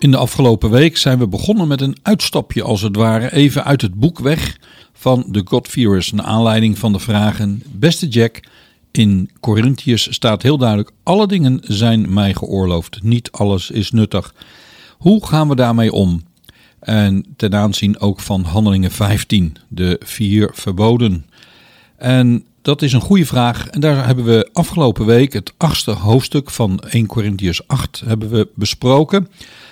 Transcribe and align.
In 0.00 0.10
de 0.10 0.16
afgelopen 0.16 0.70
week 0.70 0.96
zijn 0.96 1.18
we 1.18 1.28
begonnen 1.28 1.68
met 1.68 1.80
een 1.80 1.96
uitstapje 2.02 2.62
als 2.62 2.82
het 2.82 2.96
ware 2.96 3.32
even 3.32 3.64
uit 3.64 3.82
het 3.82 3.94
boek 3.94 4.18
weg 4.18 4.58
van 4.92 5.24
de 5.28 5.42
God-fearers. 5.44 6.12
Naar 6.12 6.24
aanleiding 6.24 6.78
van 6.78 6.92
de 6.92 6.98
vragen, 6.98 7.62
beste 7.66 8.08
Jack, 8.08 8.40
in 8.90 9.30
Corinthiërs 9.40 10.12
staat 10.14 10.42
heel 10.42 10.58
duidelijk, 10.58 10.90
alle 11.02 11.26
dingen 11.26 11.60
zijn 11.62 12.12
mij 12.12 12.34
geoorloofd, 12.34 13.02
niet 13.02 13.32
alles 13.32 13.70
is 13.70 13.90
nuttig. 13.90 14.34
Hoe 14.98 15.26
gaan 15.26 15.48
we 15.48 15.54
daarmee 15.54 15.92
om? 15.92 16.22
En 16.78 17.24
ten 17.36 17.54
aanzien 17.54 17.98
ook 17.98 18.20
van 18.20 18.42
Handelingen 18.42 18.90
15, 18.90 19.56
de 19.68 20.00
vier 20.04 20.50
verboden. 20.52 21.26
En 21.96 22.44
dat 22.62 22.82
is 22.82 22.92
een 22.92 23.00
goede 23.00 23.26
vraag. 23.26 23.68
En 23.68 23.80
daar 23.80 24.06
hebben 24.06 24.24
we 24.24 24.48
afgelopen 24.52 25.06
week 25.06 25.32
het 25.32 25.52
achtste 25.56 25.90
hoofdstuk 25.90 26.50
van 26.50 26.80
1 26.80 27.06
Corinthiërs 27.06 27.68
8 27.68 28.02
hebben 28.06 28.30
we 28.30 28.48
besproken. 28.54 29.28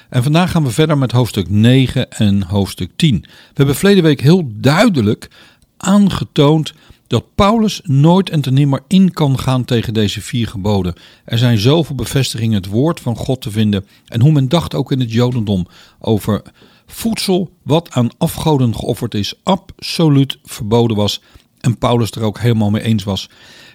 En 0.08 0.22
vandaag 0.22 0.50
gaan 0.50 0.64
we 0.64 0.70
verder 0.70 0.98
met 0.98 1.12
hoofdstuk 1.12 1.50
9 1.50 2.10
en 2.10 2.42
hoofdstuk 2.42 2.90
10. 2.96 3.20
We 3.20 3.28
hebben 3.54 3.74
verleden 3.74 4.02
week 4.02 4.20
heel 4.20 4.50
duidelijk 4.54 5.30
aangetoond 5.76 6.72
dat 7.06 7.34
Paulus 7.34 7.80
nooit 7.84 8.30
en 8.30 8.40
ten 8.40 8.54
nimmer 8.54 8.82
in 8.86 9.12
kan 9.12 9.38
gaan 9.38 9.64
tegen 9.64 9.94
deze 9.94 10.20
vier 10.20 10.48
geboden. 10.48 10.94
Er 11.24 11.38
zijn 11.38 11.58
zoveel 11.58 11.94
bevestigingen 11.94 12.56
het 12.56 12.66
woord 12.66 13.00
van 13.00 13.16
God 13.16 13.40
te 13.40 13.50
vinden 13.50 13.86
en 14.06 14.20
hoe 14.20 14.32
men 14.32 14.48
dacht 14.48 14.74
ook 14.74 14.92
in 14.92 15.00
het 15.00 15.12
Jodendom 15.12 15.66
over 15.98 16.42
voedsel 16.86 17.50
wat 17.62 17.90
aan 17.90 18.10
afgoden 18.18 18.74
geofferd 18.74 19.14
is, 19.14 19.34
absoluut 19.42 20.38
verboden 20.44 20.96
was 20.96 21.22
en 21.60 21.78
Paulus 21.78 22.10
er 22.10 22.22
ook 22.22 22.38
helemaal 22.38 22.70
mee 22.70 22.82
eens 22.82 23.04
was. 23.04 23.28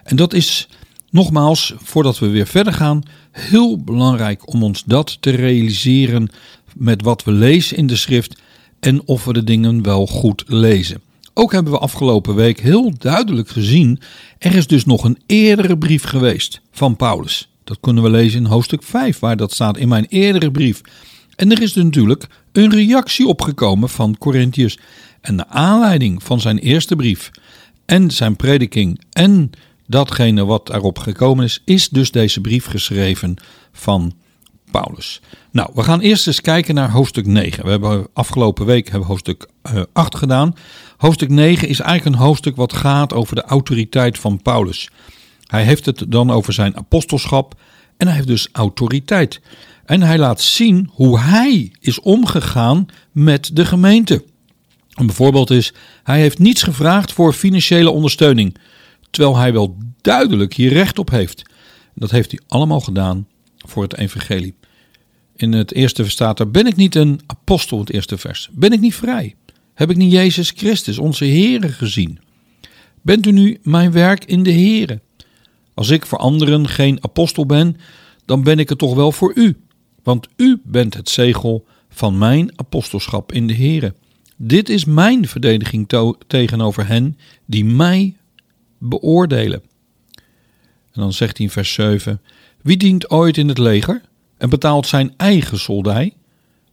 En 0.04 0.16
dat 0.16 0.34
is 0.34 0.70
nogmaals, 1.14 1.74
voordat 1.78 2.20
we 2.20 2.28
weer 2.28 2.48
verder 2.48 2.74
gaan, 2.74 3.04
heel 3.32 3.84
belangrijk 3.84 4.54
om 4.54 4.64
ons 4.64 4.84
dat 4.86 5.18
te 5.20 5.30
realiseren 5.30 6.30
met 6.76 7.02
wat 7.02 7.24
we 7.24 7.32
lezen 7.32 7.78
in 7.78 7.88
de 7.88 7.96
schrift 7.96 8.42
en 8.80 9.08
of 9.08 9.26
we 9.26 9.34
de 9.34 9.44
dingen 9.44 9.84
wel 9.84 10.08
goed 10.08 10.44
lezen. 10.48 11.02
Ook 11.34 11.52
hebben 11.52 11.74
we 11.74 11.80
afgelopen 11.80 12.36
week 12.36 12.60
heel 12.60 12.94
duidelijk 12.98 13.50
gezien, 13.50 14.00
er 14.38 14.56
is 14.56 14.68
dus 14.68 14.86
nog 14.86 15.04
een 15.04 15.18
eerdere 15.26 15.78
brief 15.78 16.04
geweest 16.04 16.62
van 16.72 16.96
Paulus. 16.96 17.50
Dat 17.64 17.78
kunnen 17.82 18.04
we 18.04 18.10
lezen 18.10 18.40
in 18.40 18.46
hoofdstuk 18.46 18.84
5, 18.84 19.20
waar 19.20 19.38
dat 19.38 19.54
staat 19.54 19.78
in 19.78 19.88
mijn 19.88 20.06
eerdere 20.10 20.52
brief. 20.52 20.82
En 21.36 21.52
er 21.52 21.62
is 21.62 21.74
dus 21.74 21.84
natuurlijk 21.84 22.28
een 22.52 22.70
reactie 22.70 23.28
opgekomen 23.28 23.90
van 23.90 24.18
Corinthiërs. 24.18 24.78
En 25.22 25.38
de 25.38 25.48
aanleiding 25.48 26.24
van 26.24 26.42
zijn 26.42 26.58
eerste 26.58 26.96
brief 26.96 27.32
en 27.86 28.12
zijn 28.12 28.36
prediking 28.36 29.02
en 29.12 29.52
datgene 29.88 30.46
wat 30.46 30.70
erop 30.70 31.00
gekomen 31.00 31.46
is, 31.46 31.62
is 31.66 31.90
dus 31.90 32.12
deze 32.12 32.42
brief 32.42 32.66
geschreven 32.66 33.36
van 33.72 34.14
Paulus. 34.72 35.22
Nou, 35.52 35.70
we 35.74 35.84
gaan 35.84 36.00
eerst 36.00 36.28
eens 36.28 36.42
kijken 36.42 36.76
naar 36.76 36.92
hoofdstuk 36.92 37.26
9. 37.26 37.64
We 37.64 37.70
hebben 37.70 38.08
afgelopen 38.14 38.66
week 38.66 38.90
hebben 38.90 39.08
hoofdstuk 39.08 39.48
8 39.94 40.14
eh, 40.14 40.20
gedaan. 40.20 40.56
Hoofdstuk 40.98 41.30
9 41.30 41.68
is 41.68 41.80
eigenlijk 41.80 42.16
een 42.16 42.24
hoofdstuk 42.26 42.56
wat 42.56 42.74
gaat 42.74 43.14
over 43.14 43.36
de 43.36 43.44
autoriteit 43.44 44.20
van 44.20 44.42
Paulus. 44.42 44.90
Hij 45.48 45.64
heeft 45.64 45.86
het 45.86 46.06
dan 46.08 46.32
over 46.32 46.54
zijn 46.54 46.78
apostelschap 46.78 47.56
en 47.98 48.08
hij 48.08 48.16
heeft 48.16 48.28
dus 48.28 48.50
autoriteit. 48.52 49.42
En 49.86 50.02
hij 50.02 50.18
laat 50.18 50.42
zien 50.42 50.90
hoe 50.92 51.20
hij 51.20 51.72
is 51.80 52.00
omgegaan 52.00 52.86
met 53.12 53.50
de 53.54 53.66
gemeente. 53.66 54.24
Een 54.94 55.12
voorbeeld 55.12 55.50
is, 55.50 55.74
hij 56.04 56.20
heeft 56.20 56.40
niets 56.40 56.64
gevraagd 56.64 57.12
voor 57.12 57.34
financiële 57.34 57.90
ondersteuning, 57.90 58.58
terwijl 59.14 59.38
hij 59.38 59.54
wel 59.54 59.78
duidelijk 60.02 60.54
hier 60.54 60.74
recht 60.74 61.00
op 61.00 61.10
heeft. 61.10 61.42
Dat 61.96 62.12
heeft 62.12 62.32
hij 62.32 62.40
allemaal 62.48 62.80
gedaan 62.80 63.28
voor 63.58 63.84
het 63.84 63.98
evangelie. 63.98 64.56
In 65.36 65.52
het 65.52 65.74
eerste 65.74 66.02
vers 66.02 66.14
staat 66.14 66.40
er, 66.40 66.52
ben 66.52 66.68
ik 66.68 66.76
niet 66.76 66.96
een 66.96 67.20
apostel, 67.26 67.80
het 67.80 67.90
eerste 67.90 68.18
vers. 68.18 68.50
Ben 68.52 68.72
ik 68.72 68.80
niet 68.80 68.96
vrij? 68.96 69.36
Heb 69.74 69.90
ik 69.90 69.98
niet 69.98 70.12
Jezus 70.12 70.50
Christus, 70.56 70.98
onze 70.98 71.26
Heere, 71.26 71.70
gezien? 71.70 72.20
Bent 73.02 73.26
u 73.26 73.32
nu 73.32 73.60
mijn 73.64 73.92
werk 73.92 74.26
in 74.26 74.44
de 74.44 74.52
Heere? 74.52 75.02
Als 75.74 75.90
ik 75.90 76.06
voor 76.06 76.18
anderen 76.18 76.68
geen 76.68 77.04
apostel 77.04 77.46
ben, 77.46 77.78
dan 78.26 78.44
ben 78.44 78.60
ik 78.60 78.70
het 78.70 78.78
toch 78.78 78.96
wel 78.96 79.12
voor 79.12 79.32
u. 79.36 79.58
Want 80.04 80.28
u 80.36 80.62
bent 80.64 80.94
het 80.94 81.10
zegel 81.10 81.66
van 81.90 82.18
mijn 82.18 82.52
apostelschap 82.56 83.32
in 83.32 83.48
de 83.48 83.56
Heere. 83.56 83.94
Dit 84.38 84.70
is 84.70 84.86
mijn 84.86 85.28
verdediging 85.28 85.90
tegenover 86.28 86.88
hen 86.88 87.18
die 87.46 87.66
mij 87.66 88.16
beoordelen. 88.90 89.62
En 90.92 91.02
dan 91.02 91.14
zegt 91.14 91.38
hij 91.38 91.46
in 91.46 91.52
vers 91.52 91.74
7: 91.74 92.22
Wie 92.62 92.78
dient 92.78 93.10
ooit 93.10 93.38
in 93.38 93.48
het 93.48 93.58
leger 93.58 94.02
en 94.38 94.50
betaalt 94.50 94.88
zijn 94.88 95.14
eigen 95.18 95.60
soldij? 95.60 96.14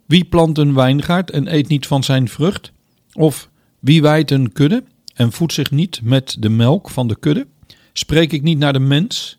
Wie 0.07 0.25
plant 0.25 0.59
een 0.59 0.75
wijngaard 0.75 1.31
en 1.31 1.55
eet 1.55 1.69
niet 1.69 1.87
van 1.87 2.05
zijn 2.05 2.29
vrucht? 2.29 2.73
Of 3.13 3.49
wie 3.79 4.03
wijdt 4.03 4.31
een 4.31 4.53
kudde 4.53 4.85
en 5.15 5.33
voedt 5.33 5.53
zich 5.53 5.71
niet 5.71 6.01
met 6.03 6.37
de 6.39 6.49
melk 6.49 6.91
van 6.91 7.09
de 7.09 7.19
kudde? 7.19 7.47
Spreek 7.93 8.33
ik 8.33 8.43
niet 8.43 8.59
naar 8.59 8.73
de 8.73 8.79
mens? 8.79 9.39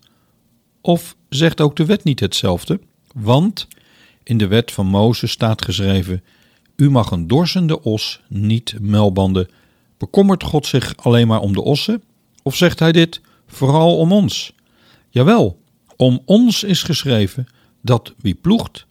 Of 0.82 1.16
zegt 1.30 1.62
ook 1.62 1.76
de 1.76 1.86
wet 1.86 2.04
niet 2.04 2.20
hetzelfde? 2.20 2.80
Want 3.14 3.68
in 4.24 4.38
de 4.38 4.48
wet 4.48 4.72
van 4.72 4.86
Mozes 4.86 5.32
staat 5.32 5.66
geschreven: 5.66 6.24
U 6.76 6.90
mag 6.90 7.12
een 7.12 7.28
dorsende 7.28 7.82
os 7.84 8.22
niet 8.28 8.76
melbanden. 8.82 9.48
Bekommert 9.98 10.44
God 10.44 10.66
zich 10.66 10.98
alleen 10.98 11.28
maar 11.28 11.40
om 11.40 11.54
de 11.54 11.62
ossen? 11.62 12.04
Of 12.42 12.56
zegt 12.56 12.80
hij 12.80 12.92
dit 12.92 13.22
vooral 13.48 13.98
om 13.98 14.12
ons? 14.12 14.54
Jawel, 15.10 15.60
om 15.96 16.22
ons 16.26 16.64
is 16.64 16.84
geschreven 16.84 17.48
dat 17.82 18.14
wie 18.18 18.36
ploegt, 18.36 18.86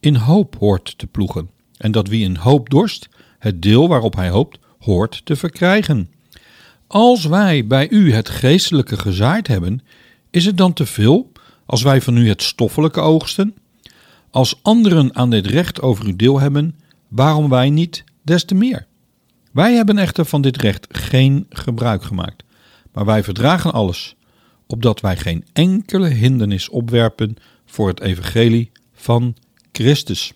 in 0.00 0.14
hoop 0.14 0.56
hoort 0.58 0.98
te 0.98 1.06
ploegen. 1.06 1.50
En 1.76 1.92
dat 1.92 2.08
wie 2.08 2.24
in 2.24 2.36
hoop 2.36 2.70
dorst, 2.70 3.08
het 3.38 3.62
deel 3.62 3.88
waarop 3.88 4.14
hij 4.14 4.28
hoopt, 4.28 4.58
hoort 4.78 5.20
te 5.24 5.36
verkrijgen. 5.36 6.10
Als 6.86 7.24
wij 7.24 7.66
bij 7.66 7.90
u 7.90 8.12
het 8.12 8.28
geestelijke 8.28 8.96
gezaaid 8.96 9.46
hebben, 9.46 9.82
is 10.30 10.44
het 10.44 10.56
dan 10.56 10.72
te 10.72 10.86
veel 10.86 11.32
als 11.66 11.82
wij 11.82 12.00
van 12.00 12.16
u 12.16 12.28
het 12.28 12.42
stoffelijke 12.42 13.00
oogsten? 13.00 13.54
Als 14.30 14.58
anderen 14.62 15.14
aan 15.14 15.30
dit 15.30 15.46
recht 15.46 15.80
over 15.80 16.06
u 16.06 16.16
deel 16.16 16.40
hebben, 16.40 16.78
waarom 17.08 17.48
wij 17.48 17.70
niet 17.70 18.04
des 18.22 18.44
te 18.44 18.54
meer? 18.54 18.86
Wij 19.52 19.74
hebben 19.74 19.98
echter 19.98 20.24
van 20.24 20.42
dit 20.42 20.56
recht 20.56 20.86
geen 20.90 21.46
gebruik 21.48 22.02
gemaakt, 22.02 22.43
maar 22.94 23.04
wij 23.04 23.22
verdragen 23.22 23.72
alles, 23.72 24.14
opdat 24.66 25.00
wij 25.00 25.16
geen 25.16 25.44
enkele 25.52 26.08
hindernis 26.08 26.68
opwerpen 26.68 27.36
voor 27.66 27.88
het 27.88 28.00
evangelie 28.00 28.70
van 28.94 29.36
Christus. 29.72 30.32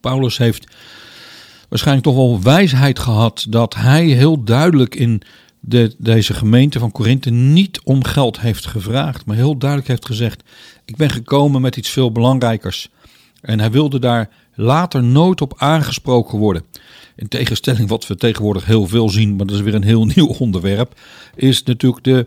Paulus 0.00 0.38
heeft 0.38 0.66
waarschijnlijk 1.68 2.06
toch 2.06 2.16
wel 2.16 2.42
wijsheid 2.42 2.98
gehad 2.98 3.46
dat 3.48 3.74
hij 3.74 4.04
heel 4.04 4.44
duidelijk 4.44 4.94
in 4.94 5.22
de, 5.60 5.94
deze 5.98 6.34
gemeente 6.34 6.78
van 6.78 6.92
Korinthe 6.92 7.30
niet 7.30 7.80
om 7.84 8.04
geld 8.04 8.40
heeft 8.40 8.66
gevraagd, 8.66 9.24
maar 9.24 9.36
heel 9.36 9.56
duidelijk 9.56 9.88
heeft 9.88 10.06
gezegd: 10.06 10.42
Ik 10.84 10.96
ben 10.96 11.10
gekomen 11.10 11.60
met 11.60 11.76
iets 11.76 11.90
veel 11.90 12.12
belangrijkers. 12.12 12.88
En 13.40 13.60
hij 13.60 13.70
wilde 13.70 13.98
daar 13.98 14.28
later 14.54 15.02
nooit 15.02 15.40
op 15.40 15.54
aangesproken 15.56 16.38
worden. 16.38 16.64
In 17.20 17.28
tegenstelling 17.28 17.88
wat 17.88 18.06
we 18.06 18.16
tegenwoordig 18.16 18.64
heel 18.64 18.86
veel 18.86 19.08
zien, 19.08 19.36
maar 19.36 19.46
dat 19.46 19.56
is 19.56 19.62
weer 19.62 19.74
een 19.74 19.82
heel 19.82 20.04
nieuw 20.14 20.26
onderwerp, 20.26 21.00
is 21.34 21.62
natuurlijk 21.62 22.04
de, 22.04 22.26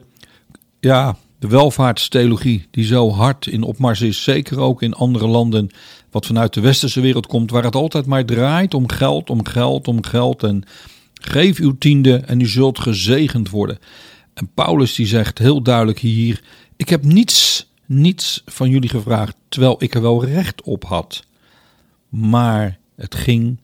ja, 0.79 1.17
de 1.39 1.47
welvaartstheologie 1.47 2.67
die 2.71 2.85
zo 2.85 3.11
hard 3.11 3.47
in 3.47 3.63
opmars 3.63 4.01
is, 4.01 4.23
zeker 4.23 4.59
ook 4.59 4.81
in 4.81 4.93
andere 4.93 5.27
landen, 5.27 5.69
wat 6.11 6.25
vanuit 6.25 6.53
de 6.53 6.61
westerse 6.61 7.01
wereld 7.01 7.27
komt, 7.27 7.51
waar 7.51 7.63
het 7.63 7.75
altijd 7.75 8.05
maar 8.05 8.25
draait 8.25 8.73
om 8.73 8.89
geld, 8.89 9.29
om 9.29 9.45
geld, 9.45 9.87
om 9.87 10.03
geld 10.03 10.43
en 10.43 10.63
geef 11.13 11.57
uw 11.57 11.77
tiende 11.77 12.15
en 12.15 12.39
u 12.39 12.47
zult 12.47 12.79
gezegend 12.79 13.49
worden. 13.49 13.79
En 14.33 14.49
Paulus 14.53 14.95
die 14.95 15.07
zegt 15.07 15.37
heel 15.37 15.61
duidelijk 15.61 15.99
hier, 15.99 16.41
ik 16.75 16.89
heb 16.89 17.03
niets, 17.03 17.69
niets 17.85 18.41
van 18.45 18.69
jullie 18.69 18.89
gevraagd, 18.89 19.35
terwijl 19.49 19.75
ik 19.79 19.95
er 19.95 20.01
wel 20.01 20.25
recht 20.25 20.61
op 20.61 20.85
had. 20.85 21.23
Maar 22.09 22.79
het 22.95 23.15
ging 23.15 23.57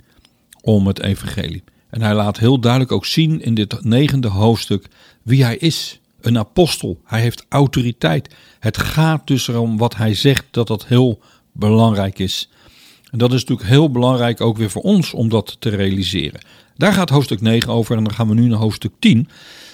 om 0.73 0.87
het 0.87 1.01
evangelie. 1.01 1.63
En 1.89 2.01
hij 2.01 2.13
laat 2.13 2.39
heel 2.39 2.59
duidelijk 2.59 2.91
ook 2.91 3.05
zien 3.05 3.41
in 3.41 3.53
dit 3.53 3.83
negende 3.83 4.27
hoofdstuk 4.27 4.87
wie 5.23 5.43
hij 5.43 5.57
is 5.57 5.99
een 6.21 6.37
apostel. 6.37 7.01
Hij 7.03 7.21
heeft 7.21 7.45
autoriteit. 7.49 8.35
Het 8.59 8.77
gaat 8.77 9.27
dus 9.27 9.47
erom 9.47 9.77
wat 9.77 9.95
hij 9.95 10.13
zegt 10.13 10.45
dat 10.51 10.67
dat 10.67 10.85
heel 10.85 11.19
belangrijk 11.51 12.19
is. 12.19 12.49
En 13.11 13.17
dat 13.17 13.33
is 13.33 13.39
natuurlijk 13.39 13.69
heel 13.69 13.91
belangrijk 13.91 14.41
ook 14.41 14.57
weer 14.57 14.69
voor 14.69 14.81
ons 14.81 15.13
om 15.13 15.29
dat 15.29 15.55
te 15.59 15.69
realiseren. 15.69 16.41
Daar 16.75 16.93
gaat 16.93 17.09
hoofdstuk 17.09 17.41
9 17.41 17.69
over 17.69 17.97
en 17.97 18.03
dan 18.03 18.13
gaan 18.13 18.27
we 18.27 18.33
nu 18.33 18.47
naar 18.47 18.59
hoofdstuk 18.59 18.93
10. 18.99 19.29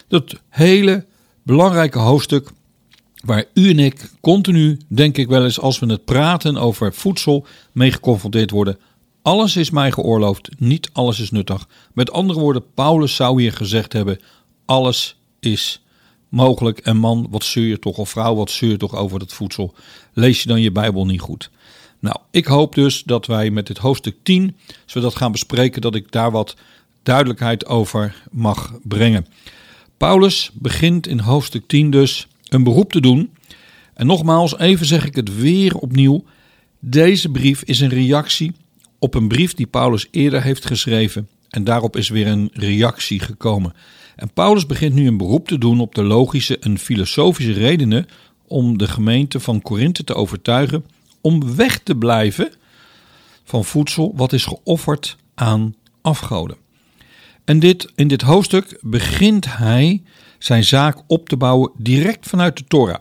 Dat 0.08 0.36
hele 0.50 1.06
belangrijke 1.44 2.00
hoofdstuk 2.00 2.52
waar 3.26 3.46
u 3.54 3.70
en 3.70 3.80
ik 3.80 4.12
continu, 4.22 4.80
denk 4.88 5.18
ik 5.18 5.28
wel 5.28 5.44
eens, 5.44 5.60
als 5.60 5.80
we 5.80 5.86
het 5.86 6.06
praten 6.06 6.58
over 6.58 6.94
voedsel, 6.94 7.46
mee 7.72 7.92
geconfronteerd 7.92 8.52
worden. 8.52 8.78
Alles 9.26 9.56
is 9.56 9.70
mij 9.70 9.92
geoorloofd, 9.92 10.50
niet 10.58 10.90
alles 10.94 11.20
is 11.20 11.32
nuttig. 11.32 11.68
Met 11.94 12.12
andere 12.12 12.40
woorden, 12.40 12.64
Paulus 12.74 13.16
zou 13.16 13.42
hier 13.42 13.52
gezegd 13.52 13.94
hebben: 13.94 14.20
alles 14.66 15.18
is 15.40 15.84
mogelijk. 16.30 16.80
En 16.80 16.98
man, 16.98 17.28
wat 17.30 17.44
zeur 17.44 17.66
je 17.66 17.80
toch, 17.80 17.98
of 17.98 18.10
vrouw, 18.10 18.36
wat 18.36 18.52
zeur 18.52 18.70
je 18.70 18.78
toch 18.78 18.96
over 18.96 19.20
dat 19.20 19.34
voedsel? 19.34 19.74
Lees 20.14 20.42
je 20.42 20.48
dan 20.48 20.62
je 20.62 20.72
Bijbel 20.72 21.06
niet 21.06 21.22
goed? 21.22 21.50
Nou, 22.00 22.16
ik 22.32 22.46
hoop 22.46 22.76
dus 22.76 23.04
dat 23.04 23.26
wij 23.26 23.50
met 23.50 23.68
dit 23.68 23.78
hoofdstuk 23.78 24.16
10, 24.24 24.56
als 24.84 24.94
we 24.94 25.00
dat 25.00 25.16
gaan 25.16 25.32
bespreken, 25.32 25.82
dat 25.82 25.96
ik 25.96 26.12
daar 26.12 26.32
wat 26.32 26.56
duidelijkheid 27.04 27.66
over 27.66 28.16
mag 28.32 28.74
brengen. 28.84 29.26
Paulus 29.98 30.50
begint 30.54 31.08
in 31.08 31.20
hoofdstuk 31.20 31.68
10 31.68 31.90
dus 31.90 32.28
een 32.48 32.64
beroep 32.64 32.92
te 32.92 33.02
doen. 33.02 33.34
En 33.94 34.08
nogmaals, 34.08 34.58
even 34.58 34.86
zeg 34.86 35.06
ik 35.06 35.16
het 35.16 35.36
weer 35.40 35.76
opnieuw. 35.76 36.24
Deze 36.80 37.30
brief 37.30 37.62
is 37.64 37.80
een 37.80 37.90
reactie 37.90 38.54
op 39.06 39.14
een 39.14 39.28
brief 39.28 39.54
die 39.54 39.68
Paulus 39.68 40.08
eerder 40.12 40.44
heeft 40.44 40.66
geschreven. 40.66 41.28
En 41.50 41.64
daarop 41.64 41.96
is 41.96 42.10
weer 42.10 42.28
een 42.28 42.50
reactie 42.54 43.20
gekomen. 43.20 43.74
En 44.16 44.34
Paulus 44.34 44.66
begint 44.66 44.94
nu 44.94 45.08
een 45.08 45.18
beroep 45.18 45.48
te 45.48 45.58
doen 45.58 45.80
op 45.80 45.96
de 45.96 46.04
logische 46.04 46.60
en 46.60 46.78
filosofische 46.78 47.54
redenen 47.54 48.06
om 48.48 48.78
de 48.78 48.88
gemeente 48.88 49.40
van 49.40 49.62
Korinthe 49.62 50.04
te 50.04 50.14
overtuigen 50.14 50.86
om 51.22 51.56
weg 51.56 51.80
te 51.80 51.96
blijven 51.96 52.52
van 53.44 53.66
voedsel 53.66 54.14
wat 54.16 54.34
is 54.34 54.46
geofferd 54.46 55.16
aan 55.36 55.76
afgoden. 56.02 56.58
En 57.44 57.60
dit, 57.60 57.92
in 57.96 58.08
dit 58.08 58.22
hoofdstuk 58.22 58.78
begint 58.82 59.58
hij 59.58 60.02
zijn 60.40 60.64
zaak 60.64 60.98
op 61.08 61.30
te 61.30 61.38
bouwen 61.38 61.72
direct 61.78 62.28
vanuit 62.28 62.58
de 62.58 62.64
Torah. 62.68 63.00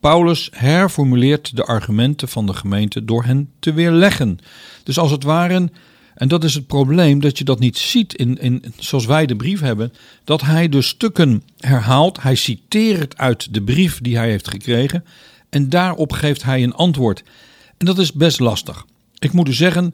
Paulus 0.00 0.48
herformuleert 0.52 1.56
de 1.56 1.64
argumenten 1.64 2.28
van 2.28 2.46
de 2.46 2.54
gemeente 2.54 3.04
door 3.04 3.24
hen 3.24 3.50
te 3.58 3.72
weerleggen. 3.72 4.38
Dus 4.82 4.98
als 4.98 5.10
het 5.10 5.22
ware 5.22 5.70
en 6.16 6.28
dat 6.28 6.44
is 6.44 6.54
het 6.54 6.66
probleem, 6.66 7.20
dat 7.20 7.38
je 7.38 7.44
dat 7.44 7.58
niet 7.58 7.78
ziet 7.78 8.14
in, 8.14 8.38
in, 8.40 8.64
zoals 8.78 9.06
wij 9.06 9.26
de 9.26 9.36
brief 9.36 9.60
hebben. 9.60 9.92
Dat 10.24 10.40
hij 10.40 10.68
de 10.68 10.82
stukken 10.82 11.42
herhaalt. 11.58 12.22
Hij 12.22 12.34
citeert 12.34 13.18
uit 13.18 13.54
de 13.54 13.62
brief 13.62 14.00
die 14.00 14.16
hij 14.16 14.30
heeft 14.30 14.48
gekregen. 14.48 15.04
En 15.50 15.68
daarop 15.68 16.12
geeft 16.12 16.42
hij 16.42 16.62
een 16.62 16.74
antwoord. 16.74 17.22
En 17.76 17.86
dat 17.86 17.98
is 17.98 18.12
best 18.12 18.40
lastig. 18.40 18.86
Ik 19.18 19.32
moet 19.32 19.48
u 19.48 19.52
zeggen, 19.52 19.92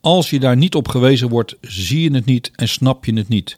als 0.00 0.30
je 0.30 0.40
daar 0.40 0.56
niet 0.56 0.74
op 0.74 0.88
gewezen 0.88 1.28
wordt, 1.28 1.56
zie 1.60 2.00
je 2.00 2.14
het 2.14 2.24
niet 2.24 2.50
en 2.54 2.68
snap 2.68 3.04
je 3.04 3.14
het 3.14 3.28
niet. 3.28 3.56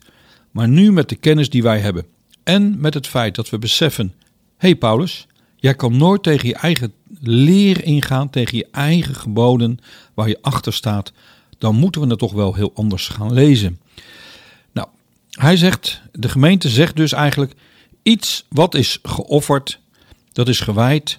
Maar 0.51 0.69
nu 0.69 0.93
met 0.93 1.09
de 1.09 1.17
kennis 1.17 1.51
die 1.51 1.63
wij 1.63 1.79
hebben. 1.79 2.05
En 2.43 2.81
met 2.81 2.95
het 2.95 3.07
feit 3.07 3.35
dat 3.35 3.51
we 3.51 3.59
beseffen: 3.59 4.15
hé 4.17 4.33
hey 4.57 4.77
Paulus, 4.77 5.27
jij 5.57 5.75
kan 5.75 5.97
nooit 5.97 6.23
tegen 6.23 6.49
je 6.49 6.55
eigen 6.55 6.93
leer 7.21 7.85
ingaan, 7.85 8.31
tegen 8.31 8.57
je 8.57 8.69
eigen 8.71 9.15
geboden 9.15 9.79
waar 10.15 10.29
je 10.29 10.39
achter 10.43 10.73
staat 10.73 11.13
dan 11.59 11.77
moeten 11.77 12.01
we 12.01 12.07
het 12.07 12.19
toch 12.19 12.33
wel 12.33 12.55
heel 12.55 12.73
anders 12.75 13.09
gaan 13.09 13.33
lezen. 13.33 13.81
Nou, 14.73 14.89
hij 15.31 15.57
zegt, 15.57 16.03
de 16.13 16.29
gemeente 16.29 16.69
zegt 16.69 16.97
dus 16.97 17.13
eigenlijk 17.13 17.55
iets 18.03 18.47
wat 18.49 18.75
is 18.75 18.99
geofferd, 19.03 19.81
dat 20.33 20.49
is 20.49 20.61
gewijd 20.61 21.19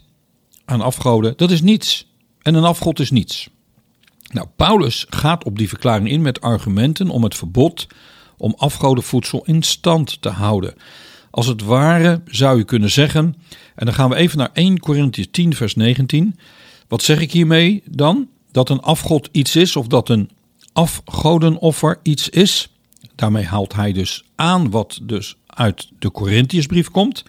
aan 0.65 0.81
afgoden, 0.81 1.33
dat 1.37 1.51
is 1.51 1.61
niets. 1.61 2.05
En 2.41 2.55
een 2.55 2.63
afgod 2.63 2.99
is 2.99 3.11
niets. 3.11 3.49
Nou, 4.27 4.47
Paulus 4.55 5.05
gaat 5.09 5.43
op 5.43 5.57
die 5.57 5.67
verklaring 5.67 6.09
in 6.09 6.21
met 6.21 6.41
argumenten 6.41 7.09
om 7.09 7.23
het 7.23 7.35
verbod 7.35 7.87
om 8.37 8.53
afgodenvoedsel 8.57 9.43
in 9.45 9.63
stand 9.63 10.21
te 10.21 10.29
houden. 10.29 10.73
Als 11.37 11.47
het 11.47 11.63
ware 11.63 12.21
zou 12.25 12.57
je 12.57 12.63
kunnen 12.63 12.91
zeggen, 12.91 13.35
en 13.75 13.85
dan 13.85 13.93
gaan 13.93 14.09
we 14.09 14.15
even 14.15 14.37
naar 14.37 14.49
1 14.53 14.79
Corinthië 14.79 15.31
10, 15.31 15.55
vers 15.55 15.75
19. 15.75 16.39
Wat 16.87 17.03
zeg 17.03 17.19
ik 17.19 17.31
hiermee 17.31 17.83
dan? 17.89 18.27
dat 18.51 18.69
een 18.69 18.81
afgod 18.81 19.29
iets 19.31 19.55
is 19.55 19.75
of 19.75 19.87
dat 19.87 20.09
een 20.09 20.29
afgodenoffer 20.73 21.99
iets 22.03 22.29
is, 22.29 22.69
Daarmee 23.15 23.43
haalt 23.43 23.73
hij 23.73 23.91
dus 23.91 24.23
aan 24.35 24.69
wat 24.69 24.99
dus 25.03 25.35
uit 25.45 25.89
de 25.99 26.11
Corinthiërsbrief 26.11 26.89
komt. 26.91 27.25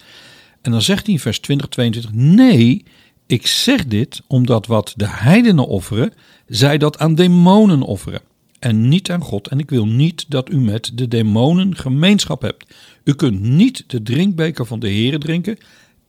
En 0.63 0.71
dan 0.71 0.83
zegt 0.83 1.05
hij 1.05 1.15
in 1.15 1.21
vers 1.21 1.39
20, 1.41 1.69
22: 1.69 2.13
Nee, 2.13 2.85
ik 3.27 3.47
zeg 3.47 3.87
dit 3.87 4.23
omdat 4.27 4.67
wat 4.67 4.93
de 4.97 5.09
heidenen 5.09 5.67
offeren, 5.67 6.13
zij 6.47 6.79
dat 6.79 6.99
aan 6.99 7.15
demonen 7.15 7.83
offeren. 7.83 8.21
En 8.59 8.89
niet 8.89 9.11
aan 9.11 9.23
God. 9.23 9.49
En 9.49 9.59
ik 9.59 9.71
wil 9.71 9.87
niet 9.87 10.25
dat 10.29 10.51
u 10.51 10.61
met 10.61 10.91
de 10.95 11.09
demonen 11.09 11.77
gemeenschap 11.77 12.43
hebt. 12.43 12.75
U 13.09 13.15
kunt 13.15 13.41
niet 13.41 13.85
de 13.87 14.03
drinkbeker 14.03 14.67
van 14.67 14.81
de 14.81 14.93
Here 14.93 15.19
drinken 15.19 15.59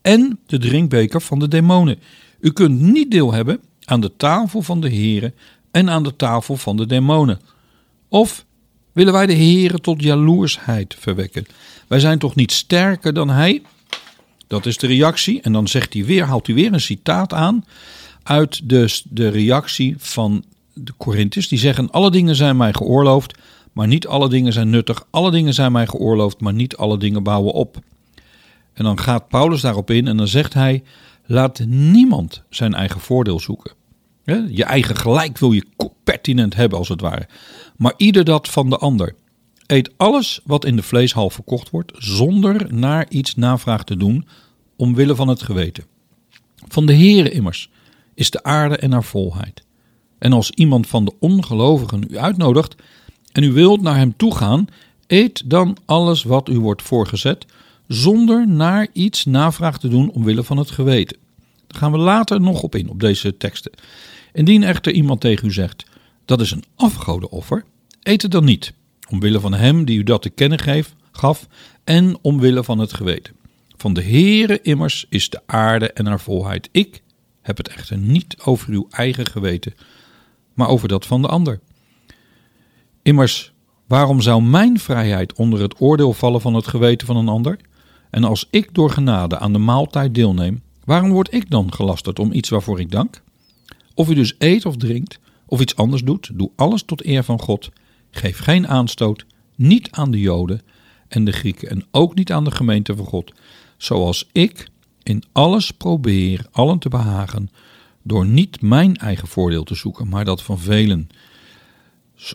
en 0.01 0.39
de 0.45 0.57
drinkbeker 0.57 1.21
van 1.21 1.39
de 1.39 1.47
demonen. 1.47 1.99
U 2.39 2.51
kunt 2.51 2.81
niet 2.81 3.11
deel 3.11 3.33
hebben 3.33 3.59
aan 3.85 4.01
de 4.01 4.15
tafel 4.17 4.61
van 4.61 4.81
de 4.81 4.89
Here 4.89 5.33
en 5.71 5.89
aan 5.89 6.03
de 6.03 6.15
tafel 6.15 6.57
van 6.57 6.77
de 6.77 6.85
demonen. 6.85 7.39
Of 8.07 8.45
willen 8.91 9.13
wij 9.13 9.25
de 9.25 9.35
Here 9.35 9.79
tot 9.79 10.03
jaloersheid 10.03 10.95
verwekken? 10.99 11.45
Wij 11.87 11.99
zijn 11.99 12.19
toch 12.19 12.35
niet 12.35 12.51
sterker 12.51 13.13
dan 13.13 13.29
Hij? 13.29 13.61
Dat 14.47 14.65
is 14.65 14.77
de 14.77 14.87
reactie. 14.87 15.41
En 15.41 15.51
dan 15.53 15.67
zegt 15.67 15.93
hij 15.93 16.05
weer, 16.05 16.25
haalt 16.25 16.45
hij 16.45 16.55
weer 16.55 16.73
een 16.73 16.81
citaat 16.81 17.33
aan 17.33 17.65
uit 18.23 18.69
de, 18.69 19.01
de 19.09 19.29
reactie 19.29 19.95
van 19.97 20.43
de 20.73 20.93
Corinthiërs. 20.97 21.47
Die 21.47 21.59
zeggen: 21.59 21.91
Alle 21.91 22.11
dingen 22.11 22.35
zijn 22.35 22.57
mij 22.57 22.73
geoorloofd, 22.73 23.37
maar 23.79 23.87
niet 23.87 24.07
alle 24.07 24.29
dingen 24.29 24.53
zijn 24.53 24.69
nuttig. 24.69 25.05
Alle 25.09 25.31
dingen 25.31 25.53
zijn 25.53 25.71
mij 25.71 25.87
geoorloofd, 25.87 26.41
maar 26.41 26.53
niet 26.53 26.75
alle 26.75 26.97
dingen 26.97 27.23
bouwen 27.23 27.53
op. 27.53 27.77
En 28.73 28.83
dan 28.83 28.99
gaat 28.99 29.27
Paulus 29.27 29.61
daarop 29.61 29.89
in 29.91 30.07
en 30.07 30.17
dan 30.17 30.27
zegt 30.27 30.53
hij: 30.53 30.83
Laat 31.25 31.59
niemand 31.67 32.43
zijn 32.49 32.73
eigen 32.73 33.01
voordeel 33.01 33.39
zoeken. 33.39 33.71
Je 34.49 34.63
eigen 34.63 34.95
gelijk 34.95 35.37
wil 35.37 35.51
je 35.51 35.65
pertinent 36.03 36.55
hebben, 36.55 36.77
als 36.77 36.89
het 36.89 37.01
ware. 37.01 37.27
Maar 37.77 37.93
ieder 37.97 38.23
dat 38.23 38.49
van 38.49 38.69
de 38.69 38.77
ander. 38.77 39.15
Eet 39.65 39.91
alles 39.97 40.41
wat 40.43 40.65
in 40.65 40.75
de 40.75 40.83
vleeshal 40.83 41.29
verkocht 41.29 41.69
wordt, 41.69 41.91
zonder 41.97 42.73
naar 42.73 43.05
iets 43.09 43.35
navraag 43.35 43.83
te 43.83 43.97
doen, 43.97 44.27
omwille 44.75 45.15
van 45.15 45.27
het 45.27 45.41
geweten. 45.41 45.83
Van 46.67 46.85
de 46.85 46.95
Heere 46.95 47.31
immers 47.31 47.69
is 48.13 48.29
de 48.29 48.43
aarde 48.43 48.77
en 48.77 48.91
haar 48.91 49.03
volheid. 49.03 49.63
En 50.17 50.33
als 50.33 50.51
iemand 50.51 50.87
van 50.87 51.05
de 51.05 51.13
ongelovigen 51.19 52.07
u 52.09 52.17
uitnodigt 52.17 52.75
en 53.31 53.43
u 53.43 53.51
wilt 53.51 53.81
naar 53.81 53.97
hem 53.97 54.13
toe 54.17 54.35
gaan, 54.35 54.67
eet 55.07 55.49
dan 55.49 55.77
alles 55.85 56.23
wat 56.23 56.49
u 56.49 56.59
wordt 56.59 56.81
voorgezet, 56.81 57.45
zonder 57.87 58.47
naar 58.47 58.87
iets 58.93 59.25
navraag 59.25 59.79
te 59.79 59.87
doen 59.87 60.11
omwille 60.11 60.43
van 60.43 60.57
het 60.57 60.71
geweten. 60.71 61.17
Daar 61.67 61.81
gaan 61.81 61.91
we 61.91 61.97
later 61.97 62.41
nog 62.41 62.61
op 62.61 62.75
in, 62.75 62.89
op 62.89 62.99
deze 62.99 63.37
teksten. 63.37 63.71
Indien 64.33 64.63
echter 64.63 64.93
iemand 64.93 65.21
tegen 65.21 65.47
u 65.47 65.51
zegt, 65.51 65.85
dat 66.25 66.41
is 66.41 66.51
een 66.51 66.63
afgodenoffer, 66.75 67.65
eet 68.03 68.21
het 68.21 68.31
dan 68.31 68.45
niet, 68.45 68.73
omwille 69.09 69.39
van 69.39 69.53
hem 69.53 69.85
die 69.85 69.97
u 69.97 70.03
dat 70.03 70.21
te 70.21 70.29
kennen 70.29 70.59
geef, 70.59 70.95
gaf 71.11 71.47
en 71.83 72.17
omwille 72.21 72.63
van 72.63 72.79
het 72.79 72.93
geweten. 72.93 73.33
Van 73.77 73.93
de 73.93 74.03
Heere 74.03 74.61
immers 74.61 75.05
is 75.09 75.29
de 75.29 75.41
aarde 75.45 75.91
en 75.91 76.05
haar 76.05 76.19
volheid. 76.19 76.69
Ik 76.71 77.01
heb 77.41 77.57
het 77.57 77.67
echter 77.67 77.97
niet 77.97 78.35
over 78.43 78.73
uw 78.73 78.87
eigen 78.89 79.25
geweten, 79.25 79.73
maar 80.53 80.67
over 80.67 80.87
dat 80.87 81.05
van 81.05 81.21
de 81.21 81.27
ander. 81.27 81.59
Immers, 83.09 83.51
waarom 83.87 84.21
zou 84.21 84.43
mijn 84.43 84.79
vrijheid 84.79 85.33
onder 85.33 85.61
het 85.61 85.81
oordeel 85.81 86.13
vallen 86.13 86.41
van 86.41 86.53
het 86.53 86.67
geweten 86.67 87.07
van 87.07 87.17
een 87.17 87.27
ander? 87.27 87.59
En 88.09 88.23
als 88.23 88.47
ik 88.49 88.73
door 88.73 88.89
genade 88.89 89.39
aan 89.39 89.53
de 89.53 89.59
maaltijd 89.59 90.15
deelneem, 90.15 90.61
waarom 90.83 91.11
word 91.11 91.33
ik 91.33 91.49
dan 91.49 91.73
gelasterd 91.73 92.19
om 92.19 92.31
iets 92.31 92.49
waarvoor 92.49 92.79
ik 92.79 92.91
dank? 92.91 93.21
Of 93.93 94.09
u 94.09 94.13
dus 94.13 94.35
eet 94.37 94.65
of 94.65 94.77
drinkt, 94.77 95.19
of 95.45 95.61
iets 95.61 95.75
anders 95.75 96.03
doet, 96.03 96.29
doe 96.33 96.51
alles 96.55 96.83
tot 96.83 97.05
eer 97.05 97.23
van 97.23 97.39
God. 97.39 97.69
Geef 98.11 98.39
geen 98.39 98.67
aanstoot, 98.67 99.25
niet 99.55 99.91
aan 99.91 100.11
de 100.11 100.19
Joden 100.19 100.61
en 101.07 101.23
de 101.25 101.31
Grieken 101.31 101.69
en 101.69 101.85
ook 101.91 102.15
niet 102.15 102.31
aan 102.31 102.43
de 102.43 102.51
gemeente 102.51 102.95
van 102.95 103.05
God, 103.05 103.33
zoals 103.77 104.29
ik 104.31 104.67
in 105.03 105.23
alles 105.31 105.71
probeer 105.71 106.45
allen 106.51 106.79
te 106.79 106.89
behagen, 106.89 107.49
door 108.03 108.25
niet 108.25 108.61
mijn 108.61 108.95
eigen 108.95 109.27
voordeel 109.27 109.63
te 109.63 109.75
zoeken, 109.75 110.09
maar 110.09 110.25
dat 110.25 110.43
van 110.43 110.59
velen, 110.59 111.09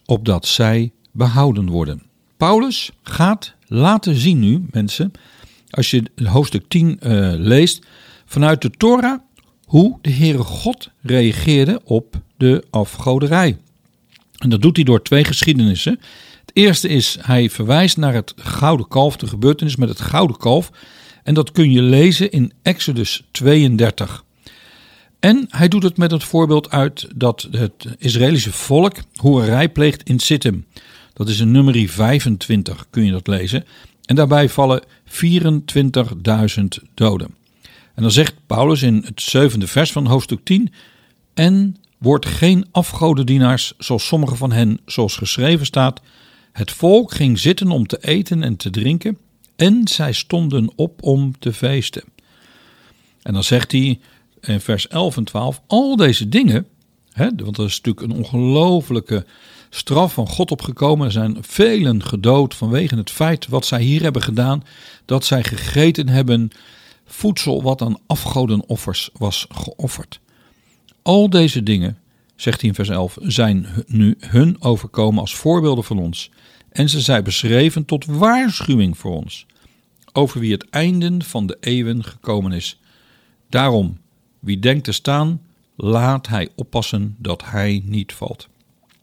opdat 0.04 0.46
zij 0.46 0.92
behouden 1.12 1.70
worden. 1.70 2.02
Paulus 2.36 2.90
gaat 3.02 3.54
laten 3.66 4.14
zien 4.14 4.38
nu, 4.38 4.66
mensen, 4.70 5.12
als 5.70 5.90
je 5.90 6.02
hoofdstuk 6.24 6.68
10 6.68 6.98
uh, 7.02 7.32
eh, 7.32 7.40
leest, 7.40 7.86
vanuit 8.24 8.62
de 8.62 8.70
Torah, 8.70 9.18
hoe 9.64 9.98
de 10.00 10.10
Heere 10.10 10.42
God 10.42 10.90
reageerde 11.00 11.80
op 11.84 12.20
de 12.36 12.64
afgoderij. 12.70 13.58
En 14.38 14.50
dat 14.50 14.62
doet 14.62 14.76
hij 14.76 14.84
door 14.84 15.02
twee 15.02 15.24
geschiedenissen. 15.24 16.00
Het 16.40 16.50
eerste 16.52 16.88
is, 16.88 17.16
hij 17.20 17.50
verwijst 17.50 17.96
naar 17.96 18.14
het 18.14 18.34
gouden 18.36 18.88
kalf, 18.88 19.16
de 19.16 19.26
gebeurtenis 19.26 19.76
met 19.76 19.88
het 19.88 20.00
gouden 20.00 20.36
kalf. 20.36 20.70
En 21.22 21.34
dat 21.34 21.52
kun 21.52 21.72
je 21.72 21.82
lezen 21.82 22.30
in 22.30 22.52
Exodus 22.62 23.24
32. 23.30 24.24
En 25.24 25.46
hij 25.48 25.68
doet 25.68 25.82
het 25.82 25.96
met 25.96 26.10
het 26.10 26.24
voorbeeld 26.24 26.70
uit 26.70 27.08
dat 27.14 27.48
het 27.50 27.86
Israëlische 27.98 28.52
volk 28.52 28.96
hoererij 29.14 29.68
pleegt 29.68 30.02
in 30.02 30.18
Sittim. 30.18 30.66
Dat 31.12 31.28
is 31.28 31.40
een 31.40 31.50
nummerie 31.50 31.90
25, 31.90 32.86
kun 32.90 33.04
je 33.04 33.12
dat 33.12 33.26
lezen. 33.26 33.64
En 34.04 34.14
daarbij 34.14 34.48
vallen 34.48 34.82
24.000 34.82 36.64
doden. 36.94 37.34
En 37.94 38.02
dan 38.02 38.10
zegt 38.10 38.34
Paulus 38.46 38.82
in 38.82 39.02
het 39.04 39.22
zevende 39.22 39.66
vers 39.66 39.92
van 39.92 40.06
hoofdstuk 40.06 40.44
10: 40.44 40.72
En 41.34 41.76
wordt 41.98 42.26
geen 42.26 42.66
afgodendienaars 42.70 43.72
zoals 43.78 44.06
sommige 44.06 44.36
van 44.36 44.52
hen, 44.52 44.80
zoals 44.86 45.16
geschreven 45.16 45.66
staat. 45.66 46.00
Het 46.52 46.70
volk 46.70 47.12
ging 47.12 47.38
zitten 47.38 47.70
om 47.70 47.86
te 47.86 47.98
eten 48.00 48.42
en 48.42 48.56
te 48.56 48.70
drinken, 48.70 49.18
en 49.56 49.88
zij 49.88 50.12
stonden 50.12 50.72
op 50.76 51.02
om 51.02 51.38
te 51.38 51.52
feesten. 51.52 52.04
En 53.22 53.32
dan 53.32 53.44
zegt 53.44 53.72
hij 53.72 53.98
in 54.46 54.60
vers 54.60 54.88
11 54.88 55.16
en 55.16 55.24
12: 55.24 55.62
Al 55.66 55.96
deze 55.96 56.28
dingen, 56.28 56.66
hè, 57.12 57.28
want 57.36 57.58
er 57.58 57.64
is 57.64 57.80
natuurlijk 57.80 58.06
een 58.06 58.18
ongelofelijke 58.18 59.26
straf 59.70 60.12
van 60.12 60.28
God 60.28 60.50
opgekomen. 60.50 61.06
Er 61.06 61.12
zijn 61.12 61.36
velen 61.40 62.02
gedood 62.02 62.54
vanwege 62.54 62.96
het 62.96 63.10
feit 63.10 63.48
wat 63.48 63.66
zij 63.66 63.82
hier 63.82 64.02
hebben 64.02 64.22
gedaan, 64.22 64.62
dat 65.04 65.24
zij 65.24 65.42
gegeten 65.42 66.08
hebben 66.08 66.50
voedsel 67.04 67.62
wat 67.62 67.82
aan 67.82 67.98
afgodenoffers 68.06 69.10
was 69.12 69.46
geofferd. 69.50 70.20
Al 71.02 71.30
deze 71.30 71.62
dingen, 71.62 71.98
zegt 72.36 72.60
hij 72.60 72.68
in 72.68 72.74
vers 72.74 72.88
11, 72.88 73.16
zijn 73.20 73.66
nu 73.86 74.16
hun 74.18 74.62
overkomen 74.62 75.20
als 75.20 75.34
voorbeelden 75.34 75.84
van 75.84 75.98
ons. 75.98 76.30
En 76.68 76.88
ze 76.88 77.00
zijn 77.00 77.24
beschreven 77.24 77.84
tot 77.84 78.04
waarschuwing 78.04 78.98
voor 78.98 79.14
ons, 79.16 79.46
over 80.12 80.40
wie 80.40 80.52
het 80.52 80.70
einde 80.70 81.24
van 81.24 81.46
de 81.46 81.56
eeuwen 81.60 82.04
gekomen 82.04 82.52
is. 82.52 82.80
Daarom, 83.48 83.98
wie 84.44 84.58
denkt 84.58 84.84
te 84.84 84.92
staan, 84.92 85.40
laat 85.76 86.26
hij 86.26 86.48
oppassen 86.54 87.16
dat 87.18 87.44
hij 87.44 87.82
niet 87.84 88.12
valt. 88.12 88.48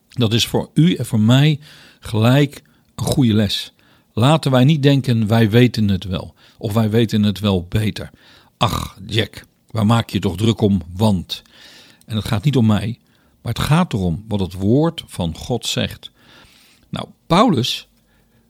Dat 0.09 0.33
is 0.33 0.47
voor 0.47 0.69
u 0.73 0.93
en 0.93 1.05
voor 1.05 1.19
mij 1.19 1.59
gelijk 1.99 2.61
een 2.95 3.05
goede 3.05 3.33
les. 3.33 3.73
Laten 4.13 4.51
wij 4.51 4.63
niet 4.63 4.83
denken, 4.83 5.27
wij 5.27 5.49
weten 5.49 5.89
het 5.89 6.03
wel, 6.03 6.35
of 6.57 6.73
wij 6.73 6.89
weten 6.89 7.23
het 7.23 7.39
wel 7.39 7.65
beter. 7.69 8.09
Ach, 8.57 8.97
Jack, 9.05 9.45
waar 9.67 9.85
maak 9.85 10.09
je 10.09 10.19
toch 10.19 10.37
druk 10.37 10.61
om, 10.61 10.81
want. 10.93 11.41
En 12.05 12.15
het 12.15 12.25
gaat 12.25 12.43
niet 12.43 12.55
om 12.55 12.65
mij, 12.65 12.99
maar 13.41 13.53
het 13.53 13.61
gaat 13.61 13.93
erom 13.93 14.25
wat 14.27 14.39
het 14.39 14.53
woord 14.53 15.03
van 15.07 15.35
God 15.35 15.65
zegt. 15.65 16.11
Nou, 16.89 17.07
Paulus, 17.27 17.87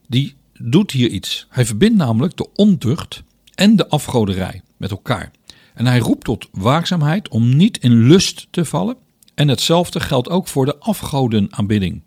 die 0.07 0.35
doet 0.53 0.91
hier 0.91 1.09
iets. 1.09 1.45
Hij 1.49 1.65
verbindt 1.65 1.97
namelijk 1.97 2.37
de 2.37 2.47
ontucht 2.55 3.23
en 3.55 3.75
de 3.75 3.87
afgoderij 3.87 4.61
met 4.77 4.91
elkaar. 4.91 5.31
En 5.73 5.85
hij 5.85 5.99
roept 5.99 6.23
tot 6.23 6.47
waakzaamheid 6.51 7.29
om 7.29 7.55
niet 7.55 7.77
in 7.77 8.07
lust 8.07 8.47
te 8.49 8.65
vallen. 8.65 8.95
En 9.33 9.47
hetzelfde 9.47 9.99
geldt 9.99 10.29
ook 10.29 10.47
voor 10.47 10.65
de 10.65 10.77
afgodenaanbidding. 10.77 12.01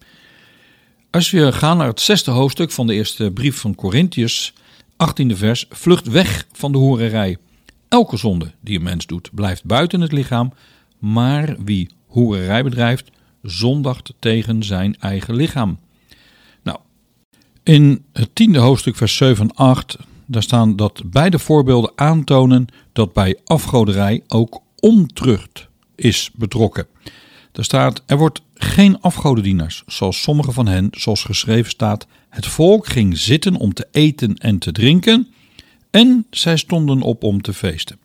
Als 1.10 1.30
we 1.30 1.52
gaan 1.52 1.76
naar 1.76 1.86
het 1.86 2.00
zesde 2.00 2.30
hoofdstuk 2.30 2.70
van 2.70 2.86
de 2.86 2.94
eerste 2.94 3.30
brief 3.30 3.56
van 3.56 3.74
Corinthiërs, 3.74 4.52
18e 4.92 5.36
vers, 5.36 5.66
vlucht 5.70 6.06
weg 6.06 6.46
van 6.52 6.72
de 6.72 6.78
hoererij. 6.78 7.36
Elke 7.88 8.16
zonde 8.16 8.52
die 8.60 8.76
een 8.76 8.82
mens 8.82 9.06
doet, 9.06 9.30
blijft 9.34 9.64
buiten 9.64 10.00
het 10.00 10.12
lichaam, 10.12 10.52
maar 10.98 11.56
wie 11.64 11.90
hoererij 12.06 12.62
bedrijft, 12.62 13.10
zondigt 13.42 14.12
tegen 14.18 14.62
zijn 14.62 14.96
eigen 15.00 15.34
lichaam. 15.34 15.78
Nou, 16.62 16.78
in 17.62 18.04
het 18.12 18.34
tiende 18.34 18.58
hoofdstuk, 18.58 18.96
vers 18.96 19.16
7 19.16 19.48
en 19.48 19.54
8, 19.54 19.96
daar 20.26 20.42
staan 20.42 20.76
dat 20.76 21.02
beide 21.04 21.38
voorbeelden 21.38 21.92
aantonen 21.94 22.66
dat 22.92 23.12
bij 23.12 23.38
afgoderij 23.44 24.22
ook 24.28 24.62
ontrucht 24.80 25.68
is 25.94 26.30
betrokken. 26.34 26.86
Daar 27.52 27.64
staat: 27.64 28.02
Er 28.06 28.16
wordt 28.16 28.42
geen 28.54 29.00
afgodendienaars, 29.00 29.82
zoals 29.86 30.22
sommige 30.22 30.52
van 30.52 30.66
hen, 30.66 30.88
zoals 30.90 31.24
geschreven 31.24 31.70
staat. 31.70 32.06
Het 32.28 32.46
volk 32.46 32.86
ging 32.86 33.18
zitten 33.18 33.56
om 33.56 33.74
te 33.74 33.86
eten 33.90 34.36
en 34.36 34.58
te 34.58 34.72
drinken, 34.72 35.28
en 35.90 36.26
zij 36.30 36.56
stonden 36.56 37.00
op 37.00 37.22
om 37.22 37.42
te 37.42 37.52
feesten. 37.52 37.98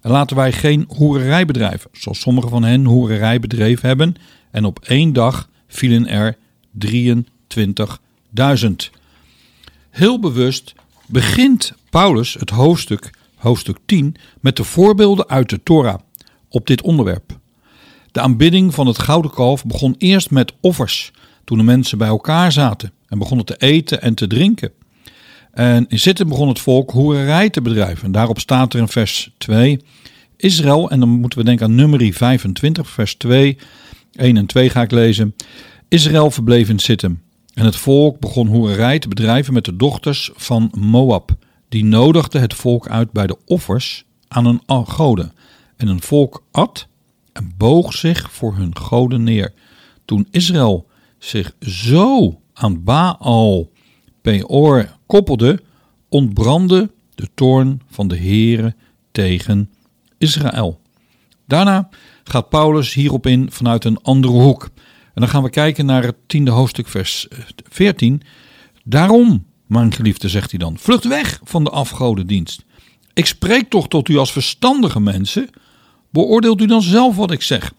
En 0.00 0.10
laten 0.10 0.36
wij 0.36 0.52
geen 0.52 0.84
hoererij 0.88 1.44
bedrijven, 1.44 1.90
zoals 1.92 2.20
sommige 2.20 2.48
van 2.48 2.62
hen 2.62 2.84
hoererij 2.84 3.40
hebben, 3.80 4.14
en 4.50 4.64
op 4.64 4.78
één 4.78 5.12
dag 5.12 5.48
vielen 5.66 6.06
er 6.06 6.36
23.000. 6.86 6.90
heel 9.90 10.18
bewust 10.18 10.74
begint 11.06 11.72
Paulus 11.90 12.34
het 12.34 12.50
hoofdstuk, 12.50 13.10
hoofdstuk 13.34 13.78
10, 13.86 14.16
met 14.40 14.56
de 14.56 14.64
voorbeelden 14.64 15.28
uit 15.28 15.50
de 15.50 15.62
Torah 15.62 15.98
op 16.48 16.66
dit 16.66 16.82
onderwerp. 16.82 17.38
De 18.12 18.20
aanbidding 18.20 18.74
van 18.74 18.86
het 18.86 18.98
gouden 18.98 19.30
kalf 19.30 19.64
begon 19.64 19.94
eerst 19.98 20.30
met 20.30 20.52
offers, 20.60 21.12
toen 21.44 21.58
de 21.58 21.64
mensen 21.64 21.98
bij 21.98 22.08
elkaar 22.08 22.52
zaten 22.52 22.92
en 23.08 23.18
begonnen 23.18 23.46
te 23.46 23.56
eten 23.56 24.02
en 24.02 24.14
te 24.14 24.26
drinken. 24.26 24.72
En 25.52 25.86
in 25.88 26.00
zitten 26.00 26.28
begon 26.28 26.48
het 26.48 26.60
volk 26.60 26.90
hoererij 26.90 27.50
te 27.50 27.62
bedrijven. 27.62 28.04
En 28.04 28.12
daarop 28.12 28.38
staat 28.38 28.74
er 28.74 28.80
in 28.80 28.88
vers 28.88 29.30
2: 29.38 29.80
Israël, 30.36 30.90
en 30.90 31.00
dan 31.00 31.08
moeten 31.08 31.38
we 31.38 31.44
denken 31.44 31.66
aan 31.66 31.74
nummerie 31.74 32.16
25, 32.16 32.88
vers 32.88 33.14
2, 33.14 33.58
1 34.12 34.36
en 34.36 34.46
2 34.46 34.70
ga 34.70 34.82
ik 34.82 34.90
lezen. 34.90 35.34
Israël 35.88 36.30
verbleef 36.30 36.68
in 36.68 36.78
Sittim. 36.78 37.20
En 37.54 37.64
het 37.64 37.76
volk 37.76 38.18
begon 38.20 38.46
hoererij 38.46 38.98
te 38.98 39.08
bedrijven 39.08 39.52
met 39.52 39.64
de 39.64 39.76
dochters 39.76 40.30
van 40.34 40.72
Moab. 40.78 41.34
Die 41.68 41.84
nodigde 41.84 42.38
het 42.38 42.54
volk 42.54 42.88
uit 42.88 43.12
bij 43.12 43.26
de 43.26 43.36
offers 43.44 44.04
aan 44.28 44.46
een 44.46 44.86
goden. 44.86 45.32
En 45.76 45.88
een 45.88 46.02
volk 46.02 46.44
at 46.50 46.86
en 47.32 47.54
boog 47.56 47.94
zich 47.94 48.32
voor 48.32 48.56
hun 48.56 48.76
goden 48.76 49.22
neer. 49.22 49.52
Toen 50.04 50.28
Israël 50.30 50.86
zich 51.18 51.54
zo 51.60 52.40
aan 52.52 52.84
Baal 52.84 53.70
Peor 54.22 54.96
koppelde, 55.06 55.62
ontbrandde 56.08 56.90
de 57.14 57.28
toorn 57.34 57.80
van 57.90 58.08
de 58.08 58.16
Heere 58.16 58.74
tegen 59.12 59.70
Israël. 60.18 60.80
Daarna 61.46 61.88
gaat 62.24 62.48
Paulus 62.48 62.94
hierop 62.94 63.26
in 63.26 63.50
vanuit 63.50 63.84
een 63.84 64.02
andere 64.02 64.32
hoek. 64.32 64.70
En 65.14 65.20
dan 65.20 65.28
gaan 65.28 65.42
we 65.42 65.50
kijken 65.50 65.86
naar 65.86 66.02
het 66.02 66.16
tiende 66.26 66.50
hoofdstuk, 66.50 66.88
vers 66.88 67.28
14. 67.68 68.20
Eh, 68.22 68.28
Daarom, 68.84 69.44
mijn 69.66 69.92
geliefde, 69.92 70.28
zegt 70.28 70.50
hij 70.50 70.58
dan, 70.58 70.78
vlucht 70.78 71.04
weg 71.04 71.40
van 71.44 71.64
de 71.64 71.70
afgodendienst. 71.70 72.64
Ik 73.14 73.26
spreek 73.26 73.70
toch 73.70 73.88
tot 73.88 74.08
u 74.08 74.16
als 74.16 74.32
verstandige 74.32 75.00
mensen. 75.00 75.48
Beoordeelt 76.10 76.60
u 76.60 76.66
dan 76.66 76.82
zelf 76.82 77.16
wat 77.16 77.30
ik 77.30 77.42
zeg. 77.42 77.72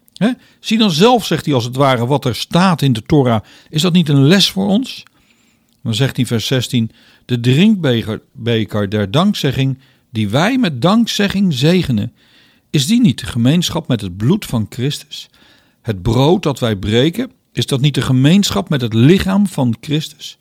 Zie 0.60 0.78
dan 0.78 0.92
zelf, 0.92 1.26
zegt 1.26 1.46
hij 1.46 1.54
als 1.54 1.64
het 1.64 1.76
ware, 1.76 2.06
wat 2.06 2.26
er 2.26 2.36
staat 2.36 2.82
in 2.82 2.94
de 2.94 3.02
Torah. 3.02 3.44
Is 3.70 3.82
dat 3.82 3.94
niet 3.94 4.10
een 4.10 4.24
les 4.28 4.50
voor 4.50 4.68
ons? 4.68 5.04
Dan 5.84 5.96
zegt 5.96 6.16
hij 6.16 6.26
vers 6.26 6.46
16: 6.48 6.92
De 7.26 7.40
drinkbeker 7.40 8.90
der 8.90 9.12
dankzegging, 9.12 9.80
die 10.10 10.30
wij 10.30 10.58
met 10.58 10.82
dankzegging 10.82 11.54
zegenen, 11.54 12.14
is 12.70 12.86
die 12.86 13.02
niet 13.02 13.20
de 13.20 13.26
gemeenschap 13.26 13.88
met 13.88 14.02
het 14.02 14.18
bloed 14.18 14.46
van 14.46 14.66
Christus? 14.70 15.30
Het 15.84 16.02
brood 16.02 16.44
dat 16.44 16.60
wij 16.60 16.76
breken, 16.76 17.32
is 17.52 17.66
dat 17.66 17.82
niet 17.82 17.96
de 17.96 18.02
gemeenschap 18.02 18.70
met 18.70 18.82
het 18.82 18.94
lichaam 18.94 19.48
van 19.48 19.76
Christus? 19.82 20.38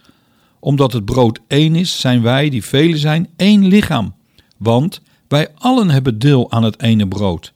Omdat 0.58 0.92
het 0.92 1.04
brood 1.04 1.40
één 1.46 1.74
is, 1.74 2.00
zijn 2.00 2.22
wij, 2.22 2.48
die 2.48 2.64
velen 2.64 2.98
zijn, 2.98 3.28
één 3.36 3.66
lichaam. 3.66 4.14
Want 4.56 5.00
wij 5.28 5.48
allen 5.54 5.90
hebben 5.90 6.18
deel 6.18 6.50
aan 6.50 6.62
het 6.62 6.82
ene 6.82 7.08
brood. 7.08 7.52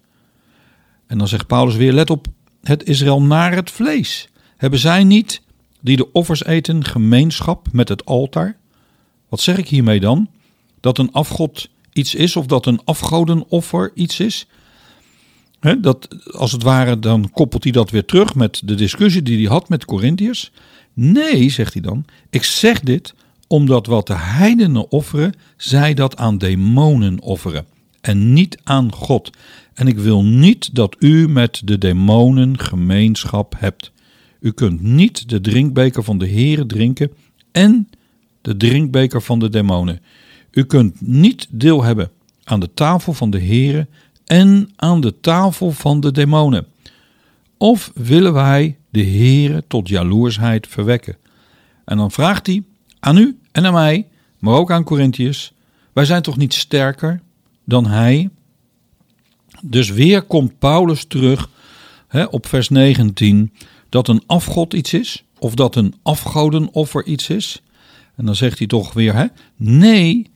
En 1.06 1.18
dan 1.18 1.28
zegt 1.28 1.46
Paulus 1.46 1.76
weer: 1.76 1.92
let 1.92 2.10
op 2.10 2.26
het 2.62 2.84
Israël 2.84 3.22
naar 3.22 3.54
het 3.54 3.70
vlees. 3.70 4.28
Hebben 4.56 4.78
zij 4.78 5.04
niet, 5.04 5.42
die 5.80 5.96
de 5.96 6.12
offers 6.12 6.44
eten, 6.44 6.84
gemeenschap 6.84 7.68
met 7.72 7.88
het 7.88 8.04
altaar? 8.04 8.56
Wat 9.28 9.40
zeg 9.40 9.58
ik 9.58 9.68
hiermee 9.68 10.00
dan? 10.00 10.30
Dat 10.80 10.98
een 10.98 11.12
afgod 11.12 11.68
iets 11.92 12.14
is 12.14 12.36
of 12.36 12.46
dat 12.46 12.66
een 12.66 12.80
afgodenoffer 12.84 13.90
iets 13.94 14.20
is? 14.20 14.46
Dat, 15.75 16.08
als 16.32 16.52
het 16.52 16.62
ware, 16.62 16.99
dan 16.99 17.30
koppelt 17.30 17.62
hij 17.62 17.73
dat 17.73 17.90
weer 17.90 18.04
terug 18.04 18.35
met 18.35 18.62
de 18.64 18.75
discussie 18.75 19.23
die 19.23 19.38
hij 19.38 19.52
had 19.52 19.68
met 19.68 19.85
Corinthiërs. 19.85 20.52
Nee, 20.92 21.50
zegt 21.50 21.73
hij 21.73 21.82
dan, 21.82 22.04
ik 22.30 22.42
zeg 22.44 22.80
dit 22.80 23.14
omdat 23.46 23.87
wat 23.87 24.06
de 24.06 24.16
heidenen 24.16 24.90
offeren, 24.90 25.35
zij 25.56 25.94
dat 25.94 26.16
aan 26.16 26.38
demonen 26.38 27.20
offeren 27.20 27.66
en 28.00 28.32
niet 28.32 28.58
aan 28.64 28.93
God. 28.93 29.30
En 29.75 29.86
ik 29.86 29.99
wil 29.99 30.25
niet 30.25 30.75
dat 30.75 30.97
u 30.99 31.28
met 31.28 31.60
de 31.64 31.78
demonen 31.78 32.58
gemeenschap 32.58 33.54
hebt. 33.58 33.93
U 34.40 34.52
kunt 34.52 34.82
niet 34.82 35.28
de 35.28 35.40
drinkbeker 35.40 36.04
van 36.04 36.19
de 36.19 36.28
Heere 36.28 36.67
drinken 36.67 37.10
en 37.52 37.88
de 38.43 38.56
drinkbeker 38.56 39.23
van 39.23 39.38
de 39.38 39.49
demonen. 39.49 40.00
U 40.50 40.64
kunt 40.64 41.00
niet 41.00 41.47
deel 41.50 41.82
hebben 41.82 42.10
aan 42.45 42.60
de 42.60 42.75
tafel 42.75 43.12
van 43.12 43.30
de 43.30 43.40
Heere 43.40 43.86
en 44.26 44.71
aan 44.76 45.00
de 45.00 45.21
tafel 45.21 45.71
van 45.71 46.00
de 46.00 46.12
demonen. 46.12 46.67
Of 47.56 47.91
willen 47.95 48.32
wij 48.32 48.76
de 48.91 49.04
Heere 49.04 49.65
tot 49.69 49.89
jaloersheid 49.89 50.67
verwekken? 50.67 51.17
En 51.84 51.97
dan 51.97 52.10
vraagt 52.10 52.47
hij 52.47 52.62
aan 53.00 53.17
u 53.17 53.39
en 53.52 53.67
aan 53.67 53.73
mij, 53.73 54.06
maar 54.39 54.54
ook 54.54 54.71
aan 54.71 54.84
Corinthiërs: 54.84 55.52
wij 55.93 56.04
zijn 56.04 56.23
toch 56.23 56.36
niet 56.36 56.54
sterker 56.54 57.21
dan 57.65 57.86
hij? 57.86 58.30
Dus 59.62 59.91
weer 59.91 60.23
komt 60.23 60.58
Paulus 60.58 61.04
terug 61.04 61.50
hè, 62.08 62.25
op 62.25 62.47
vers 62.47 62.69
19 62.69 63.52
dat 63.89 64.08
een 64.08 64.23
afgod 64.26 64.75
iets 64.75 64.93
is, 64.93 65.25
of 65.39 65.54
dat 65.54 65.76
een 65.76 65.95
afgodenoffer 66.02 67.04
iets 67.04 67.28
is. 67.28 67.62
En 68.17 68.25
dan 68.25 68.36
zegt 68.36 68.58
hij 68.58 68.67
toch 68.67 68.93
weer: 68.93 69.15
hè, 69.15 69.26
nee, 69.56 70.30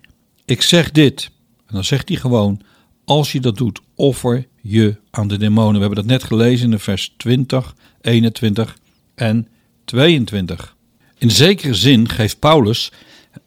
ik 0.45 0.63
zeg 0.63 0.91
dit. 0.91 1.31
En 1.67 1.75
dan 1.75 1.85
zegt 1.85 2.09
hij 2.09 2.19
gewoon: 2.19 2.61
als 3.05 3.33
je 3.33 3.41
dat 3.41 3.57
doet, 3.57 3.81
offer 3.95 4.47
je 4.63 4.97
aan 5.11 5.29
de 5.29 5.39
demonen. 5.39 5.75
We 5.75 5.81
hebben 5.87 6.07
dat 6.07 6.13
net 6.13 6.25
gelezen 6.25 6.65
in 6.65 6.71
de 6.71 6.79
vers 6.79 7.15
20, 7.17 7.75
21 8.01 8.77
en 9.15 9.49
22. 9.85 10.77
In 11.19 11.31
zekere 11.31 11.75
zin 11.75 12.09
geeft 12.09 12.39
Paulus 12.39 12.93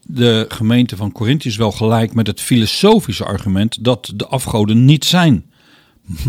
de 0.01 0.45
gemeente 0.49 0.95
van 0.95 1.11
Corinthiërs 1.11 1.55
wel 1.55 1.71
gelijk 1.71 2.13
met 2.13 2.27
het 2.27 2.41
filosofische 2.41 3.25
argument 3.25 3.83
dat 3.83 4.11
de 4.15 4.27
afgoden 4.27 4.85
niet 4.85 5.05
zijn. 5.05 5.45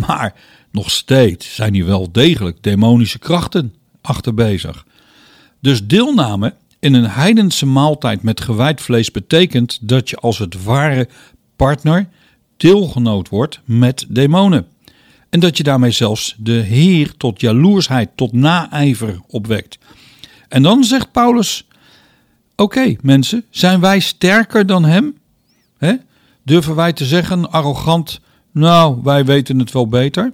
Maar 0.07 0.35
nog 0.71 0.91
steeds 0.91 1.55
zijn 1.55 1.75
hier 1.75 1.87
wel 1.87 2.13
degelijk 2.13 2.63
demonische 2.63 3.19
krachten 3.19 3.75
achter 4.01 4.35
bezig. 4.35 4.87
Dus 5.61 5.87
deelname 5.87 6.55
in 6.79 6.95
een 6.95 7.11
heidense 7.11 7.67
maaltijd 7.67 8.23
met 8.23 8.41
gewijd 8.41 8.81
vlees 8.81 9.11
betekent 9.11 9.79
dat 9.89 10.11
je 10.11 10.17
als 10.17 10.39
het 10.39 10.63
ware 10.63 11.09
partner 11.57 12.09
deelgenoot 12.65 13.29
wordt 13.29 13.61
met 13.65 14.07
demonen. 14.09 14.67
En 15.31 15.41
dat 15.41 15.57
je 15.57 15.63
daarmee 15.63 15.91
zelfs 15.91 16.35
de 16.39 16.53
Heer 16.53 17.17
tot 17.17 17.41
jaloersheid, 17.41 18.11
tot 18.15 18.33
naijver 18.33 19.21
opwekt. 19.27 19.79
En 20.49 20.63
dan 20.63 20.85
zegt 20.85 21.13
Paulus: 21.13 21.67
Oké, 22.57 22.97
mensen, 23.01 23.45
zijn 23.51 23.81
wij 23.81 24.01
sterker 24.01 24.67
dan 24.67 24.85
hem? 24.85 25.17
Durven 26.43 26.75
wij 26.75 26.93
te 26.93 27.05
zeggen, 27.05 27.51
arrogant, 27.51 28.21
nou, 28.51 29.01
wij 29.03 29.25
weten 29.25 29.59
het 29.59 29.73
wel 29.73 29.89
beter? 29.89 30.33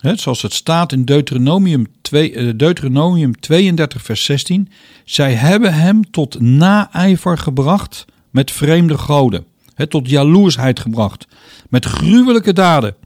zoals 0.00 0.42
het 0.42 0.52
staat 0.52 0.92
in 0.92 1.04
Deuteronomium, 1.04 1.86
2, 2.00 2.32
eh, 2.32 2.52
Deuteronomium 2.56 3.40
32, 3.40 4.02
vers 4.02 4.24
16. 4.24 4.68
Zij 5.04 5.34
hebben 5.34 5.74
hem 5.74 6.10
tot 6.10 6.40
naijver 6.40 7.38
gebracht 7.38 8.04
met 8.30 8.50
vreemde 8.50 8.98
goden 8.98 9.44
tot 9.86 10.10
jaloersheid 10.10 10.80
gebracht. 10.80 11.26
Met 11.68 11.84
gruwelijke 11.84 12.52
daden 12.52 12.96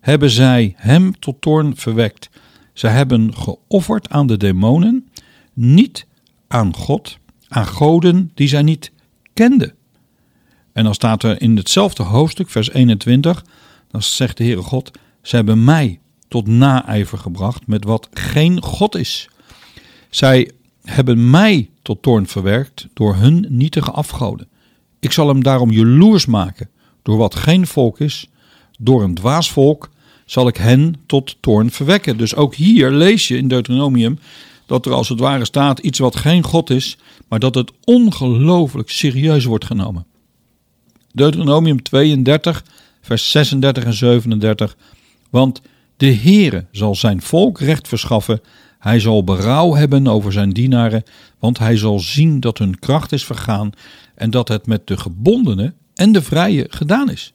hebben 0.00 0.30
zij 0.30 0.74
hem 0.76 1.18
tot 1.18 1.40
toorn 1.40 1.76
verwekt. 1.76 2.30
Zij 2.72 2.90
hebben 2.90 3.34
geofferd 3.34 4.10
aan 4.10 4.26
de 4.26 4.36
demonen, 4.36 5.08
niet 5.52 6.06
aan 6.48 6.74
God, 6.74 7.18
aan 7.48 7.66
goden 7.66 8.30
die 8.34 8.48
zij 8.48 8.62
niet 8.62 8.92
kenden. 9.32 9.74
En 10.72 10.84
dan 10.84 10.94
staat 10.94 11.22
er 11.22 11.40
in 11.40 11.56
hetzelfde 11.56 12.02
hoofdstuk, 12.02 12.50
vers 12.50 12.70
21, 12.70 13.44
dan 13.90 14.02
zegt 14.02 14.36
de 14.36 14.44
Heere 14.44 14.62
God, 14.62 14.90
zij 15.22 15.38
hebben 15.38 15.64
mij 15.64 16.00
tot 16.28 16.46
naijver 16.46 17.18
gebracht 17.18 17.66
met 17.66 17.84
wat 17.84 18.08
geen 18.12 18.62
God 18.62 18.94
is. 18.94 19.28
Zij 20.10 20.50
hebben 20.82 21.30
mij 21.30 21.70
tot 21.82 22.02
toorn 22.02 22.26
verwerkt 22.26 22.88
door 22.94 23.14
hun 23.14 23.46
nietige 23.48 23.90
afgoden. 23.90 24.48
Ik 25.04 25.12
zal 25.12 25.28
hem 25.28 25.42
daarom 25.42 25.70
jaloers 25.70 26.26
maken 26.26 26.68
door 27.02 27.16
wat 27.16 27.34
geen 27.34 27.66
volk 27.66 28.00
is, 28.00 28.28
door 28.78 29.02
een 29.02 29.14
dwaas 29.14 29.50
volk 29.50 29.90
zal 30.24 30.48
ik 30.48 30.56
hen 30.56 30.94
tot 31.06 31.36
toorn 31.40 31.70
verwekken. 31.70 32.16
Dus 32.16 32.34
ook 32.34 32.54
hier 32.54 32.90
lees 32.90 33.28
je 33.28 33.36
in 33.36 33.48
Deuteronomium 33.48 34.18
dat 34.66 34.86
er 34.86 34.92
als 34.92 35.08
het 35.08 35.20
ware 35.20 35.44
staat 35.44 35.78
iets 35.78 35.98
wat 35.98 36.16
geen 36.16 36.42
God 36.42 36.70
is, 36.70 36.98
maar 37.28 37.38
dat 37.38 37.54
het 37.54 37.72
ongelooflijk 37.84 38.90
serieus 38.90 39.44
wordt 39.44 39.64
genomen. 39.64 40.06
Deuteronomium 41.12 41.82
32, 41.82 42.64
vers 43.00 43.30
36 43.30 43.84
en 43.84 43.94
37. 43.94 44.76
Want 45.30 45.62
de 45.96 46.14
Heere 46.14 46.66
zal 46.70 46.94
zijn 46.94 47.22
volk 47.22 47.60
recht 47.60 47.88
verschaffen. 47.88 48.40
Hij 48.84 49.00
zal 49.00 49.24
berouw 49.24 49.74
hebben 49.74 50.06
over 50.06 50.32
zijn 50.32 50.50
dienaren, 50.50 51.02
want 51.38 51.58
hij 51.58 51.76
zal 51.76 51.98
zien 51.98 52.40
dat 52.40 52.58
hun 52.58 52.78
kracht 52.78 53.12
is 53.12 53.24
vergaan 53.24 53.70
en 54.14 54.30
dat 54.30 54.48
het 54.48 54.66
met 54.66 54.86
de 54.86 54.96
gebondenen 54.96 55.74
en 55.94 56.12
de 56.12 56.22
vrije 56.22 56.66
gedaan 56.68 57.10
is. 57.10 57.32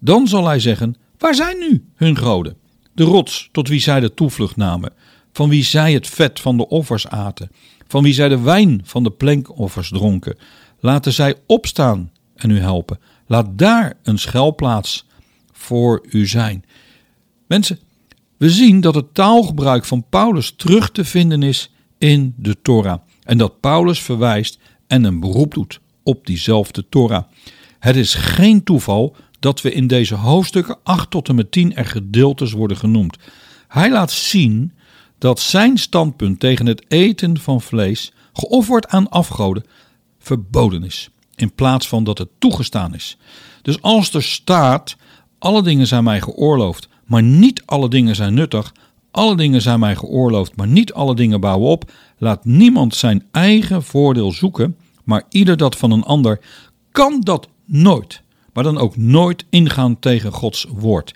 Dan 0.00 0.28
zal 0.28 0.46
hij 0.46 0.60
zeggen: 0.60 0.96
Waar 1.18 1.34
zijn 1.34 1.58
nu 1.58 1.84
hun 1.94 2.16
goden? 2.16 2.56
De 2.94 3.04
rots 3.04 3.48
tot 3.52 3.68
wie 3.68 3.80
zij 3.80 4.00
de 4.00 4.14
toevlucht 4.14 4.56
namen, 4.56 4.92
van 5.32 5.48
wie 5.48 5.64
zij 5.64 5.92
het 5.92 6.06
vet 6.06 6.40
van 6.40 6.56
de 6.56 6.68
offers 6.68 7.08
aten, 7.08 7.50
van 7.88 8.02
wie 8.02 8.14
zij 8.14 8.28
de 8.28 8.40
wijn 8.40 8.80
van 8.84 9.02
de 9.02 9.10
plenkoffers 9.10 9.88
dronken, 9.88 10.38
laten 10.80 11.12
zij 11.12 11.34
opstaan 11.46 12.10
en 12.34 12.50
u 12.50 12.60
helpen. 12.60 12.98
Laat 13.26 13.58
daar 13.58 13.94
een 14.02 14.18
schuilplaats 14.18 15.06
voor 15.52 16.06
u 16.10 16.26
zijn. 16.26 16.64
Mensen, 17.46 17.78
we 18.36 18.50
zien 18.50 18.80
dat 18.80 18.94
het 18.94 19.14
taalgebruik 19.14 19.84
van 19.84 20.04
Paulus 20.10 20.52
terug 20.56 20.90
te 20.90 21.04
vinden 21.04 21.42
is 21.42 21.70
in 21.98 22.34
de 22.36 22.62
Torah. 22.62 22.98
En 23.22 23.38
dat 23.38 23.60
Paulus 23.60 24.00
verwijst 24.00 24.58
en 24.86 25.04
een 25.04 25.20
beroep 25.20 25.54
doet 25.54 25.80
op 26.02 26.26
diezelfde 26.26 26.88
Torah. 26.88 27.24
Het 27.78 27.96
is 27.96 28.14
geen 28.14 28.64
toeval 28.64 29.16
dat 29.38 29.60
we 29.60 29.72
in 29.72 29.86
deze 29.86 30.14
hoofdstukken 30.14 30.78
8 30.82 31.10
tot 31.10 31.28
en 31.28 31.34
met 31.34 31.52
10 31.52 31.76
er 31.76 31.84
gedeeltes 31.84 32.52
worden 32.52 32.76
genoemd. 32.76 33.16
Hij 33.68 33.90
laat 33.90 34.10
zien 34.10 34.72
dat 35.18 35.40
zijn 35.40 35.78
standpunt 35.78 36.40
tegen 36.40 36.66
het 36.66 36.84
eten 36.88 37.40
van 37.40 37.60
vlees, 37.60 38.12
geofferd 38.32 38.88
aan 38.88 39.08
afgoden, 39.08 39.64
verboden 40.18 40.84
is, 40.84 41.10
in 41.34 41.54
plaats 41.54 41.88
van 41.88 42.04
dat 42.04 42.18
het 42.18 42.28
toegestaan 42.38 42.94
is. 42.94 43.16
Dus 43.62 43.82
als 43.82 44.14
er 44.14 44.22
staat: 44.22 44.96
alle 45.38 45.62
dingen 45.62 45.86
zijn 45.86 46.04
mij 46.04 46.20
geoorloofd, 46.20 46.88
maar 47.06 47.22
niet 47.22 47.62
alle 47.64 47.88
dingen 47.88 48.14
zijn 48.14 48.34
nuttig, 48.34 48.74
alle 49.10 49.36
dingen 49.36 49.62
zijn 49.62 49.80
mij 49.80 49.96
geoorloofd, 49.96 50.56
maar 50.56 50.66
niet 50.66 50.92
alle 50.92 51.14
dingen 51.14 51.40
bouwen 51.40 51.70
op, 51.70 51.92
laat 52.18 52.44
niemand 52.44 52.94
zijn 52.94 53.24
eigen 53.30 53.82
voordeel 53.82 54.32
zoeken, 54.32 54.76
maar 55.04 55.22
ieder 55.28 55.56
dat 55.56 55.76
van 55.76 55.90
een 55.90 56.02
ander, 56.02 56.40
kan 56.90 57.20
dat 57.20 57.48
nooit, 57.64 58.22
maar 58.52 58.64
dan 58.64 58.78
ook 58.78 58.96
nooit 58.96 59.44
ingaan 59.50 59.98
tegen 59.98 60.32
Gods 60.32 60.66
woord. 60.70 61.14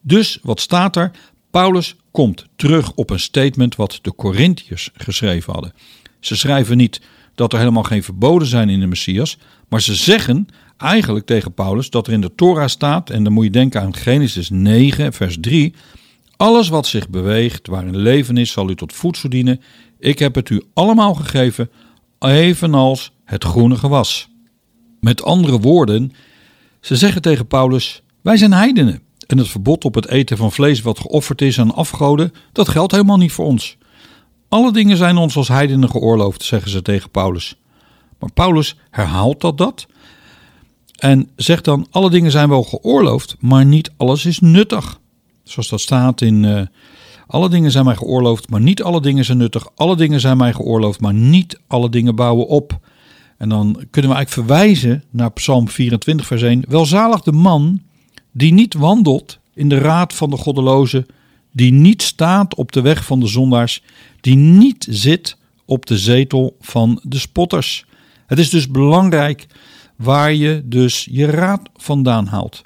Dus 0.00 0.38
wat 0.42 0.60
staat 0.60 0.96
er? 0.96 1.10
Paulus 1.50 1.96
komt 2.10 2.46
terug 2.56 2.92
op 2.94 3.10
een 3.10 3.20
statement 3.20 3.76
wat 3.76 3.98
de 4.02 4.14
Corinthiërs 4.14 4.90
geschreven 4.94 5.52
hadden. 5.52 5.72
Ze 6.20 6.36
schrijven 6.36 6.76
niet 6.76 7.00
dat 7.34 7.52
er 7.52 7.58
helemaal 7.58 7.82
geen 7.82 8.02
verboden 8.02 8.48
zijn 8.48 8.68
in 8.68 8.80
de 8.80 8.86
Messias, 8.86 9.38
maar 9.68 9.82
ze 9.82 9.94
zeggen 9.94 10.46
eigenlijk 10.82 11.26
tegen 11.26 11.54
Paulus 11.54 11.90
dat 11.90 12.06
er 12.06 12.12
in 12.12 12.20
de 12.20 12.34
Torah 12.34 12.68
staat, 12.68 13.10
en 13.10 13.24
dan 13.24 13.32
moet 13.32 13.44
je 13.44 13.50
denken 13.50 13.80
aan 13.80 13.94
Genesis 13.94 14.50
9, 14.50 15.12
vers 15.12 15.36
3, 15.40 15.74
alles 16.36 16.68
wat 16.68 16.86
zich 16.86 17.08
beweegt, 17.08 17.66
waarin 17.66 17.96
leven 17.96 18.36
is, 18.36 18.50
zal 18.50 18.70
u 18.70 18.74
tot 18.74 18.92
voedsel 18.92 19.28
dienen. 19.28 19.60
Ik 19.98 20.18
heb 20.18 20.34
het 20.34 20.50
u 20.50 20.62
allemaal 20.74 21.14
gegeven, 21.14 21.70
evenals 22.18 23.12
het 23.24 23.44
groene 23.44 23.76
gewas. 23.76 24.28
Met 25.00 25.22
andere 25.22 25.60
woorden, 25.60 26.12
ze 26.80 26.96
zeggen 26.96 27.22
tegen 27.22 27.46
Paulus: 27.46 28.02
Wij 28.22 28.36
zijn 28.36 28.52
heidenen. 28.52 29.02
En 29.26 29.38
het 29.38 29.48
verbod 29.48 29.84
op 29.84 29.94
het 29.94 30.08
eten 30.08 30.36
van 30.36 30.52
vlees 30.52 30.82
wat 30.82 31.00
geofferd 31.00 31.42
is 31.42 31.60
aan 31.60 31.74
afgoden, 31.74 32.32
dat 32.52 32.68
geldt 32.68 32.92
helemaal 32.92 33.16
niet 33.16 33.32
voor 33.32 33.46
ons. 33.46 33.76
Alle 34.48 34.72
dingen 34.72 34.96
zijn 34.96 35.16
ons 35.16 35.36
als 35.36 35.48
heidenen 35.48 35.90
geoorloofd, 35.90 36.42
zeggen 36.42 36.70
ze 36.70 36.82
tegen 36.82 37.10
Paulus. 37.10 37.56
Maar 38.18 38.32
Paulus 38.32 38.76
herhaalt 38.90 39.40
dat 39.40 39.58
dat 39.58 39.86
en 41.02 41.28
zegt 41.36 41.64
dan: 41.64 41.86
alle 41.90 42.10
dingen 42.10 42.30
zijn 42.30 42.48
wel 42.48 42.62
geoorloofd, 42.62 43.36
maar 43.40 43.64
niet 43.64 43.90
alles 43.96 44.26
is 44.26 44.38
nuttig. 44.38 45.00
Zoals 45.42 45.68
dat 45.68 45.80
staat 45.80 46.20
in 46.20 46.42
uh, 46.42 46.60
alle 47.26 47.48
dingen 47.48 47.70
zijn 47.70 47.84
mij 47.84 47.96
geoorloofd, 47.96 48.50
maar 48.50 48.60
niet 48.60 48.82
alle 48.82 49.00
dingen 49.00 49.24
zijn 49.24 49.38
nuttig. 49.38 49.68
Alle 49.74 49.96
dingen 49.96 50.20
zijn 50.20 50.36
mij 50.36 50.52
geoorloofd, 50.52 51.00
maar 51.00 51.14
niet 51.14 51.60
alle 51.66 51.88
dingen 51.88 52.14
bouwen 52.14 52.46
op. 52.46 52.78
En 53.38 53.48
dan 53.48 53.72
kunnen 53.90 54.10
we 54.10 54.16
eigenlijk 54.16 54.48
verwijzen 54.48 55.04
naar 55.10 55.32
Psalm 55.32 55.68
24, 55.68 56.26
vers 56.26 56.42
1. 56.42 56.64
Welzalig 56.68 57.20
de 57.20 57.32
man 57.32 57.82
die 58.32 58.52
niet 58.52 58.74
wandelt 58.74 59.38
in 59.54 59.68
de 59.68 59.78
raad 59.78 60.14
van 60.14 60.30
de 60.30 60.36
goddelozen, 60.36 61.06
die 61.52 61.72
niet 61.72 62.02
staat 62.02 62.54
op 62.54 62.72
de 62.72 62.80
weg 62.80 63.04
van 63.04 63.20
de 63.20 63.26
zondaars, 63.26 63.82
die 64.20 64.36
niet 64.36 64.86
zit 64.90 65.36
op 65.64 65.86
de 65.86 65.98
zetel 65.98 66.56
van 66.60 67.00
de 67.02 67.18
spotters. 67.18 67.84
Het 68.26 68.38
is 68.38 68.50
dus 68.50 68.68
belangrijk 68.68 69.46
waar 70.02 70.34
je 70.34 70.62
dus 70.64 71.08
je 71.10 71.26
raad 71.26 71.60
vandaan 71.76 72.26
haalt. 72.26 72.62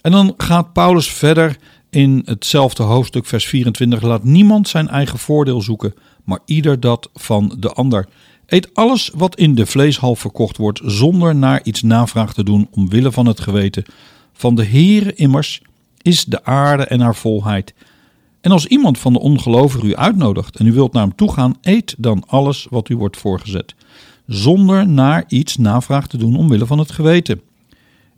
En 0.00 0.12
dan 0.12 0.34
gaat 0.36 0.72
Paulus 0.72 1.10
verder 1.10 1.56
in 1.90 2.22
hetzelfde 2.24 2.82
hoofdstuk, 2.82 3.26
vers 3.26 3.46
24. 3.46 4.02
Laat 4.02 4.24
niemand 4.24 4.68
zijn 4.68 4.88
eigen 4.88 5.18
voordeel 5.18 5.60
zoeken, 5.60 5.94
maar 6.24 6.38
ieder 6.44 6.80
dat 6.80 7.10
van 7.14 7.56
de 7.58 7.72
ander. 7.72 8.08
Eet 8.46 8.74
alles 8.74 9.10
wat 9.14 9.36
in 9.36 9.54
de 9.54 9.66
vleeshal 9.66 10.16
verkocht 10.16 10.56
wordt, 10.56 10.80
zonder 10.84 11.34
naar 11.34 11.60
iets 11.62 11.82
navraag 11.82 12.34
te 12.34 12.44
doen, 12.44 12.68
omwille 12.70 13.12
van 13.12 13.26
het 13.26 13.40
geweten. 13.40 13.84
Van 14.32 14.54
de 14.54 14.64
Heere 14.64 15.14
immers 15.14 15.62
is 16.02 16.24
de 16.24 16.44
aarde 16.44 16.84
en 16.84 17.00
haar 17.00 17.16
volheid. 17.16 17.74
En 18.40 18.50
als 18.50 18.66
iemand 18.66 18.98
van 18.98 19.12
de 19.12 19.20
ongelovigen 19.20 19.88
u 19.88 19.96
uitnodigt 19.96 20.56
en 20.56 20.66
u 20.66 20.72
wilt 20.72 20.92
naar 20.92 21.02
hem 21.02 21.14
toe 21.14 21.32
gaan, 21.32 21.56
eet 21.60 21.94
dan 21.98 22.24
alles 22.26 22.66
wat 22.70 22.88
u 22.88 22.96
wordt 22.96 23.16
voorgezet, 23.16 23.74
zonder 24.32 24.88
naar 24.88 25.24
iets 25.28 25.56
navraag 25.56 26.06
te 26.06 26.16
doen 26.16 26.36
omwille 26.36 26.66
van 26.66 26.78
het 26.78 26.90
geweten. 26.90 27.40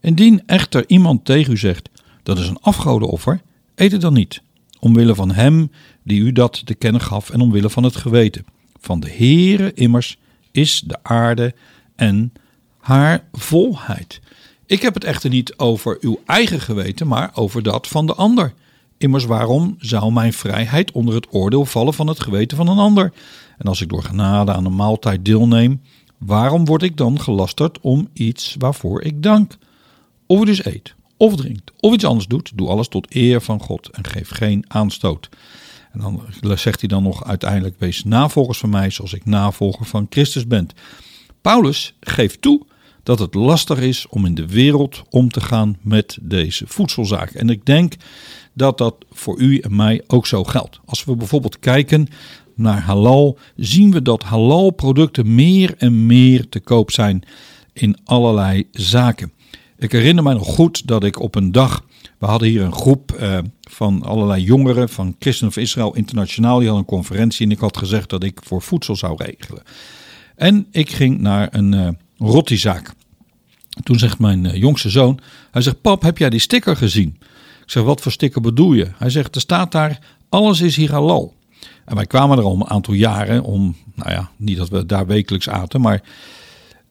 Indien 0.01 0.43
echter 0.47 0.85
iemand 0.87 1.25
tegen 1.25 1.53
u 1.53 1.57
zegt, 1.57 1.89
dat 2.23 2.39
is 2.39 2.49
een 2.49 2.61
afgodenoffer, 2.61 3.41
eet 3.75 3.93
het 3.93 4.01
dan 4.01 4.13
niet, 4.13 4.43
omwille 4.79 5.15
van 5.15 5.31
hem 5.31 5.71
die 6.03 6.21
u 6.21 6.33
dat 6.33 6.67
te 6.67 6.75
kennen 6.75 7.01
gaf 7.01 7.31
en 7.31 7.41
omwille 7.41 7.71
van 7.71 7.83
het 7.83 7.97
geweten. 7.97 8.45
Van 8.81 9.01
de 9.01 9.11
Heere 9.11 9.73
immers 9.73 10.19
is 10.51 10.83
de 10.87 10.99
aarde 11.03 11.55
en 11.97 12.33
haar 12.79 13.29
volheid. 13.33 14.21
Ik 14.67 14.83
heb 14.83 14.95
het 14.95 15.05
echter 15.05 15.31
niet 15.31 15.59
over 15.59 15.99
uw 16.01 16.21
eigen 16.27 16.61
geweten, 16.61 17.07
maar 17.07 17.31
over 17.35 17.63
dat 17.63 17.89
van 17.89 18.07
de 18.07 18.15
ander. 18.15 18.55
Immers 18.99 19.25
waarom 19.25 19.75
zou 19.79 20.13
mijn 20.13 20.33
vrijheid 20.33 20.93
onder 20.93 21.15
het 21.15 21.27
oordeel 21.31 21.65
vallen 21.65 21.95
van 21.95 22.07
het 22.07 22.21
geweten 22.21 22.57
van 22.57 22.69
een 22.69 22.79
ander? 22.79 23.13
En 23.59 23.67
als 23.67 23.81
ik 23.81 23.89
door 23.89 24.03
genade 24.03 24.53
aan 24.53 24.65
een 24.65 24.77
maaltijd 24.77 25.25
deelneem, 25.25 25.81
waarom 26.25 26.65
word 26.65 26.83
ik 26.83 26.97
dan 26.97 27.21
gelasterd 27.21 27.81
om 27.81 28.09
iets 28.13 28.57
waarvoor 28.59 29.03
ik 29.03 29.23
dank? 29.23 29.57
Of 30.27 30.41
u 30.41 30.45
dus 30.45 30.65
eet, 30.65 30.95
of 31.17 31.37
drinkt, 31.37 31.73
of 31.81 31.95
iets 31.95 32.05
anders 32.05 32.27
doet, 32.27 32.53
doe 32.55 32.69
alles 32.69 32.89
tot 32.89 33.15
eer 33.15 33.41
van 33.41 33.61
God 33.61 33.89
en 33.91 34.07
geef 34.07 34.29
geen 34.29 34.65
aanstoot. 34.69 35.29
En 35.93 36.01
dan 36.41 36.59
zegt 36.59 36.81
hij 36.81 36.89
dan 36.89 37.03
nog 37.03 37.25
uiteindelijk: 37.25 37.75
Wees 37.79 38.05
navolgers 38.05 38.59
van 38.59 38.71
mij, 38.71 38.91
zoals 38.91 39.13
ik 39.13 39.25
navolger 39.25 39.87
van 39.87 40.07
Christus 40.11 40.47
ben. 40.47 40.69
Paulus 41.41 41.95
geeft 42.01 42.43
toe 42.43 42.67
dat 43.03 43.19
het 43.19 43.35
lastig 43.35 43.79
is 43.79 44.07
om 44.09 44.27
in 44.27 44.35
de 44.35 44.47
wereld 44.47 45.03
om 45.11 45.31
te 45.31 45.41
gaan 45.41 45.77
met 45.81 46.19
deze 46.21 46.65
voedselzaken. 46.67 47.41
En 47.41 47.49
ik 47.51 47.67
denk 47.67 47.95
dat 48.53 48.79
dat 48.79 48.95
voor 49.11 49.39
u 49.39 49.59
en 49.59 49.77
mij 49.77 50.03
ook 50.07 50.27
zo 50.27 50.45
geldt. 50.45 50.81
Als 50.85 51.05
we 51.05 51.17
bijvoorbeeld 51.17 51.59
kijken 51.59 52.09
naar 52.57 52.81
halal, 52.81 53.39
zien 53.57 53.93
we 53.93 54.03
dat 54.03 54.23
halal 54.23 54.71
producten 54.71 55.35
meer 55.35 55.75
en 55.79 56.07
meer 56.07 56.49
te 56.49 56.61
koop 56.61 56.91
zijn 56.91 57.23
in 57.73 57.97
allerlei 58.05 58.69
zaken. 58.71 59.33
Ik 59.79 59.93
herinner 59.93 60.25
mij 60.25 60.35
nog 60.35 60.47
goed 60.47 60.87
dat 60.87 61.05
ik 61.05 61.21
op 61.21 61.35
een 61.35 61.53
dag, 61.53 61.85
we 62.19 62.27
hadden 62.27 62.49
hier 62.49 62.63
een 62.63 62.73
groep 62.73 63.13
eh, 63.13 63.39
van 63.61 64.03
allerlei 64.03 64.43
jongeren 64.43 64.89
van 64.89 65.17
Christen 65.19 65.49
of 65.49 65.57
Israël 65.57 65.95
Internationaal, 65.95 66.59
die 66.59 66.69
hadden 66.69 66.85
een 66.89 66.97
conferentie 66.97 67.47
en 67.47 67.53
ik 67.53 67.59
had 67.59 67.77
gezegd 67.77 68.11
dat 68.11 68.25
ik 68.25 68.41
voor 68.45 68.63
voedsel 68.63 68.97
zou 68.97 69.15
regelen. 69.17 69.63
En 70.37 70.67
ik 70.71 70.91
ging 70.91 71.19
naar 71.19 71.49
een 71.51 71.73
uh, 71.73 71.89
rottizaak. 72.19 72.93
Toen 73.83 73.99
zegt 73.99 74.19
mijn 74.19 74.45
uh, 74.45 74.55
jongste 74.55 74.91
zoon, 74.91 75.19
hij 75.51 75.63
zegt, 75.63 75.81
pap, 75.81 76.03
heb 76.03 76.19
jij 76.19 76.31
die 76.31 76.41
sticker 76.41 76.77
gezien? 76.77 77.17
Ik 77.63 77.71
zeg, 77.71 77.83
wat 77.83 78.01
voor 78.01 78.13
sticker 78.13 78.41
bedoel 78.41 78.73
je? 78.73 78.89
Hij 78.97 79.11
zegt, 79.11 79.35
er 79.35 79.41
staat 79.41 79.73
daar, 79.73 79.99
alles 80.29 80.61
is 80.61 80.77
hier 80.77 80.91
halal. 80.91 81.35
En 81.85 81.95
wij 81.95 82.07
kwamen 82.07 82.39
er 82.39 82.45
al 82.45 82.55
een 82.55 82.71
aantal 82.71 82.95
jaren 82.95 83.43
om, 83.43 83.77
nou 83.95 84.11
ja, 84.11 84.31
niet 84.37 84.57
dat 84.57 84.69
we 84.69 84.87
daar 84.87 85.07
wekelijks 85.07 85.49
aten, 85.49 85.81
maar... 85.81 86.03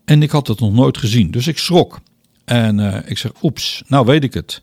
En 0.06 0.24
ik 0.24 0.30
had 0.30 0.48
het 0.48 0.60
nog 0.60 0.74
nooit 0.74 0.98
gezien, 0.98 1.32
dus 1.32 1.48
ik 1.48 1.58
schrok. 1.58 2.00
En 2.46 2.80
uh, 2.80 2.98
ik 3.06 3.18
zeg, 3.18 3.32
oeps, 3.42 3.84
nou 3.88 4.06
weet 4.06 4.24
ik 4.24 4.34
het. 4.34 4.62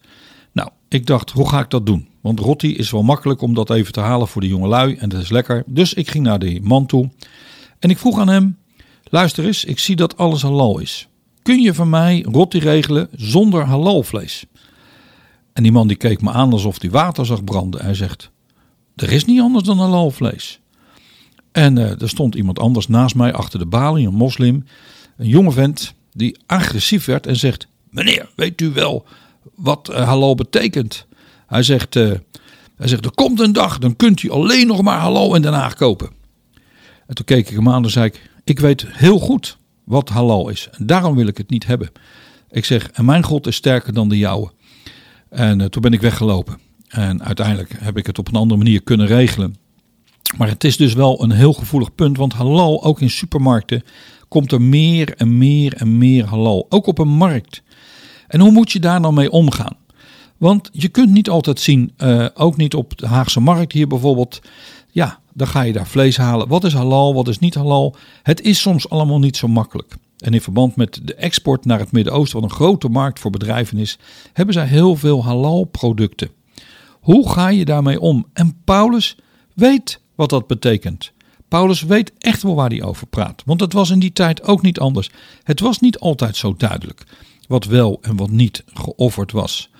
Nou, 0.52 0.70
ik 0.88 1.06
dacht, 1.06 1.30
hoe 1.30 1.48
ga 1.48 1.60
ik 1.60 1.70
dat 1.70 1.86
doen? 1.86 2.08
Want 2.20 2.40
rotti 2.40 2.76
is 2.76 2.90
wel 2.90 3.02
makkelijk 3.02 3.40
om 3.40 3.54
dat 3.54 3.70
even 3.70 3.92
te 3.92 4.00
halen 4.00 4.28
voor 4.28 4.40
de 4.40 4.48
jonge 4.48 4.68
lui 4.68 4.96
en 4.96 5.08
dat 5.08 5.22
is 5.22 5.28
lekker. 5.28 5.62
Dus 5.66 5.94
ik 5.94 6.10
ging 6.10 6.24
naar 6.24 6.38
die 6.38 6.62
man 6.62 6.86
toe 6.86 7.10
en 7.78 7.90
ik 7.90 7.98
vroeg 7.98 8.18
aan 8.18 8.28
hem, 8.28 8.58
luister 9.04 9.44
eens, 9.44 9.64
ik 9.64 9.78
zie 9.78 9.96
dat 9.96 10.16
alles 10.16 10.42
halal 10.42 10.78
is. 10.78 11.08
Kun 11.42 11.60
je 11.60 11.74
van 11.74 11.90
mij 11.90 12.26
rotti 12.30 12.58
regelen 12.58 13.08
zonder 13.16 13.64
halalvlees? 13.64 14.44
En 15.52 15.62
die 15.62 15.72
man 15.72 15.88
die 15.88 15.96
keek 15.96 16.20
me 16.20 16.30
aan 16.30 16.52
alsof 16.52 16.80
hij 16.80 16.90
water 16.90 17.26
zag 17.26 17.44
branden. 17.44 17.84
Hij 17.84 17.94
zegt, 17.94 18.30
er 19.02 19.12
is 19.12 19.24
niet 19.24 19.40
anders 19.40 19.64
dan 19.64 19.78
halalvlees. 19.78 20.60
En 21.52 21.76
uh, 21.76 22.02
er 22.02 22.08
stond 22.08 22.34
iemand 22.34 22.58
anders 22.58 22.88
naast 22.88 23.14
mij 23.14 23.32
achter 23.32 23.58
de 23.58 23.66
balie, 23.66 24.06
een 24.06 24.14
moslim. 24.14 24.64
Een 25.16 25.28
jonge 25.28 25.52
vent 25.52 25.94
die 26.12 26.38
agressief 26.46 27.04
werd 27.04 27.26
en 27.26 27.36
zegt, 27.36 27.66
meneer, 27.90 28.28
weet 28.36 28.60
u 28.60 28.70
wel 28.72 29.06
wat 29.54 29.90
uh, 29.90 30.06
halal 30.06 30.34
betekent? 30.34 31.06
Hij 31.46 31.62
zegt, 31.62 31.96
uh, 31.96 32.12
hij 32.76 32.88
zegt, 32.88 33.04
er 33.04 33.14
komt 33.14 33.40
een 33.40 33.52
dag, 33.52 33.78
dan 33.78 33.96
kunt 33.96 34.22
u 34.22 34.30
alleen 34.30 34.66
nog 34.66 34.82
maar 34.82 34.98
halal 34.98 35.34
in 35.34 35.42
Den 35.42 35.52
Haag 35.52 35.74
kopen. 35.74 36.10
En 37.06 37.14
toen 37.14 37.24
keek 37.24 37.48
ik 37.48 37.56
hem 37.56 37.68
aan 37.68 37.84
en 37.84 37.90
zei 37.90 38.06
ik, 38.06 38.30
ik 38.44 38.58
weet 38.58 38.86
heel 38.88 39.18
goed 39.18 39.58
wat 39.84 40.08
halal 40.08 40.48
is. 40.48 40.68
En 40.72 40.86
daarom 40.86 41.16
wil 41.16 41.26
ik 41.26 41.36
het 41.36 41.50
niet 41.50 41.66
hebben. 41.66 41.90
Ik 42.50 42.64
zeg, 42.64 42.90
en 42.90 43.04
mijn 43.04 43.22
God 43.22 43.46
is 43.46 43.56
sterker 43.56 43.92
dan 43.92 44.08
de 44.08 44.18
jouwe. 44.18 44.50
En 45.28 45.70
toen 45.70 45.82
ben 45.82 45.92
ik 45.92 46.00
weggelopen. 46.00 46.67
En 46.88 47.24
uiteindelijk 47.24 47.74
heb 47.78 47.96
ik 47.96 48.06
het 48.06 48.18
op 48.18 48.28
een 48.28 48.34
andere 48.34 48.58
manier 48.58 48.82
kunnen 48.82 49.06
regelen. 49.06 49.56
Maar 50.36 50.48
het 50.48 50.64
is 50.64 50.76
dus 50.76 50.94
wel 50.94 51.22
een 51.22 51.30
heel 51.30 51.52
gevoelig 51.52 51.94
punt, 51.94 52.16
want 52.16 52.32
halal, 52.32 52.84
ook 52.84 53.00
in 53.00 53.10
supermarkten, 53.10 53.82
komt 54.28 54.52
er 54.52 54.62
meer 54.62 55.14
en 55.16 55.38
meer 55.38 55.74
en 55.74 55.98
meer 55.98 56.24
halal, 56.24 56.66
ook 56.68 56.86
op 56.86 56.98
een 56.98 57.08
markt. 57.08 57.62
En 58.26 58.40
hoe 58.40 58.50
moet 58.50 58.72
je 58.72 58.80
daar 58.80 59.02
dan 59.02 59.14
mee 59.14 59.30
omgaan? 59.30 59.76
Want 60.36 60.68
je 60.72 60.88
kunt 60.88 61.10
niet 61.10 61.28
altijd 61.28 61.60
zien, 61.60 61.92
uh, 61.98 62.26
ook 62.34 62.56
niet 62.56 62.74
op 62.74 62.98
de 62.98 63.06
Haagse 63.06 63.40
markt 63.40 63.72
hier 63.72 63.86
bijvoorbeeld, 63.86 64.40
ja, 64.90 65.18
dan 65.34 65.46
ga 65.46 65.62
je 65.62 65.72
daar 65.72 65.86
vlees 65.86 66.16
halen. 66.16 66.48
Wat 66.48 66.64
is 66.64 66.72
halal, 66.72 67.14
wat 67.14 67.28
is 67.28 67.38
niet 67.38 67.54
halal? 67.54 67.96
Het 68.22 68.40
is 68.40 68.60
soms 68.60 68.90
allemaal 68.90 69.18
niet 69.18 69.36
zo 69.36 69.48
makkelijk. 69.48 69.94
En 70.18 70.34
in 70.34 70.40
verband 70.40 70.76
met 70.76 71.00
de 71.02 71.14
export 71.14 71.64
naar 71.64 71.78
het 71.78 71.92
Midden-Oosten, 71.92 72.40
wat 72.40 72.50
een 72.50 72.56
grote 72.56 72.88
markt 72.88 73.20
voor 73.20 73.30
bedrijven 73.30 73.78
is, 73.78 73.98
hebben 74.32 74.54
zij 74.54 74.66
heel 74.66 74.96
veel 74.96 75.24
halal 75.24 75.64
producten. 75.64 76.30
Hoe 77.08 77.30
ga 77.30 77.48
je 77.48 77.64
daarmee 77.64 78.00
om? 78.00 78.26
En 78.32 78.60
Paulus 78.64 79.16
weet 79.54 80.00
wat 80.14 80.30
dat 80.30 80.46
betekent. 80.46 81.12
Paulus 81.48 81.82
weet 81.82 82.12
echt 82.18 82.42
wel 82.42 82.54
waar 82.54 82.68
hij 82.68 82.82
over 82.82 83.06
praat, 83.06 83.42
want 83.46 83.60
het 83.60 83.72
was 83.72 83.90
in 83.90 83.98
die 83.98 84.12
tijd 84.12 84.42
ook 84.42 84.62
niet 84.62 84.78
anders. 84.78 85.10
Het 85.42 85.60
was 85.60 85.78
niet 85.78 85.98
altijd 85.98 86.36
zo 86.36 86.54
duidelijk 86.56 87.04
wat 87.46 87.64
wel 87.64 87.98
en 88.02 88.16
wat 88.16 88.30
niet 88.30 88.64
geofferd 88.74 89.32
was. 89.32 89.70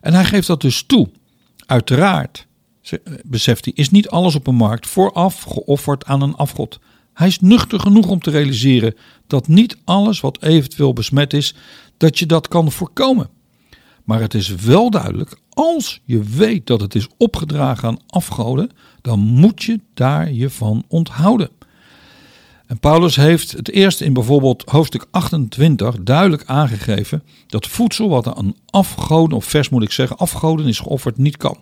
En 0.00 0.14
hij 0.14 0.24
geeft 0.24 0.46
dat 0.46 0.60
dus 0.60 0.82
toe. 0.82 1.08
Uiteraard, 1.66 2.46
beseft 3.24 3.64
hij, 3.64 3.74
is 3.76 3.90
niet 3.90 4.08
alles 4.08 4.34
op 4.34 4.46
een 4.46 4.54
markt 4.54 4.86
vooraf 4.86 5.42
geofferd 5.42 6.04
aan 6.04 6.22
een 6.22 6.36
afgod. 6.36 6.78
Hij 7.14 7.26
is 7.26 7.40
nuchter 7.40 7.80
genoeg 7.80 8.08
om 8.08 8.20
te 8.20 8.30
realiseren 8.30 8.94
dat 9.26 9.48
niet 9.48 9.76
alles 9.84 10.20
wat 10.20 10.42
eventueel 10.42 10.92
besmet 10.92 11.32
is, 11.32 11.54
dat 11.96 12.18
je 12.18 12.26
dat 12.26 12.48
kan 12.48 12.72
voorkomen. 12.72 13.36
Maar 14.08 14.20
het 14.20 14.34
is 14.34 14.48
wel 14.48 14.90
duidelijk, 14.90 15.38
als 15.48 16.00
je 16.04 16.22
weet 16.22 16.66
dat 16.66 16.80
het 16.80 16.94
is 16.94 17.08
opgedragen 17.16 17.88
aan 17.88 17.98
afgoden, 18.06 18.70
dan 19.02 19.18
moet 19.18 19.62
je 19.62 19.80
daar 19.94 20.32
je 20.32 20.50
van 20.50 20.84
onthouden. 20.88 21.50
En 22.66 22.78
Paulus 22.78 23.16
heeft 23.16 23.52
het 23.52 23.70
eerst 23.70 24.00
in 24.00 24.12
bijvoorbeeld 24.12 24.62
hoofdstuk 24.70 25.06
28 25.10 25.96
duidelijk 26.02 26.42
aangegeven 26.46 27.22
dat 27.46 27.66
voedsel 27.66 28.08
wat 28.08 28.34
aan 28.34 28.54
afgoden, 28.70 29.36
of 29.36 29.44
vers 29.44 29.68
moet 29.68 29.82
ik 29.82 29.92
zeggen, 29.92 30.16
afgoden 30.16 30.66
is 30.66 30.78
geofferd, 30.78 31.18
niet 31.18 31.36
kan. 31.36 31.58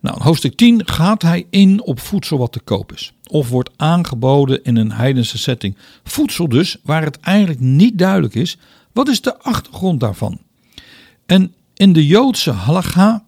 Nou, 0.00 0.16
in 0.16 0.22
hoofdstuk 0.22 0.56
10 0.56 0.88
gaat 0.88 1.22
hij 1.22 1.46
in 1.50 1.82
op 1.82 2.00
voedsel 2.00 2.38
wat 2.38 2.52
te 2.52 2.60
koop 2.60 2.92
is. 2.92 3.12
Of 3.26 3.48
wordt 3.48 3.70
aangeboden 3.76 4.64
in 4.64 4.76
een 4.76 4.92
heidense 4.92 5.38
setting. 5.38 5.76
Voedsel 6.04 6.48
dus 6.48 6.76
waar 6.82 7.04
het 7.04 7.20
eigenlijk 7.20 7.60
niet 7.60 7.98
duidelijk 7.98 8.34
is. 8.34 8.58
Wat 8.92 9.08
is 9.08 9.20
de 9.20 9.38
achtergrond 9.38 10.00
daarvan? 10.00 10.40
En 11.32 11.54
in 11.74 11.92
de 11.92 12.06
Joodse 12.06 12.50
halacha, 12.50 13.24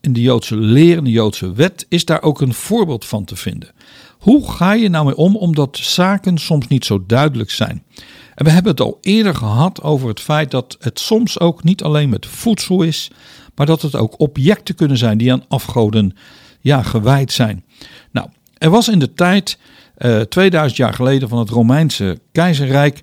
in 0.00 0.12
de 0.12 0.20
Joodse 0.20 0.56
leer, 0.56 0.96
in 0.96 1.04
de 1.04 1.10
Joodse 1.10 1.52
wet, 1.52 1.86
is 1.88 2.04
daar 2.04 2.22
ook 2.22 2.40
een 2.40 2.54
voorbeeld 2.54 3.04
van 3.04 3.24
te 3.24 3.36
vinden. 3.36 3.70
Hoe 4.18 4.50
ga 4.50 4.72
je 4.72 4.88
nou 4.88 5.04
mee 5.04 5.16
om 5.16 5.36
omdat 5.36 5.76
zaken 5.76 6.38
soms 6.38 6.68
niet 6.68 6.84
zo 6.84 7.04
duidelijk 7.06 7.50
zijn? 7.50 7.82
En 8.34 8.44
we 8.44 8.50
hebben 8.50 8.70
het 8.70 8.80
al 8.80 8.98
eerder 9.00 9.34
gehad 9.34 9.82
over 9.82 10.08
het 10.08 10.20
feit 10.20 10.50
dat 10.50 10.76
het 10.80 10.98
soms 10.98 11.40
ook 11.40 11.64
niet 11.64 11.82
alleen 11.82 12.08
met 12.08 12.26
voedsel 12.26 12.82
is, 12.82 13.10
maar 13.54 13.66
dat 13.66 13.82
het 13.82 13.96
ook 13.96 14.20
objecten 14.20 14.74
kunnen 14.74 14.98
zijn 14.98 15.18
die 15.18 15.32
aan 15.32 15.44
afgoden 15.48 16.16
ja, 16.60 16.82
gewijd 16.82 17.32
zijn. 17.32 17.64
Nou, 18.10 18.28
er 18.58 18.70
was 18.70 18.88
in 18.88 18.98
de 18.98 19.14
tijd, 19.14 19.58
uh, 19.98 20.20
eh, 20.20 20.26
2000 20.26 20.76
jaar 20.76 20.94
geleden 20.94 21.28
van 21.28 21.38
het 21.38 21.50
Romeinse 21.50 22.18
keizerrijk, 22.32 23.02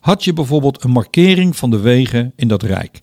had 0.00 0.24
je 0.24 0.32
bijvoorbeeld 0.32 0.84
een 0.84 0.90
markering 0.90 1.56
van 1.56 1.70
de 1.70 1.80
wegen 1.80 2.32
in 2.36 2.48
dat 2.48 2.62
rijk. 2.62 3.00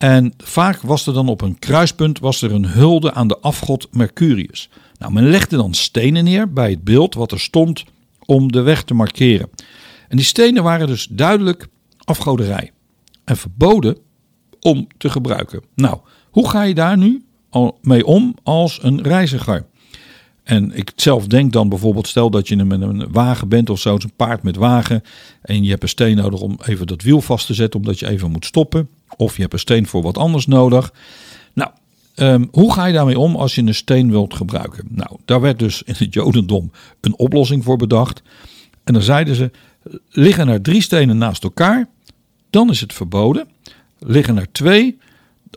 En 0.00 0.32
vaak 0.36 0.80
was 0.80 1.06
er 1.06 1.12
dan 1.12 1.28
op 1.28 1.40
een 1.40 1.58
kruispunt 1.58 2.18
was 2.18 2.42
er 2.42 2.52
een 2.52 2.66
hulde 2.66 3.14
aan 3.14 3.28
de 3.28 3.38
afgod 3.38 3.88
Mercurius. 3.90 4.68
Nou, 4.98 5.12
men 5.12 5.30
legde 5.30 5.56
dan 5.56 5.74
stenen 5.74 6.24
neer 6.24 6.52
bij 6.52 6.70
het 6.70 6.84
beeld 6.84 7.14
wat 7.14 7.32
er 7.32 7.40
stond 7.40 7.84
om 8.24 8.52
de 8.52 8.60
weg 8.60 8.82
te 8.82 8.94
markeren. 8.94 9.48
En 10.08 10.16
die 10.16 10.26
stenen 10.26 10.62
waren 10.62 10.86
dus 10.86 11.06
duidelijk 11.10 11.68
afgoderij 12.04 12.72
en 13.24 13.36
verboden 13.36 13.96
om 14.60 14.86
te 14.98 15.10
gebruiken. 15.10 15.62
Nou, 15.74 15.98
hoe 16.30 16.48
ga 16.48 16.62
je 16.62 16.74
daar 16.74 16.96
nu 16.96 17.24
mee 17.82 18.06
om 18.06 18.34
als 18.42 18.78
een 18.82 19.02
reiziger? 19.02 19.66
En 20.42 20.72
ik 20.72 20.92
zelf 20.96 21.26
denk 21.26 21.52
dan 21.52 21.68
bijvoorbeeld, 21.68 22.08
stel 22.08 22.30
dat 22.30 22.48
je 22.48 22.64
met 22.64 22.80
een 22.80 23.12
wagen 23.12 23.48
bent 23.48 23.70
of 23.70 23.80
zo, 23.80 23.94
een 23.94 24.12
paard 24.16 24.42
met 24.42 24.56
wagen. 24.56 25.02
En 25.42 25.64
je 25.64 25.70
hebt 25.70 25.82
een 25.82 25.88
steen 25.88 26.16
nodig 26.16 26.40
om 26.40 26.58
even 26.66 26.86
dat 26.86 27.02
wiel 27.02 27.20
vast 27.20 27.46
te 27.46 27.54
zetten, 27.54 27.80
omdat 27.80 27.98
je 27.98 28.08
even 28.08 28.30
moet 28.30 28.44
stoppen. 28.44 28.88
Of 29.16 29.34
je 29.34 29.40
hebt 29.40 29.52
een 29.52 29.58
steen 29.58 29.86
voor 29.86 30.02
wat 30.02 30.18
anders 30.18 30.46
nodig. 30.46 30.92
Nou, 31.52 31.70
um, 32.16 32.48
hoe 32.52 32.72
ga 32.72 32.84
je 32.84 32.92
daarmee 32.92 33.18
om 33.18 33.36
als 33.36 33.54
je 33.54 33.62
een 33.62 33.74
steen 33.74 34.10
wilt 34.10 34.34
gebruiken? 34.34 34.86
Nou, 34.88 35.16
daar 35.24 35.40
werd 35.40 35.58
dus 35.58 35.82
in 35.82 35.94
het 35.98 36.14
Jodendom 36.14 36.70
een 37.00 37.18
oplossing 37.18 37.64
voor 37.64 37.76
bedacht. 37.76 38.22
En 38.84 38.92
dan 38.92 39.02
zeiden 39.02 39.34
ze: 39.34 39.50
liggen 40.10 40.48
er 40.48 40.62
drie 40.62 40.82
stenen 40.82 41.18
naast 41.18 41.44
elkaar, 41.44 41.88
dan 42.50 42.70
is 42.70 42.80
het 42.80 42.92
verboden. 42.92 43.48
Liggen 43.98 44.38
er 44.38 44.52
twee 44.52 44.98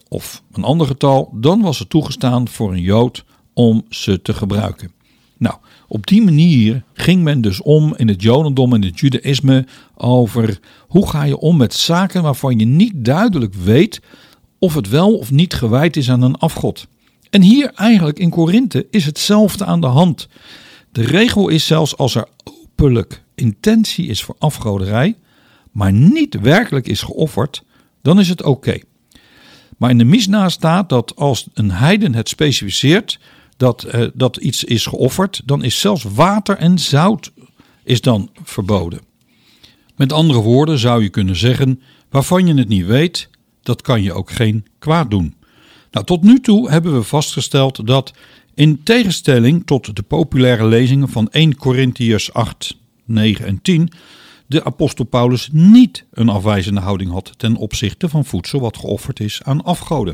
of 0.08 0.44
een 0.52 0.63
ander 0.63 0.88
getal, 0.88 1.30
dan 1.34 1.62
was 1.62 1.80
het 1.80 1.89
toegestaan 1.89 2.48
voor 2.48 2.72
een 2.72 2.82
Jood 2.82 3.26
om 3.54 3.86
ze 3.89 4.22
te 4.22 4.34
gebruiken. 4.34 4.92
Op 5.93 6.08
die 6.08 6.21
manier 6.21 6.84
ging 6.93 7.23
men 7.23 7.41
dus 7.41 7.62
om 7.62 7.93
in 7.95 8.08
het 8.08 8.21
Jodendom 8.21 8.73
en 8.73 8.82
het 8.82 8.99
Judaïsme 8.99 9.65
over 9.95 10.60
hoe 10.88 11.10
ga 11.10 11.23
je 11.23 11.38
om 11.38 11.58
met 11.58 11.73
zaken 11.73 12.21
waarvan 12.21 12.60
je 12.60 12.65
niet 12.65 12.93
duidelijk 12.95 13.53
weet 13.53 14.01
of 14.60 14.73
het 14.73 14.89
wel 14.89 15.17
of 15.17 15.32
niet 15.32 15.53
gewijd 15.53 15.97
is 15.97 16.10
aan 16.10 16.21
een 16.21 16.36
afgod. 16.36 16.88
En 17.29 17.41
hier 17.41 17.71
eigenlijk 17.75 18.19
in 18.19 18.29
Korinthe 18.29 18.88
is 18.89 19.06
hetzelfde 19.06 19.65
aan 19.65 19.82
de 19.82 19.88
hand. 19.88 20.27
De 20.91 21.03
regel 21.03 21.49
is 21.49 21.65
zelfs 21.65 21.97
als 21.97 22.15
er 22.15 22.27
openlijk 22.43 23.23
intentie 23.36 24.08
is 24.08 24.23
voor 24.23 24.36
afgoderij, 24.39 25.15
maar 25.71 25.93
niet 25.93 26.39
werkelijk 26.39 26.88
is 26.88 27.01
geofferd, 27.01 27.63
dan 28.01 28.19
is 28.19 28.29
het 28.29 28.43
oké. 28.43 28.77
Maar 29.77 29.89
in 29.89 29.97
de 29.97 30.03
Misna 30.03 30.49
staat 30.49 30.89
dat 30.89 31.15
als 31.15 31.47
een 31.53 31.71
heiden 31.71 32.13
het 32.13 32.29
specificeert 32.29 33.19
dat, 33.58 33.86
uh, 33.96 34.08
dat 34.13 34.38
iets 34.38 34.63
is 34.63 34.86
geofferd, 34.86 35.42
dan 35.46 35.63
is 35.63 35.80
zelfs 35.80 36.04
water 36.04 36.58
en 36.58 36.80
zout 36.80 37.32
is 37.84 38.02
dan 38.02 38.30
verboden. 38.44 39.00
Met 39.96 40.13
andere 40.13 40.39
woorden 40.39 40.80
zou 40.80 41.04
je 41.04 41.10
kunnen 41.10 41.36
zeggen: 41.36 41.82
waarvan 42.10 42.48
je 42.48 42.54
het 42.54 42.68
niet 42.68 42.86
weet, 42.86 43.30
dat 43.62 43.82
kan 43.82 44.04
je 44.04 44.13
ook 44.13 44.32
geen 44.32 44.66
kwaad 44.80 45.12
doen. 45.12 45.36
Nou, 45.92 46.06
tot 46.06 46.24
nu 46.24 46.39
toe 46.39 46.70
hebben 46.70 46.94
we 46.94 47.04
vastgesteld 47.04 47.88
dat 47.88 48.13
in 48.54 48.84
tegenstelling 48.84 49.66
tot 49.66 49.96
de 49.96 50.04
populaire 50.04 50.66
lezingen 50.66 51.10
van 51.10 51.30
1 51.30 51.56
Corinthiërs 51.56 52.34
8, 52.34 52.78
9 53.06 53.46
en 53.46 53.62
10 53.62 53.89
de 54.54 54.63
apostel 54.63 55.06
Paulus 55.06 55.50
niet 55.52 56.06
een 56.12 56.30
afwijzende 56.30 56.82
houding 56.82 57.12
had 57.12 57.34
ten 57.38 57.56
opzichte 57.56 58.10
van 58.10 58.26
voedsel 58.26 58.60
wat 58.60 58.78
geofferd 58.78 59.20
is 59.20 59.42
aan 59.44 59.63
afgoden. 59.63 60.13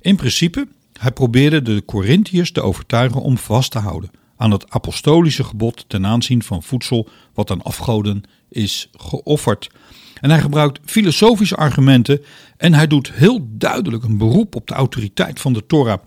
In 0.00 0.16
principe, 0.16 0.68
hij 1.02 1.12
probeerde 1.12 1.62
de 1.62 1.84
Corinthiërs 1.84 2.52
te 2.52 2.60
overtuigen 2.60 3.20
om 3.20 3.38
vast 3.38 3.70
te 3.70 3.78
houden 3.78 4.10
aan 4.36 4.50
het 4.50 4.70
apostolische 4.70 5.44
gebod 5.44 5.84
ten 5.88 6.06
aanzien 6.06 6.42
van 6.42 6.62
voedsel 6.62 7.08
wat 7.34 7.50
aan 7.50 7.62
afgoden 7.62 8.22
is 8.48 8.88
geofferd. 8.92 9.70
En 10.20 10.30
hij 10.30 10.40
gebruikt 10.40 10.80
filosofische 10.84 11.56
argumenten 11.56 12.22
en 12.56 12.74
hij 12.74 12.86
doet 12.86 13.12
heel 13.12 13.48
duidelijk 13.50 14.04
een 14.04 14.18
beroep 14.18 14.54
op 14.54 14.66
de 14.66 14.74
autoriteit 14.74 15.40
van 15.40 15.52
de 15.52 15.66
Torah. 15.66 15.98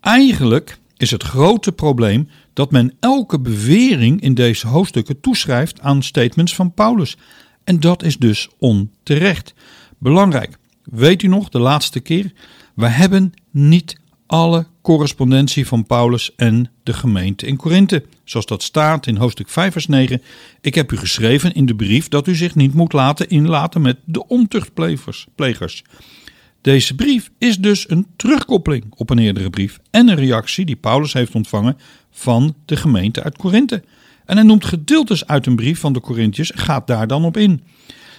Eigenlijk 0.00 0.78
is 0.96 1.10
het 1.10 1.22
grote 1.22 1.72
probleem 1.72 2.28
dat 2.52 2.70
men 2.70 2.94
elke 3.00 3.40
bewering 3.40 4.20
in 4.20 4.34
deze 4.34 4.66
hoofdstukken 4.66 5.20
toeschrijft 5.20 5.80
aan 5.80 6.02
statements 6.02 6.54
van 6.54 6.74
Paulus. 6.74 7.16
En 7.64 7.80
dat 7.80 8.02
is 8.02 8.16
dus 8.16 8.48
onterecht. 8.58 9.54
Belangrijk, 9.98 10.58
weet 10.84 11.22
u 11.22 11.26
nog 11.26 11.48
de 11.48 11.58
laatste 11.58 12.00
keer? 12.00 12.32
We 12.74 12.86
hebben 12.86 13.32
niet 13.50 13.96
alle 14.26 14.66
correspondentie 14.82 15.66
van 15.66 15.86
Paulus 15.86 16.34
en 16.36 16.70
de 16.82 16.92
gemeente 16.92 17.46
in 17.46 17.56
Korinthe. 17.56 18.04
Zoals 18.24 18.46
dat 18.46 18.62
staat 18.62 19.06
in 19.06 19.16
hoofdstuk 19.16 19.48
5 19.48 19.72
vers 19.72 19.86
9. 19.86 20.22
Ik 20.60 20.74
heb 20.74 20.92
u 20.92 20.96
geschreven 20.96 21.54
in 21.54 21.66
de 21.66 21.74
brief 21.74 22.08
dat 22.08 22.26
u 22.26 22.34
zich 22.34 22.54
niet 22.54 22.74
moet 22.74 22.92
laten 22.92 23.28
inlaten 23.28 23.80
met 23.82 23.96
de 24.04 24.26
ontuchtplegers. 24.26 25.26
Deze 26.60 26.94
brief 26.94 27.30
is 27.38 27.58
dus 27.58 27.90
een 27.90 28.06
terugkoppeling 28.16 28.84
op 28.96 29.10
een 29.10 29.18
eerdere 29.18 29.50
brief 29.50 29.80
en 29.90 30.08
een 30.08 30.16
reactie 30.16 30.64
die 30.64 30.76
Paulus 30.76 31.12
heeft 31.12 31.34
ontvangen 31.34 31.78
van 32.10 32.54
de 32.64 32.76
gemeente 32.76 33.22
uit 33.22 33.36
Korinthe. 33.36 33.82
En 34.24 34.36
hij 34.36 34.46
noemt 34.46 34.64
gedeeltes 34.64 35.26
uit 35.26 35.46
een 35.46 35.56
brief 35.56 35.80
van 35.80 35.92
de 35.92 36.00
Corinthiërs 36.00 36.52
en 36.52 36.58
gaat 36.58 36.86
daar 36.86 37.06
dan 37.06 37.24
op 37.24 37.36
in. 37.36 37.62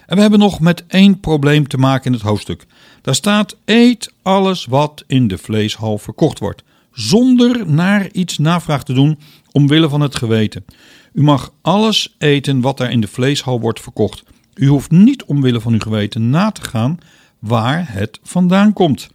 En 0.07 0.15
we 0.15 0.21
hebben 0.21 0.39
nog 0.39 0.59
met 0.59 0.83
één 0.87 1.19
probleem 1.19 1.67
te 1.67 1.77
maken 1.77 2.05
in 2.05 2.13
het 2.13 2.21
hoofdstuk. 2.21 2.65
Daar 3.01 3.15
staat: 3.15 3.57
Eet 3.65 4.13
alles 4.21 4.65
wat 4.65 5.03
in 5.07 5.27
de 5.27 5.37
vleeshal 5.37 5.97
verkocht 5.97 6.39
wordt, 6.39 6.63
zonder 6.91 7.71
naar 7.71 8.11
iets 8.11 8.37
navraag 8.37 8.83
te 8.83 8.93
doen 8.93 9.19
omwille 9.51 9.89
van 9.89 10.01
het 10.01 10.15
geweten. 10.15 10.65
U 11.13 11.23
mag 11.23 11.51
alles 11.61 12.15
eten 12.17 12.61
wat 12.61 12.79
er 12.79 12.89
in 12.89 13.01
de 13.01 13.07
vleeshal 13.07 13.59
wordt 13.59 13.81
verkocht. 13.81 14.23
U 14.53 14.67
hoeft 14.67 14.91
niet 14.91 15.23
omwille 15.23 15.61
van 15.61 15.73
uw 15.73 15.79
geweten 15.79 16.29
na 16.29 16.51
te 16.51 16.61
gaan 16.61 16.97
waar 17.39 17.85
het 17.89 18.19
vandaan 18.23 18.73
komt. 18.73 19.09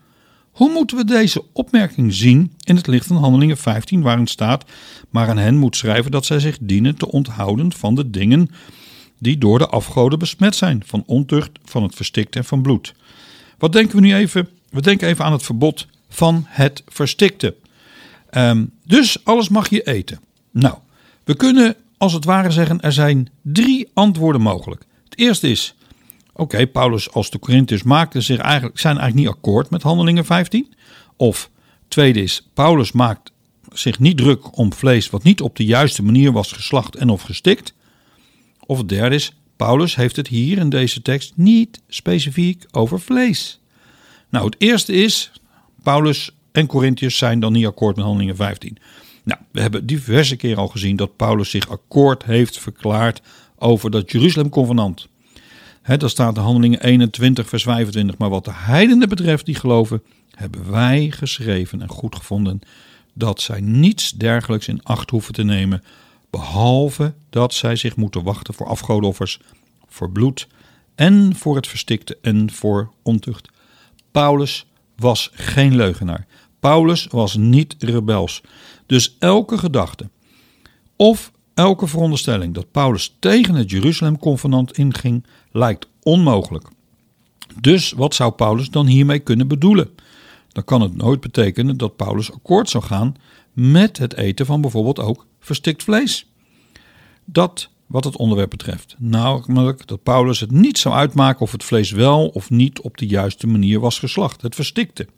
Hoe 0.51 0.73
moeten 0.73 0.97
we 0.97 1.05
deze 1.05 1.45
opmerking 1.53 2.15
zien 2.15 2.53
in 2.65 2.77
het 2.77 2.87
licht 2.87 3.07
van 3.07 3.17
Handelingen 3.17 3.57
15, 3.57 4.03
waarin 4.03 4.27
staat: 4.27 4.65
Maar 5.11 5.29
aan 5.29 5.39
hen 5.39 5.57
moet 5.57 5.77
schrijven 5.77 6.11
dat 6.11 6.25
zij 6.25 6.39
zich 6.39 6.59
dienen 6.61 6.97
te 6.97 7.11
onthouden 7.11 7.73
van 7.73 7.95
de 7.95 8.11
dingen 8.11 8.51
die 9.23 9.39
door 9.39 9.59
de 9.59 9.69
afgoden 9.69 10.19
besmet 10.19 10.55
zijn, 10.55 10.83
van 10.87 11.03
ontucht, 11.07 11.51
van 11.65 11.83
het 11.83 11.95
verstikte 11.95 12.39
en 12.39 12.45
van 12.45 12.63
bloed. 12.63 12.95
Wat 13.59 13.73
denken 13.73 13.97
we 13.97 14.03
nu 14.03 14.15
even? 14.15 14.49
We 14.71 14.81
denken 14.81 15.09
even 15.09 15.25
aan 15.25 15.33
het 15.33 15.43
verbod 15.43 15.87
van 16.09 16.45
het 16.49 16.83
verstikte. 16.87 17.55
Um, 18.31 18.71
dus 18.85 19.25
alles 19.25 19.49
mag 19.49 19.71
je 19.71 19.83
eten. 19.83 20.21
Nou, 20.51 20.75
we 21.25 21.37
kunnen 21.37 21.77
als 21.99 22.13
het 22.13 22.25
ware 22.25 22.51
zeggen, 22.51 22.81
er 22.81 22.93
zijn 22.93 23.29
drie 23.43 23.89
antwoorden 23.95 24.41
mogelijk. 24.41 24.85
Het 25.05 25.19
eerste 25.19 25.51
is, 25.51 25.75
oké, 26.33 26.67
Paulus 26.67 27.13
als 27.13 27.31
de 27.31 27.39
Corinthiërs 27.39 27.83
maakten 27.83 28.23
zich 28.23 28.39
eigenlijk, 28.39 28.79
zijn 28.79 28.99
eigenlijk 28.99 29.27
niet 29.27 29.37
akkoord 29.37 29.71
met 29.71 29.83
handelingen 29.83 30.25
15. 30.25 30.75
Of 31.17 31.51
tweede 31.89 32.23
is, 32.23 32.49
Paulus 32.55 32.93
maakt 32.93 33.33
zich 33.73 33.99
niet 33.99 34.17
druk 34.17 34.57
om 34.57 34.73
vlees 34.73 35.11
wat 35.11 35.23
niet 35.23 35.41
op 35.41 35.57
de 35.57 35.65
juiste 35.65 36.03
manier 36.03 36.33
was 36.33 36.53
geslacht 36.53 36.97
en 36.97 37.09
of 37.09 37.23
gestikt. 37.23 37.75
Of 38.67 38.79
het 38.79 38.89
derde 38.89 39.15
is, 39.15 39.33
Paulus 39.57 39.97
heeft 39.97 40.17
het 40.17 40.29
hier 40.29 40.59
in 40.59 40.69
deze 40.69 41.03
tekst 41.03 41.33
niet 41.37 41.81
specifiek 41.89 42.65
over 42.71 43.01
vlees. 43.01 43.61
Nou, 44.29 44.45
het 44.45 44.55
eerste 44.59 44.93
is, 44.93 45.33
Paulus 45.83 46.31
en 46.53 46.67
Corinthiërs 46.67 47.19
zijn 47.19 47.41
dan 47.41 47.53
niet 47.53 47.67
akkoord 47.67 47.97
met 47.97 48.05
handelingen 48.05 48.37
15. 48.37 48.79
Nou, 49.25 49.41
we 49.51 49.61
hebben 49.61 49.87
diverse 49.87 50.37
keren 50.37 50.57
al 50.57 50.69
gezien 50.69 50.97
dat 50.97 51.17
Paulus 51.17 51.51
zich 51.51 51.69
akkoord 51.69 52.25
heeft 52.25 52.59
verklaard 52.59 53.21
over 53.57 53.91
dat 53.91 54.13
Jeruzalem-convenant. 54.13 55.09
Dat 55.83 56.11
staat 56.11 56.37
in 56.37 56.43
Handelingen 56.43 56.83
21, 56.83 57.49
vers 57.49 57.63
25. 57.63 58.19
Maar 58.19 58.31
wat 58.31 58.45
de 58.45 58.53
heidenen 58.55 59.09
betreft 59.09 59.47
die 59.47 59.55
geloven, 59.55 60.03
hebben 60.31 60.71
wij 60.71 61.11
geschreven 61.11 61.83
en 61.83 61.89
goed 61.89 62.17
gevonden 62.17 62.61
dat 63.15 63.41
zij 63.41 63.61
niets 63.61 64.11
dergelijks 64.11 64.69
in 64.69 64.83
acht 64.83 65.11
hoeven 65.11 65.35
te 65.35 65.43
nemen, 65.43 65.83
behalve 66.33 67.15
dat 67.31 67.55
zij 67.55 67.77
zich 67.77 67.97
moeten 67.97 68.23
wachten 68.23 68.55
voor 68.55 68.67
afgodoffers, 68.67 69.41
voor 69.87 70.11
bloed 70.11 70.47
en 70.95 71.37
voor 71.37 71.57
het 71.57 71.67
verstikte 71.67 72.19
en 72.23 72.51
voor 72.51 72.93
ontucht. 73.03 73.49
Paulus 74.11 74.67
was 74.97 75.31
geen 75.33 75.77
leugenaar. 75.77 76.27
Paulus 76.61 77.07
was 77.11 77.37
niet 77.37 77.77
rebels. 77.79 78.43
Dus 78.87 79.17
elke 79.19 79.59
gedachte 79.59 80.11
of 80.97 81.33
elke 81.55 81.87
veronderstelling 81.87 82.55
dat 82.55 82.71
Paulus 82.71 83.17
tegen 83.19 83.55
het 83.55 83.71
Jeruzalem-convenant 83.71 84.79
inging, 84.79 85.27
lijkt 85.51 85.87
onmogelijk. 86.03 86.69
Dus 87.61 87.93
wat 87.93 88.15
zou 88.15 88.33
Paulus 88.33 88.71
dan 88.71 88.87
hiermee 88.87 89.19
kunnen 89.19 89.49
bedoelen? 89.49 89.91
Dan 90.49 90.65
kan 90.65 90.81
het 90.81 90.97
nooit 90.97 91.21
betekenen 91.21 91.77
dat 91.77 91.97
Paulus 91.97 92.33
akkoord 92.33 92.71
zou 92.71 92.85
gaan 92.85 93.17
met 93.53 93.99
het 93.99 94.15
eten 94.17 94.47
van 94.47 94.61
bijvoorbeeld 94.61 95.01
ook 95.01 95.27
verstikt 95.43 95.83
vlees. 95.83 96.27
Dat 97.25 97.71
wat 97.87 98.05
het 98.05 98.17
onderwerp 98.17 98.51
betreft. 98.51 98.97
Namelijk 98.99 99.87
dat 99.87 100.03
Paulus 100.03 100.41
het 100.41 100.51
niet 100.51 100.79
zou 100.79 100.95
uitmaken 100.95 101.41
of 101.41 101.53
het 101.53 101.65
vlees 101.65 101.91
wel 101.91 102.29
of 102.29 102.51
niet 102.51 102.81
op 102.81 102.97
de 102.97 103.07
juiste 103.07 103.47
manier 103.47 103.81
was 103.81 103.99
geslacht, 103.99 104.43
het 104.43 104.55
verstikte. 104.55 105.09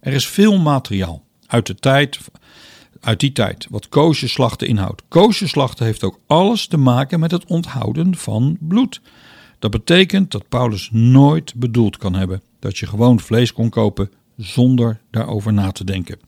Er 0.00 0.12
is 0.12 0.28
veel 0.28 0.58
materiaal 0.58 1.24
uit 1.46 1.66
de 1.66 1.74
tijd 1.74 2.18
uit 3.00 3.20
die 3.20 3.32
tijd, 3.32 3.66
wat 3.70 3.88
koosjeslachten 3.88 4.68
inhoudt. 4.68 5.02
Koosjeslachten 5.08 5.84
heeft 5.84 6.04
ook 6.04 6.20
alles 6.26 6.66
te 6.66 6.76
maken 6.76 7.20
met 7.20 7.30
het 7.30 7.44
onthouden 7.44 8.16
van 8.16 8.56
bloed. 8.60 9.00
Dat 9.58 9.70
betekent 9.70 10.30
dat 10.30 10.48
Paulus 10.48 10.88
nooit 10.92 11.54
bedoeld 11.54 11.96
kan 11.96 12.14
hebben 12.14 12.42
dat 12.58 12.78
je 12.78 12.86
gewoon 12.86 13.20
vlees 13.20 13.52
kon 13.52 13.68
kopen 13.68 14.10
zonder 14.36 15.00
daarover 15.10 15.52
na 15.52 15.72
te 15.72 15.84
denken. 15.84 16.18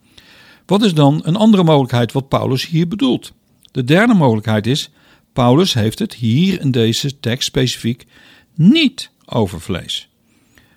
Wat 0.68 0.82
is 0.82 0.94
dan 0.94 1.20
een 1.24 1.36
andere 1.36 1.64
mogelijkheid 1.64 2.12
wat 2.12 2.28
Paulus 2.28 2.66
hier 2.66 2.88
bedoelt? 2.88 3.32
De 3.70 3.84
derde 3.84 4.14
mogelijkheid 4.14 4.66
is, 4.66 4.90
Paulus 5.32 5.74
heeft 5.74 5.98
het 5.98 6.14
hier 6.14 6.60
in 6.60 6.70
deze 6.70 7.20
tekst 7.20 7.48
specifiek 7.48 8.06
niet 8.54 9.10
over 9.26 9.60
vlees. 9.60 10.08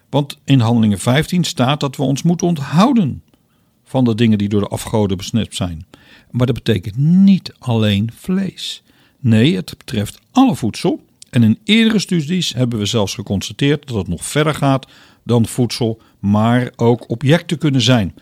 Want 0.10 0.38
in 0.44 0.60
Handelingen 0.60 1.00
15 1.00 1.44
staat 1.44 1.80
dat 1.80 1.96
we 1.96 2.04
ons 2.04 2.24
moeten 2.24 2.48
onthouden 2.48 3.24
van 3.84 4.04
de 4.04 4.16
dingen 4.16 4.38
die 4.38 4.50
door 4.50 4.62
de 4.62 4.68
afgoden 4.68 5.18
besmet 5.18 5.56
zijn. 5.56 5.86
Maar 6.30 6.46
dat 6.46 6.56
betekent 6.56 6.98
niet 6.98 7.54
alleen 7.60 8.10
vlees. 8.16 8.84
Nee, 9.20 9.56
het 9.56 9.78
betreft 9.78 10.20
alle 10.32 10.56
voedsel. 10.56 11.06
En 11.30 11.44
in 11.44 11.60
eerdere 11.64 12.00
studies 12.00 12.54
hebben 12.54 12.80
we 12.80 12.86
zelfs 12.86 13.14
geconstateerd 13.14 13.88
dat 13.88 13.98
het 13.98 14.08
nog 14.08 14.26
verder 14.26 14.56
gaat 14.56 14.88
dan 15.24 15.46
voedsel, 15.46 16.02
maar 16.20 16.72
ook 16.76 17.10
objecten 17.10 17.58
kunnen 17.58 17.82
zijn. 17.82 18.16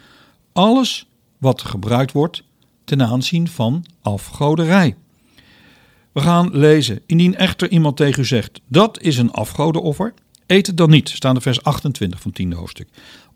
Alles 0.54 1.09
wat 1.40 1.62
gebruikt 1.62 2.12
wordt 2.12 2.44
ten 2.84 3.02
aanzien 3.02 3.48
van 3.48 3.86
afgoderij. 4.02 4.96
We 6.12 6.20
gaan 6.20 6.50
lezen. 6.52 7.02
Indien 7.06 7.36
echter 7.36 7.70
iemand 7.70 7.98
tegen 7.98 8.22
u 8.22 8.26
zegt: 8.26 8.62
dat 8.68 9.02
is 9.02 9.18
een 9.18 9.32
afgodenoffer, 9.32 10.14
eet 10.46 10.68
het 10.68 10.78
dan 10.78 10.90
niet. 10.90 11.10
Staan 11.10 11.36
de 11.36 11.42
vers 11.42 11.64
28 11.64 12.22
van 12.22 12.32
10 12.32 12.54
hoofdstuk 12.54 12.88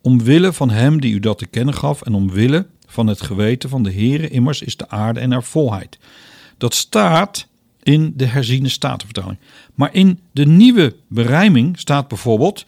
omwille 0.04 0.54
van 0.54 0.70
hem 0.70 1.02
die 1.02 1.14
u 1.14 1.20
dat 1.20 1.38
te 1.38 1.46
kennen 1.46 1.74
gaf 1.74 2.02
en 2.02 2.14
omwille 2.14 2.68
van 2.88 3.08
het 3.08 3.22
geweten 3.22 3.70
van 3.70 3.84
de 3.84 3.94
Heere 3.94 4.30
immers 4.30 4.62
is 4.62 4.78
de 4.78 4.90
aarde 4.90 5.20
en 5.20 5.32
haar 5.32 5.44
volheid. 5.44 6.00
Dat 6.58 6.74
staat 6.74 7.48
in 7.84 8.14
de 8.16 8.26
herziene 8.26 8.70
statenvertaling. 8.70 9.40
Maar 9.74 9.94
in 9.94 10.20
de 10.32 10.46
nieuwe 10.46 10.96
berijming 11.08 11.80
staat 11.80 12.08
bijvoorbeeld, 12.08 12.66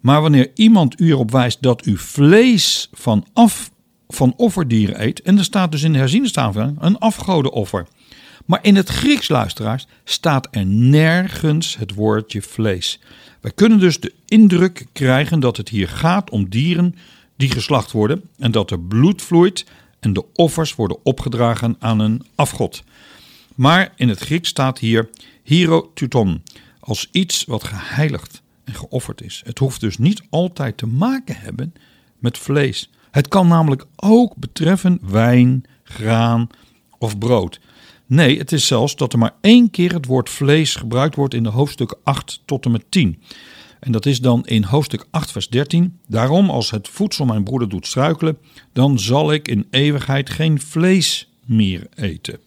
maar 0.00 0.20
wanneer 0.20 0.50
iemand 0.54 1.00
u 1.00 1.10
erop 1.10 1.30
wijst 1.30 1.62
dat 1.62 1.86
u 1.86 1.96
vlees 1.96 2.88
van, 2.92 3.26
af, 3.32 3.70
van 4.08 4.34
offerdieren 4.36 5.02
eet, 5.02 5.22
en 5.22 5.38
er 5.38 5.44
staat 5.44 5.72
dus 5.72 5.82
in 5.82 5.92
de 5.92 5.98
herziene 5.98 6.74
een 6.78 6.98
afgodenoffer. 6.98 7.86
Maar 8.44 8.58
in 8.62 8.76
het 8.76 8.88
Grieks, 8.88 9.28
luisteraars, 9.28 9.86
staat 10.04 10.48
er 10.50 10.66
nergens 10.66 11.76
het 11.76 11.94
woordje 11.94 12.42
vlees. 12.42 13.00
Wij 13.40 13.52
kunnen 13.54 13.78
dus 13.78 14.00
de 14.00 14.12
indruk 14.26 14.86
krijgen 14.92 15.40
dat 15.40 15.56
het 15.56 15.68
hier 15.68 15.88
gaat 15.88 16.30
om 16.30 16.48
dieren 16.48 16.94
die 17.36 17.50
geslacht 17.50 17.92
worden 17.92 18.22
en 18.38 18.50
dat 18.50 18.70
er 18.70 18.80
bloed 18.80 19.22
vloeit 19.22 19.64
en 20.00 20.12
de 20.12 20.24
offers 20.32 20.74
worden 20.74 20.98
opgedragen 21.02 21.76
aan 21.78 21.98
een 21.98 22.26
afgod. 22.34 22.82
Maar 23.54 23.92
in 23.96 24.08
het 24.08 24.18
Grieks 24.18 24.48
staat 24.48 24.78
hier 24.78 25.08
hierotuton, 25.42 26.42
als 26.80 27.08
iets 27.12 27.44
wat 27.44 27.64
geheiligd 27.64 28.42
en 28.64 28.74
geofferd 28.74 29.22
is. 29.22 29.42
Het 29.44 29.58
hoeft 29.58 29.80
dus 29.80 29.98
niet 29.98 30.22
altijd 30.30 30.76
te 30.76 30.86
maken 30.86 31.36
hebben 31.36 31.74
met 32.18 32.38
vlees. 32.38 32.90
Het 33.18 33.28
kan 33.28 33.48
namelijk 33.48 33.84
ook 33.96 34.36
betreffen 34.36 34.98
wijn, 35.02 35.64
graan 35.82 36.48
of 36.98 37.18
brood. 37.18 37.60
Nee, 38.06 38.38
het 38.38 38.52
is 38.52 38.66
zelfs 38.66 38.96
dat 38.96 39.12
er 39.12 39.18
maar 39.18 39.34
één 39.40 39.70
keer 39.70 39.92
het 39.92 40.06
woord 40.06 40.30
vlees 40.30 40.74
gebruikt 40.74 41.14
wordt 41.14 41.34
in 41.34 41.42
de 41.42 41.48
hoofdstukken 41.48 41.98
8 42.02 42.42
tot 42.44 42.64
en 42.64 42.70
met 42.70 42.84
10. 42.88 43.22
En 43.80 43.92
dat 43.92 44.06
is 44.06 44.20
dan 44.20 44.46
in 44.46 44.62
hoofdstuk 44.62 45.06
8, 45.10 45.32
vers 45.32 45.48
13. 45.48 45.98
Daarom, 46.06 46.50
als 46.50 46.70
het 46.70 46.88
voedsel 46.88 47.24
mijn 47.24 47.44
broeder 47.44 47.68
doet 47.68 47.86
struikelen, 47.86 48.38
dan 48.72 48.98
zal 48.98 49.32
ik 49.32 49.48
in 49.48 49.66
eeuwigheid 49.70 50.30
geen 50.30 50.60
vlees 50.60 51.28
meer 51.44 51.86
eten. 51.94 52.38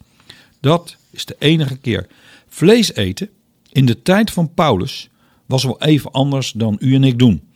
Dat 0.59 0.97
is 1.09 1.25
de 1.25 1.35
enige 1.39 1.77
keer. 1.77 2.07
Vlees 2.47 2.93
eten 2.93 3.29
in 3.71 3.85
de 3.85 4.01
tijd 4.01 4.31
van 4.31 4.53
Paulus 4.53 5.09
was 5.45 5.63
wel 5.63 5.81
even 5.81 6.11
anders 6.11 6.51
dan 6.51 6.75
u 6.79 6.95
en 6.95 7.03
ik 7.03 7.19
doen. 7.19 7.50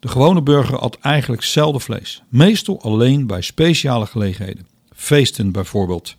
De 0.00 0.08
gewone 0.08 0.42
burger 0.42 0.78
at 0.78 0.98
eigenlijk 1.00 1.42
zelden 1.42 1.80
vlees, 1.80 2.22
meestal 2.28 2.82
alleen 2.82 3.26
bij 3.26 3.40
speciale 3.40 4.06
gelegenheden. 4.06 4.66
Feesten 4.94 5.52
bijvoorbeeld. 5.52 6.16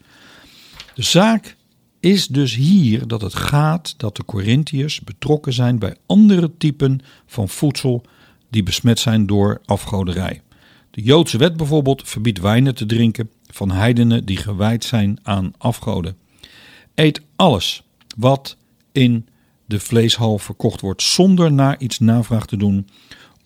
De 0.94 1.04
zaak 1.04 1.56
is 2.00 2.28
dus 2.28 2.56
hier 2.56 3.08
dat 3.08 3.22
het 3.22 3.36
gaat 3.36 3.94
dat 3.98 4.16
de 4.16 4.26
Corinthiërs 4.26 5.02
betrokken 5.02 5.54
zijn 5.54 5.80
bij 5.80 5.96
andere 6.06 6.52
typen 6.58 7.00
van 7.26 7.50
voedsel 7.50 8.04
die 8.50 8.64
besmet 8.64 9.00
zijn 9.00 9.26
door 9.26 9.62
afgoderij. 9.66 10.42
De 10.92 11.02
Joodse 11.02 11.38
wet 11.38 11.58
bijvoorbeeld 11.58 12.10
verbiedt 12.10 12.40
wijnen 12.40 12.76
te 12.76 12.86
drinken 12.86 13.30
van 13.48 13.72
heidenen 13.72 14.26
die 14.26 14.38
gewijd 14.38 14.84
zijn 14.84 15.20
aan 15.24 15.54
afgoden. 15.58 16.18
Eet 16.96 17.22
alles 17.36 17.84
wat 18.18 18.58
in 18.92 19.28
de 19.66 19.80
vleeshal 19.80 20.38
verkocht 20.38 20.82
wordt 20.82 21.02
zonder 21.02 21.52
naar 21.52 21.80
iets 21.80 22.00
navraag 22.00 22.46
te 22.46 22.58
doen 22.58 22.88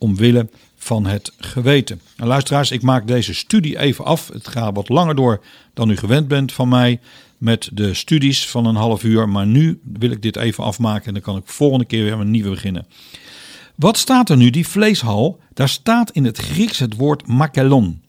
omwille 0.05 0.49
van 0.77 1.05
het 1.05 1.33
geweten. 1.37 2.01
Nou, 2.17 2.29
luisteraars, 2.29 2.71
ik 2.71 2.81
maak 2.81 3.07
deze 3.07 3.33
studie 3.33 3.79
even 3.79 4.05
af. 4.05 4.27
Het 4.33 4.47
gaat 4.47 4.75
wat 4.75 4.89
langer 4.89 5.15
door 5.15 5.43
dan 5.73 5.89
u 5.89 5.97
gewend 5.97 6.27
bent 6.27 6.53
van 6.53 6.69
mij 6.69 6.99
met 7.37 7.69
de 7.73 7.93
studies 7.93 8.47
van 8.47 8.65
een 8.65 8.75
half 8.75 9.03
uur. 9.03 9.29
Maar 9.29 9.45
nu 9.45 9.79
wil 9.83 10.11
ik 10.11 10.21
dit 10.21 10.35
even 10.35 10.63
afmaken 10.63 11.07
en 11.07 11.13
dan 11.13 11.21
kan 11.21 11.37
ik 11.37 11.43
volgende 11.45 11.85
keer 11.85 12.03
weer 12.03 12.13
een 12.13 12.31
nieuwe 12.31 12.49
beginnen. 12.49 12.87
Wat 13.75 13.97
staat 13.97 14.29
er 14.29 14.37
nu, 14.37 14.49
die 14.49 14.67
vleeshal? 14.67 15.39
Daar 15.53 15.69
staat 15.69 16.11
in 16.11 16.25
het 16.25 16.37
Grieks 16.37 16.79
het 16.79 16.95
woord 16.95 17.27
makelon. 17.27 18.01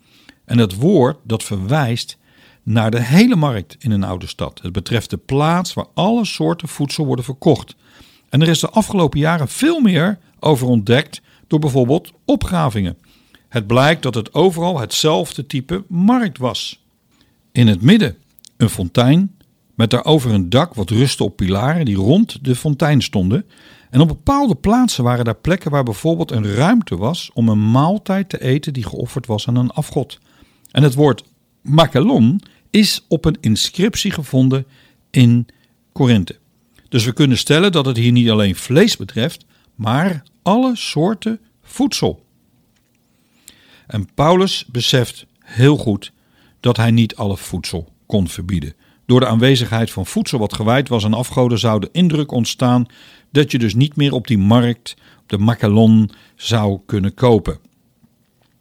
En 0.45 0.57
dat 0.57 0.75
woord 0.75 1.17
dat 1.23 1.43
verwijst 1.43 2.17
naar 2.63 2.91
de 2.91 3.03
hele 3.03 3.37
markt 3.37 3.77
in 3.79 3.91
een 3.91 4.05
oude 4.05 4.27
stad. 4.27 4.61
Het 4.63 4.73
betreft 4.73 5.11
de 5.11 5.17
plaats 5.17 5.75
waar 5.75 5.87
alle 5.95 6.25
soorten 6.25 6.69
voedsel 6.69 7.07
worden 7.07 7.25
verkocht. 7.25 7.75
En 8.29 8.43
er 8.43 8.49
is 8.49 8.61
de 8.61 8.71
afgelopen 8.71 9.19
jaren 9.19 9.49
veel 9.49 9.81
meer 9.81 10.19
over 10.41 10.67
ontdekt 10.67 11.21
door 11.47 11.59
bijvoorbeeld 11.59 12.13
opgravingen. 12.25 12.97
Het 13.49 13.67
blijkt 13.67 14.03
dat 14.03 14.15
het 14.15 14.35
overal 14.35 14.81
hetzelfde 14.81 15.47
type 15.47 15.85
markt 15.89 16.39
was. 16.39 16.85
In 17.53 17.67
het 17.67 17.83
midden 17.83 18.17
een 18.57 18.69
fontein 18.69 19.37
met 19.75 19.91
daarover 19.91 20.33
een 20.33 20.51
dak 20.51 20.75
wat 20.75 20.91
rustte 20.91 21.25
op 21.25 21.37
pilaren 21.37 21.85
die 21.85 21.97
rond 21.97 22.45
de 22.45 22.57
fontein 22.57 23.03
stonden. 23.03 23.47
En 23.91 24.01
op 24.01 24.09
bepaalde 24.09 24.55
plaatsen 24.55 25.05
waren 25.05 25.25
daar 25.25 25.35
plekken 25.35 25.71
waar 25.71 25.83
bijvoorbeeld 25.83 26.31
een 26.31 26.55
ruimte 26.55 26.97
was 26.97 27.31
om 27.35 27.49
een 27.49 27.71
maaltijd 27.71 28.29
te 28.29 28.43
eten 28.43 28.73
die 28.73 28.87
geofferd 28.87 29.27
was 29.27 29.49
aan 29.49 29.57
een 29.57 29.71
afgod. 29.71 30.19
En 30.71 30.83
het 30.83 30.95
woord 30.95 31.25
makelon 31.63 32.41
is 32.71 33.05
op 33.09 33.25
een 33.25 33.37
inscriptie 33.41 34.11
gevonden 34.11 34.67
in 35.11 35.47
Korinthe. 35.93 36.39
Dus 36.89 37.05
we 37.05 37.13
kunnen 37.13 37.39
stellen 37.39 37.73
dat 37.73 37.87
het 37.87 37.97
hier 37.97 38.13
niet 38.13 38.31
alleen 38.31 38.57
vlees 38.57 38.97
betreft, 38.97 39.45
maar 39.75 40.23
alle 40.47 40.77
soorten 40.77 41.41
voedsel. 41.63 42.25
En 43.87 44.09
Paulus 44.15 44.65
beseft 44.67 45.27
heel 45.39 45.77
goed 45.77 46.13
dat 46.61 46.77
hij 46.77 46.91
niet 46.91 47.17
alle 47.17 47.37
voedsel 47.37 47.93
kon 48.07 48.29
verbieden. 48.29 48.75
Door 49.07 49.21
de 49.21 49.27
aanwezigheid 49.27 49.91
van 49.91 50.07
voedsel 50.07 50.39
wat 50.39 50.55
gewijd 50.55 50.89
was 50.89 51.05
aan 51.05 51.15
afgoden 51.15 51.59
zou 51.59 51.81
de 51.81 51.89
indruk 51.93 52.31
ontstaan 52.33 52.87
dat 53.31 53.51
je 53.51 53.59
dus 53.59 53.75
niet 53.75 53.97
meer 53.97 54.13
op 54.13 54.27
die 54.27 54.39
markt, 54.39 54.97
op 55.19 55.29
de 55.29 55.39
makalon, 55.39 56.11
zou 56.37 56.81
kunnen 56.87 57.15
kopen. 57.15 57.59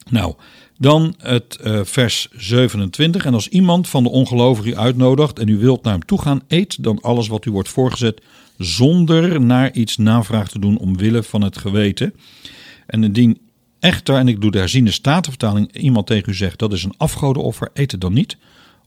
Nou, 0.09 0.33
dan 0.77 1.15
het 1.17 1.59
uh, 1.63 1.79
vers 1.83 2.27
27. 2.31 3.25
En 3.25 3.33
als 3.33 3.47
iemand 3.47 3.89
van 3.89 4.03
de 4.03 4.09
ongelovigen 4.09 4.71
u 4.71 4.75
uitnodigt 4.75 5.39
en 5.39 5.47
u 5.47 5.57
wilt 5.57 5.83
naar 5.83 5.93
hem 5.93 6.05
toe 6.05 6.21
gaan, 6.21 6.41
eet 6.47 6.83
dan 6.83 7.01
alles 7.01 7.27
wat 7.27 7.45
u 7.45 7.51
wordt 7.51 7.69
voorgezet, 7.69 8.21
zonder 8.57 9.41
naar 9.41 9.73
iets 9.73 9.97
navraag 9.97 10.49
te 10.49 10.59
doen 10.59 10.77
omwille 10.77 11.23
van 11.23 11.41
het 11.41 11.57
geweten. 11.57 12.13
En 12.85 13.03
indien 13.03 13.39
echter, 13.79 14.15
en 14.15 14.27
ik 14.27 14.41
doe 14.41 14.51
de 14.51 14.91
statenvertaling, 14.91 15.75
iemand 15.75 16.07
tegen 16.07 16.31
u 16.31 16.35
zegt 16.35 16.59
dat 16.59 16.73
is 16.73 16.83
een 16.83 16.97
afgodenoffer, 16.97 17.69
eet 17.73 17.91
het 17.91 18.01
dan 18.01 18.13
niet. 18.13 18.37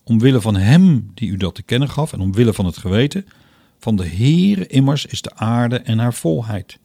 Omwille 0.05 0.41
van 0.41 0.57
hem 0.57 1.11
die 1.15 1.31
u 1.31 1.37
dat 1.37 1.55
te 1.55 1.63
kennen 1.63 1.91
gaf 1.91 2.13
en 2.13 2.21
omwille 2.21 2.53
van 2.53 2.65
het 2.65 2.77
geweten. 2.77 3.27
Van 3.79 3.97
de 3.97 4.07
Heere 4.07 4.67
immers 4.67 5.07
is 5.07 5.23
de 5.23 5.35
aarde 5.35 5.79
en 5.79 5.99
haar 5.99 6.15
volheid. 6.15 6.79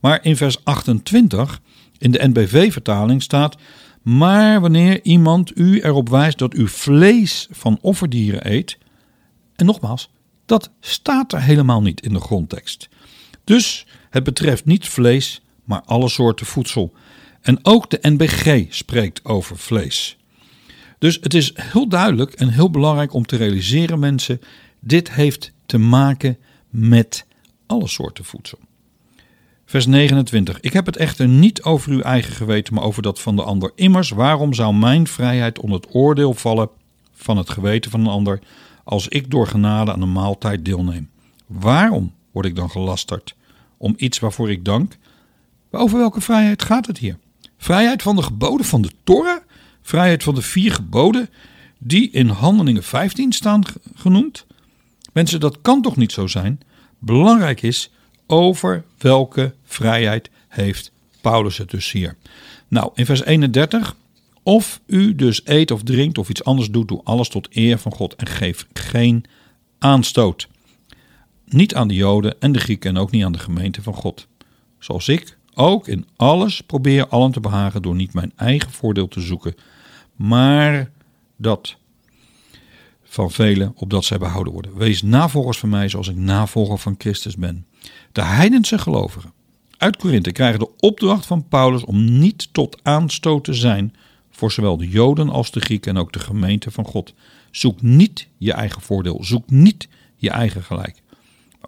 Maar 0.00 0.24
in 0.24 0.36
vers 0.36 0.64
28 0.64 1.60
in 1.98 2.10
de 2.10 2.28
NBV-vertaling 2.28 3.22
staat 3.22 3.56
maar 4.02 4.60
wanneer 4.60 5.04
iemand 5.04 5.58
u 5.58 5.80
erop 5.80 6.08
wijst 6.08 6.38
dat 6.38 6.54
u 6.54 6.68
vlees 6.68 7.48
van 7.50 7.78
offerdieren 7.80 8.52
eet, 8.52 8.78
en 9.56 9.66
nogmaals, 9.66 10.10
dat 10.48 10.70
staat 10.80 11.32
er 11.32 11.42
helemaal 11.42 11.82
niet 11.82 12.00
in 12.00 12.12
de 12.12 12.20
grondtekst. 12.20 12.88
Dus 13.44 13.86
het 14.10 14.24
betreft 14.24 14.64
niet 14.64 14.88
vlees, 14.88 15.42
maar 15.64 15.82
alle 15.84 16.08
soorten 16.08 16.46
voedsel. 16.46 16.92
En 17.40 17.58
ook 17.62 17.90
de 17.90 17.98
NBG 18.02 18.66
spreekt 18.74 19.24
over 19.24 19.58
vlees. 19.58 20.16
Dus 20.98 21.18
het 21.20 21.34
is 21.34 21.52
heel 21.54 21.88
duidelijk 21.88 22.32
en 22.32 22.48
heel 22.48 22.70
belangrijk 22.70 23.12
om 23.12 23.26
te 23.26 23.36
realiseren, 23.36 23.98
mensen, 23.98 24.40
dit 24.80 25.12
heeft 25.12 25.52
te 25.66 25.78
maken 25.78 26.38
met 26.70 27.26
alle 27.66 27.88
soorten 27.88 28.24
voedsel. 28.24 28.58
Vers 29.64 29.86
29. 29.86 30.60
Ik 30.60 30.72
heb 30.72 30.86
het 30.86 30.96
echter 30.96 31.28
niet 31.28 31.62
over 31.62 31.92
uw 31.92 32.00
eigen 32.00 32.32
geweten, 32.32 32.74
maar 32.74 32.84
over 32.84 33.02
dat 33.02 33.20
van 33.20 33.36
de 33.36 33.42
ander. 33.42 33.72
Immers, 33.74 34.10
waarom 34.10 34.54
zou 34.54 34.74
mijn 34.74 35.06
vrijheid 35.06 35.58
onder 35.58 35.80
het 35.80 35.94
oordeel 35.94 36.34
vallen 36.34 36.68
van 37.12 37.36
het 37.36 37.50
geweten 37.50 37.90
van 37.90 38.00
een 38.00 38.06
ander, 38.06 38.40
als 38.88 39.08
ik 39.08 39.30
door 39.30 39.46
genade 39.46 39.92
aan 39.92 40.02
een 40.02 40.12
maaltijd 40.12 40.64
deelneem? 40.64 41.10
Waarom 41.46 42.12
word 42.30 42.46
ik 42.46 42.56
dan 42.56 42.70
gelasterd 42.70 43.34
om 43.76 43.94
iets 43.96 44.18
waarvoor 44.18 44.50
ik 44.50 44.64
dank? 44.64 44.96
Over 45.70 45.98
welke 45.98 46.20
vrijheid 46.20 46.62
gaat 46.62 46.86
het 46.86 46.98
hier? 46.98 47.18
Vrijheid 47.58 48.02
van 48.02 48.16
de 48.16 48.22
geboden 48.22 48.66
van 48.66 48.82
de 48.82 48.90
Torah? 49.04 49.38
Vrijheid 49.82 50.22
van 50.22 50.34
de 50.34 50.42
vier 50.42 50.72
geboden 50.72 51.28
die 51.78 52.10
in 52.10 52.28
Handelingen 52.28 52.82
15 52.82 53.32
staan 53.32 53.62
genoemd? 53.94 54.46
Mensen, 55.12 55.40
dat 55.40 55.60
kan 55.60 55.82
toch 55.82 55.96
niet 55.96 56.12
zo 56.12 56.26
zijn? 56.26 56.60
Belangrijk 56.98 57.62
is 57.62 57.90
over 58.26 58.84
welke 58.98 59.54
vrijheid 59.64 60.30
heeft 60.48 60.92
Paulus 61.20 61.58
het 61.58 61.70
dus 61.70 61.92
hier. 61.92 62.16
Nou, 62.68 62.90
in 62.94 63.06
vers 63.06 63.24
31. 63.24 63.96
Of 64.48 64.80
u 64.86 65.14
dus 65.14 65.40
eet 65.44 65.70
of 65.70 65.82
drinkt 65.82 66.18
of 66.18 66.28
iets 66.28 66.44
anders 66.44 66.70
doet, 66.70 66.88
doe 66.88 67.00
alles 67.04 67.28
tot 67.28 67.48
eer 67.50 67.78
van 67.78 67.92
God 67.92 68.14
en 68.14 68.26
geef 68.26 68.66
geen 68.72 69.24
aanstoot. 69.78 70.48
Niet 71.44 71.74
aan 71.74 71.88
de 71.88 71.94
Joden 71.94 72.40
en 72.40 72.52
de 72.52 72.58
Grieken 72.58 72.90
en 72.90 72.98
ook 72.98 73.10
niet 73.10 73.24
aan 73.24 73.32
de 73.32 73.38
gemeente 73.38 73.82
van 73.82 73.94
God. 73.94 74.26
Zoals 74.78 75.08
ik 75.08 75.38
ook 75.54 75.88
in 75.88 76.06
alles 76.16 76.60
probeer 76.60 77.08
allen 77.08 77.32
te 77.32 77.40
behagen 77.40 77.82
door 77.82 77.94
niet 77.94 78.12
mijn 78.12 78.32
eigen 78.36 78.70
voordeel 78.70 79.08
te 79.08 79.20
zoeken, 79.20 79.54
maar 80.16 80.90
dat 81.36 81.76
van 83.02 83.30
velen 83.30 83.72
opdat 83.74 84.04
zij 84.04 84.18
behouden 84.18 84.52
worden. 84.52 84.76
Wees 84.76 85.02
navolgers 85.02 85.58
van 85.58 85.68
mij 85.68 85.88
zoals 85.88 86.08
ik 86.08 86.16
navolger 86.16 86.78
van 86.78 86.94
Christus 86.98 87.36
ben. 87.36 87.66
De 88.12 88.22
heidense 88.22 88.78
gelovigen 88.78 89.32
uit 89.76 89.96
Korinthe 89.96 90.32
krijgen 90.32 90.58
de 90.58 90.70
opdracht 90.78 91.26
van 91.26 91.48
Paulus 91.48 91.84
om 91.84 92.18
niet 92.18 92.48
tot 92.52 92.80
aanstoot 92.82 93.44
te 93.44 93.54
zijn 93.54 93.94
voor 94.38 94.52
zowel 94.52 94.76
de 94.76 94.88
Joden 94.88 95.28
als 95.28 95.50
de 95.50 95.60
Grieken 95.60 95.96
en 95.96 96.00
ook 96.00 96.12
de 96.12 96.18
gemeente 96.18 96.70
van 96.70 96.84
God. 96.84 97.14
Zoek 97.50 97.82
niet 97.82 98.28
je 98.36 98.52
eigen 98.52 98.82
voordeel, 98.82 99.24
zoek 99.24 99.50
niet 99.50 99.88
je 100.16 100.30
eigen 100.30 100.62
gelijk. 100.62 101.02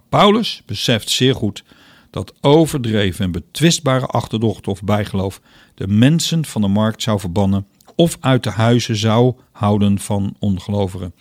Paulus 0.08 0.62
beseft 0.66 1.10
zeer 1.10 1.34
goed 1.34 1.64
dat 2.10 2.34
overdreven 2.40 3.24
en 3.24 3.30
betwistbare 3.30 4.06
achterdocht 4.06 4.68
of 4.68 4.82
bijgeloof 4.82 5.40
de 5.74 5.86
mensen 5.86 6.44
van 6.44 6.60
de 6.60 6.68
markt 6.68 7.02
zou 7.02 7.20
verbannen 7.20 7.66
of 7.94 8.16
uit 8.20 8.42
de 8.42 8.50
huizen 8.50 8.96
zou 8.96 9.34
houden 9.52 9.98
van 9.98 10.36
ongelovigen. 10.38 11.14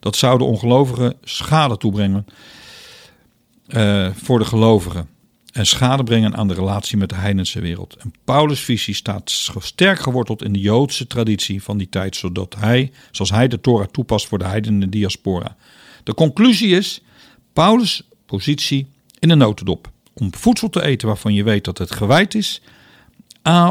Dat 0.00 0.16
zou 0.16 0.38
de 0.38 0.44
ongelovigen 0.44 1.14
schade 1.22 1.76
toebrengen 1.76 2.26
uh, 3.68 4.10
voor 4.14 4.38
de 4.38 4.44
gelovigen 4.44 5.08
en 5.54 5.66
schade 5.66 6.02
brengen 6.02 6.36
aan 6.36 6.48
de 6.48 6.54
relatie 6.54 6.96
met 6.96 7.08
de 7.08 7.14
heidense 7.14 7.60
wereld. 7.60 7.96
En 7.96 8.12
Paulus' 8.24 8.60
visie 8.60 8.94
staat 8.94 9.50
sterk 9.58 9.98
geworteld 9.98 10.42
in 10.42 10.52
de 10.52 10.58
Joodse 10.58 11.06
traditie 11.06 11.62
van 11.62 11.78
die 11.78 11.88
tijd, 11.88 12.16
zodat 12.16 12.54
hij, 12.58 12.92
zoals 13.10 13.30
hij 13.30 13.48
de 13.48 13.60
Torah 13.60 13.86
toepast 13.86 14.26
voor 14.26 14.38
de 14.38 14.44
heidenen 14.44 14.90
diaspora. 14.90 15.56
De 16.04 16.14
conclusie 16.14 16.76
is 16.76 17.02
Paulus' 17.52 18.08
positie 18.26 18.86
in 19.18 19.28
de 19.28 19.34
notendop. 19.34 19.90
Om 20.14 20.34
voedsel 20.34 20.70
te 20.70 20.82
eten 20.82 21.08
waarvan 21.08 21.34
je 21.34 21.42
weet 21.42 21.64
dat 21.64 21.78
het 21.78 21.94
gewijd 21.94 22.34
is, 22.34 22.60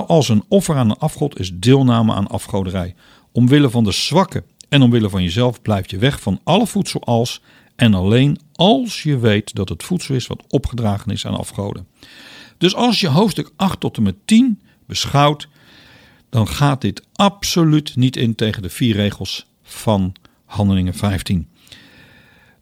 als 0.07 0.29
een 0.29 0.43
offer 0.47 0.75
aan 0.75 0.89
een 0.89 0.97
afgod 0.97 1.39
is 1.39 1.51
deelname 1.53 2.13
aan 2.13 2.27
afgoderij. 2.27 2.95
Omwille 3.31 3.69
van 3.69 3.84
de 3.84 3.91
zwakke 3.91 4.43
en 4.69 4.81
omwille 4.81 5.09
van 5.09 5.23
jezelf 5.23 5.61
blijf 5.61 5.89
je 5.89 5.97
weg 5.97 6.19
van 6.21 6.39
alle 6.43 6.67
voedsel 6.67 7.03
als 7.03 7.41
en 7.76 7.93
alleen 7.93 8.39
als 8.53 9.03
je 9.03 9.17
weet 9.17 9.55
dat 9.55 9.69
het 9.69 9.84
voedsel 9.84 10.15
is 10.15 10.28
wat 10.28 10.43
opgedragen 10.47 11.11
is 11.11 11.26
aan 11.26 11.38
afgoden. 11.38 11.88
Dus 12.57 12.76
als 12.76 12.99
je 12.99 13.07
hoofdstuk 13.07 13.51
8 13.55 13.80
tot 13.80 13.97
en 13.97 14.03
met 14.03 14.15
10 14.26 14.61
beschouwt, 14.86 15.47
dan 16.30 16.47
gaat 16.47 16.82
dit 16.82 17.03
absoluut 17.13 17.95
niet 17.95 18.15
in 18.15 18.36
tegen 18.36 18.61
de 18.61 18.69
vier 18.69 18.95
regels 18.95 19.45
van 19.63 20.13
Handelingen 20.45 20.93
15. 20.93 21.47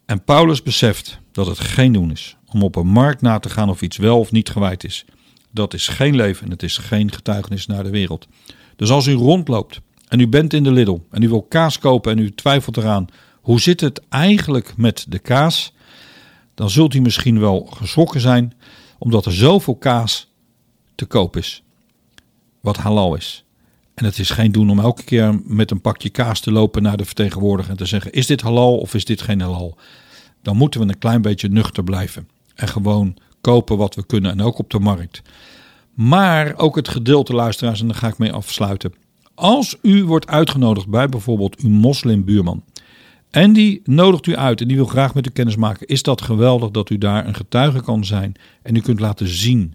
En 0.05 0.23
Paulus 0.23 0.63
beseft 0.63 1.19
dat 1.31 1.47
het 1.47 1.59
geen 1.59 1.93
doen 1.93 2.11
is 2.11 2.37
om 2.53 2.63
op 2.63 2.75
een 2.75 2.87
markt 2.87 3.21
na 3.21 3.39
te 3.39 3.49
gaan 3.49 3.69
of 3.69 3.81
iets 3.81 3.97
wel 3.97 4.19
of 4.19 4.31
niet 4.31 4.49
gewijd 4.49 4.83
is. 4.83 5.05
Dat 5.51 5.73
is 5.73 5.87
geen 5.87 6.15
leven 6.15 6.45
en 6.45 6.51
het 6.51 6.63
is 6.63 6.77
geen 6.77 7.11
getuigenis 7.11 7.65
naar 7.65 7.83
de 7.83 7.89
wereld. 7.89 8.27
Dus 8.75 8.89
als 8.89 9.07
u 9.07 9.13
rondloopt 9.13 9.81
en 10.07 10.19
u 10.19 10.27
bent 10.27 10.53
in 10.53 10.63
de 10.63 10.71
Lidl 10.71 10.99
en 11.09 11.21
u 11.21 11.29
wil 11.29 11.41
kaas 11.41 11.79
kopen 11.79 12.11
en 12.11 12.17
u 12.17 12.31
twijfelt 12.31 12.77
eraan 12.77 13.07
hoe 13.41 13.59
zit 13.59 13.81
het 13.81 14.01
eigenlijk 14.09 14.77
met 14.77 15.05
de 15.09 15.19
kaas? 15.19 15.73
Dan 16.53 16.69
zult 16.69 16.93
u 16.93 17.01
misschien 17.01 17.39
wel 17.39 17.67
geschrokken 17.73 18.21
zijn, 18.21 18.53
omdat 18.97 19.25
er 19.25 19.33
zoveel 19.33 19.75
kaas 19.75 20.31
te 20.95 21.05
koop 21.05 21.37
is, 21.37 21.63
wat 22.59 22.77
halal 22.77 23.15
is. 23.15 23.43
En 23.93 24.05
het 24.05 24.19
is 24.19 24.29
geen 24.29 24.51
doen 24.51 24.69
om 24.69 24.79
elke 24.79 25.03
keer 25.03 25.41
met 25.43 25.71
een 25.71 25.81
pakje 25.81 26.09
kaas 26.09 26.39
te 26.39 26.51
lopen 26.51 26.81
naar 26.81 26.97
de 26.97 27.05
vertegenwoordiger 27.05 27.71
en 27.71 27.77
te 27.77 27.85
zeggen: 27.85 28.11
is 28.11 28.27
dit 28.27 28.41
halal 28.41 28.77
of 28.77 28.93
is 28.93 29.05
dit 29.05 29.21
geen 29.21 29.41
halal? 29.41 29.77
Dan 30.41 30.57
moeten 30.57 30.79
we 30.79 30.87
een 30.87 30.97
klein 30.97 31.21
beetje 31.21 31.47
nuchter 31.47 31.83
blijven 31.83 32.29
en 32.55 32.67
gewoon 32.67 33.17
kopen 33.41 33.77
wat 33.77 33.95
we 33.95 34.05
kunnen 34.05 34.31
en 34.31 34.41
ook 34.41 34.57
op 34.57 34.69
de 34.69 34.79
markt. 34.79 35.21
Maar 35.93 36.53
ook 36.57 36.75
het 36.75 36.87
gedeelte 36.87 37.33
luisteraars, 37.33 37.81
en 37.81 37.87
daar 37.87 37.95
ga 37.95 38.07
ik 38.07 38.17
mee 38.17 38.31
afsluiten. 38.31 38.93
Als 39.35 39.77
u 39.81 40.03
wordt 40.03 40.27
uitgenodigd 40.27 40.87
bij 40.87 41.09
bijvoorbeeld 41.09 41.55
uw 41.55 41.69
moslimbuurman 41.69 42.63
en 43.31 43.53
die 43.53 43.81
nodigt 43.83 44.27
u 44.27 44.35
uit 44.35 44.61
en 44.61 44.67
die 44.67 44.77
wil 44.77 44.85
graag 44.85 45.13
met 45.13 45.27
u 45.27 45.29
kennis 45.29 45.55
maken. 45.55 45.87
Is 45.87 46.03
dat 46.03 46.21
geweldig 46.21 46.71
dat 46.71 46.89
u 46.89 46.97
daar 46.97 47.27
een 47.27 47.35
getuige 47.35 47.81
kan 47.81 48.05
zijn 48.05 48.33
en 48.61 48.75
u 48.75 48.79
kunt 48.79 48.99
laten 48.99 49.27
zien 49.27 49.73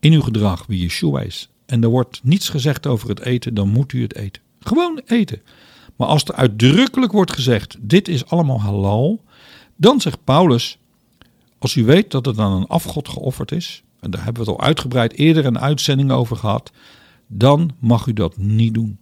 in 0.00 0.12
uw 0.12 0.20
gedrag 0.20 0.66
wie 0.66 0.80
Yeshua 0.80 1.20
is. 1.20 1.48
En 1.66 1.82
er 1.82 1.88
wordt 1.88 2.20
niets 2.22 2.48
gezegd 2.48 2.86
over 2.86 3.08
het 3.08 3.20
eten, 3.20 3.54
dan 3.54 3.68
moet 3.68 3.92
u 3.92 4.02
het 4.02 4.14
eten. 4.14 4.42
Gewoon 4.60 5.00
eten. 5.06 5.42
Maar 5.96 6.08
als 6.08 6.24
er 6.24 6.34
uitdrukkelijk 6.34 7.12
wordt 7.12 7.32
gezegd: 7.32 7.76
dit 7.80 8.08
is 8.08 8.26
allemaal 8.26 8.60
halal, 8.60 9.20
dan 9.76 10.00
zegt 10.00 10.24
Paulus: 10.24 10.78
als 11.58 11.74
u 11.74 11.84
weet 11.84 12.10
dat 12.10 12.26
het 12.26 12.38
aan 12.38 12.52
een 12.52 12.66
afgod 12.66 13.08
geofferd 13.08 13.52
is, 13.52 13.82
en 14.00 14.10
daar 14.10 14.24
hebben 14.24 14.44
we 14.44 14.50
het 14.50 14.60
al 14.60 14.66
uitgebreid 14.66 15.12
eerder 15.12 15.46
een 15.46 15.58
uitzending 15.58 16.10
over 16.10 16.36
gehad, 16.36 16.72
dan 17.26 17.70
mag 17.78 18.06
u 18.06 18.12
dat 18.12 18.36
niet 18.36 18.74
doen. 18.74 18.98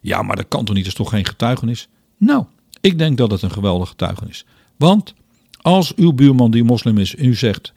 Ja, 0.00 0.22
maar 0.22 0.36
dat 0.36 0.48
kan 0.48 0.64
toch 0.64 0.74
niet, 0.74 0.84
dat 0.84 0.92
is 0.92 0.98
toch 0.98 1.10
geen 1.10 1.24
getuigenis? 1.24 1.88
Nou, 2.16 2.44
ik 2.80 2.98
denk 2.98 3.18
dat 3.18 3.30
het 3.30 3.42
een 3.42 3.50
geweldige 3.50 3.90
getuigenis. 3.90 4.44
Want 4.76 5.14
als 5.56 5.94
uw 5.94 6.12
buurman 6.12 6.50
die 6.50 6.64
moslim 6.64 6.98
is 6.98 7.16
en 7.16 7.24
u 7.24 7.34
zegt, 7.34 7.72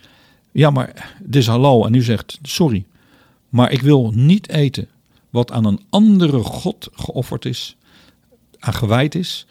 ja 0.52 0.70
maar 0.70 1.16
het 1.24 1.36
is 1.36 1.48
halal 1.48 1.86
en 1.86 1.94
u 1.94 2.04
zegt, 2.04 2.40
sorry, 2.42 2.86
maar 3.50 3.72
ik 3.72 3.82
wil 3.82 4.12
niet 4.16 4.50
eten 4.50 4.88
wat 5.30 5.52
aan 5.52 5.66
een 5.66 5.82
andere 5.90 6.44
God 6.44 6.90
geofferd 6.94 7.46
is, 7.46 7.76
aan 8.60 8.74
gewijd 8.74 9.16
is, 9.16 9.46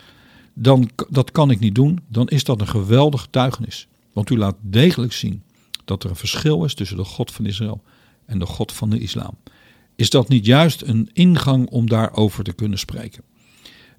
dan 0.55 0.91
dat 1.09 1.31
kan 1.31 1.51
ik 1.51 1.61
niet 1.61 1.75
doen, 1.75 2.01
dan 2.09 2.29
is 2.29 2.45
dat 2.45 2.61
een 2.61 2.69
geweldig 2.69 3.21
getuigenis. 3.21 3.89
Want 4.13 4.31
u 4.31 4.39
laat 4.39 4.57
degelijk 4.61 5.13
zien 5.13 5.43
dat 5.85 6.05
er 6.05 6.11
een 6.11 6.17
verschil 6.17 6.65
is 6.65 6.75
tussen 6.75 6.97
de 6.97 7.05
God 7.05 7.33
van 7.33 7.47
Israël 7.47 7.83
en 8.27 8.39
de 8.39 8.47
God 8.47 8.73
van 8.73 8.91
de 8.91 8.99
islam. 8.99 9.37
Is 9.97 10.11
dat 10.11 10.29
niet 10.29 10.47
juist 10.47 10.83
een 10.83 11.11
ingang 11.13 11.69
om 11.69 11.89
daarover 11.89 12.45
te 12.45 12.53
kunnen 12.53 12.79
spreken? 12.79 13.23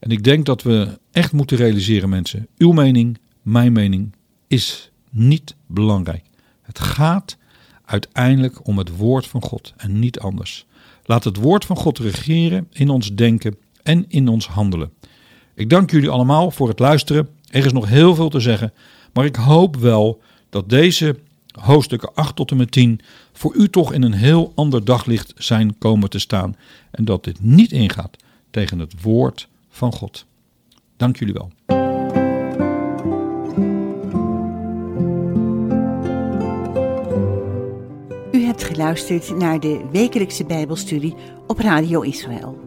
En 0.02 0.10
ik 0.10 0.24
denk 0.24 0.45
dat 0.45 0.62
we 0.62 0.99
echt 1.12 1.32
moeten 1.32 1.58
realiseren, 1.58 2.10
mensen, 2.10 2.47
uw 2.58 2.72
mening, 2.72 3.18
mijn 3.41 3.74
mening, 3.74 4.16
is 4.47 4.91
niet 5.10 5.56
belangrijk. 5.68 6.24
Het 6.62 6.80
gaat 6.80 7.38
uiteindelijk 7.86 8.68
om 8.68 8.78
het 8.78 8.95
woord 8.95 9.28
van 9.28 9.41
God 9.41 9.74
en 9.78 9.99
niet 9.99 10.20
anders. 10.20 10.66
Laat 11.04 11.24
het 11.24 11.38
woord 11.38 11.66
van 11.66 11.76
God 11.76 11.99
regeren 11.99 12.68
in 12.72 12.89
ons 12.89 13.16
denken 13.16 13.58
en 13.84 14.06
in 14.08 14.28
ons 14.28 14.47
handelen. 14.47 14.91
Ik 15.56 15.70
dank 15.70 15.91
jullie 15.91 16.10
allemaal 16.10 16.52
voor 16.52 16.68
het 16.68 16.80
luisteren. 16.80 17.30
Er 17.49 17.66
is 17.66 17.74
nog 17.74 17.88
heel 17.88 18.16
veel 18.16 18.30
te 18.30 18.39
zeggen, 18.39 18.74
maar 19.14 19.26
ik 19.26 19.36
hoop 19.36 19.76
wel 19.76 20.22
dat 20.49 20.70
deze 20.70 21.20
hoofdstukken 21.52 22.14
8 22.14 22.36
tot 22.36 22.52
en 22.52 22.58
met 22.58 22.72
10 22.72 22.99
voor 23.34 23.56
u 23.56 23.70
toch 23.70 23.93
in 23.93 24.04
een 24.04 24.14
heel 24.14 24.52
ander 24.56 24.86
daglicht 24.86 25.34
zijn 25.38 25.78
komen 25.78 26.10
te 26.10 26.20
staan 26.20 26.56
en 26.91 27.06
dat 27.06 27.24
dit 27.24 27.43
niet 27.43 27.72
ingaat 27.72 28.18
tegen 28.52 28.80
het 28.80 29.02
woord 29.02 29.49
van 29.72 29.93
God. 29.93 30.26
Dank 30.97 31.17
jullie 31.17 31.34
wel. 31.34 31.49
U 38.32 38.43
hebt 38.43 38.63
geluisterd 38.63 39.38
naar 39.38 39.59
de 39.59 39.82
wekelijkse 39.91 40.45
Bijbelstudie 40.45 41.15
op 41.47 41.59
Radio 41.59 42.01
Israël. 42.01 42.61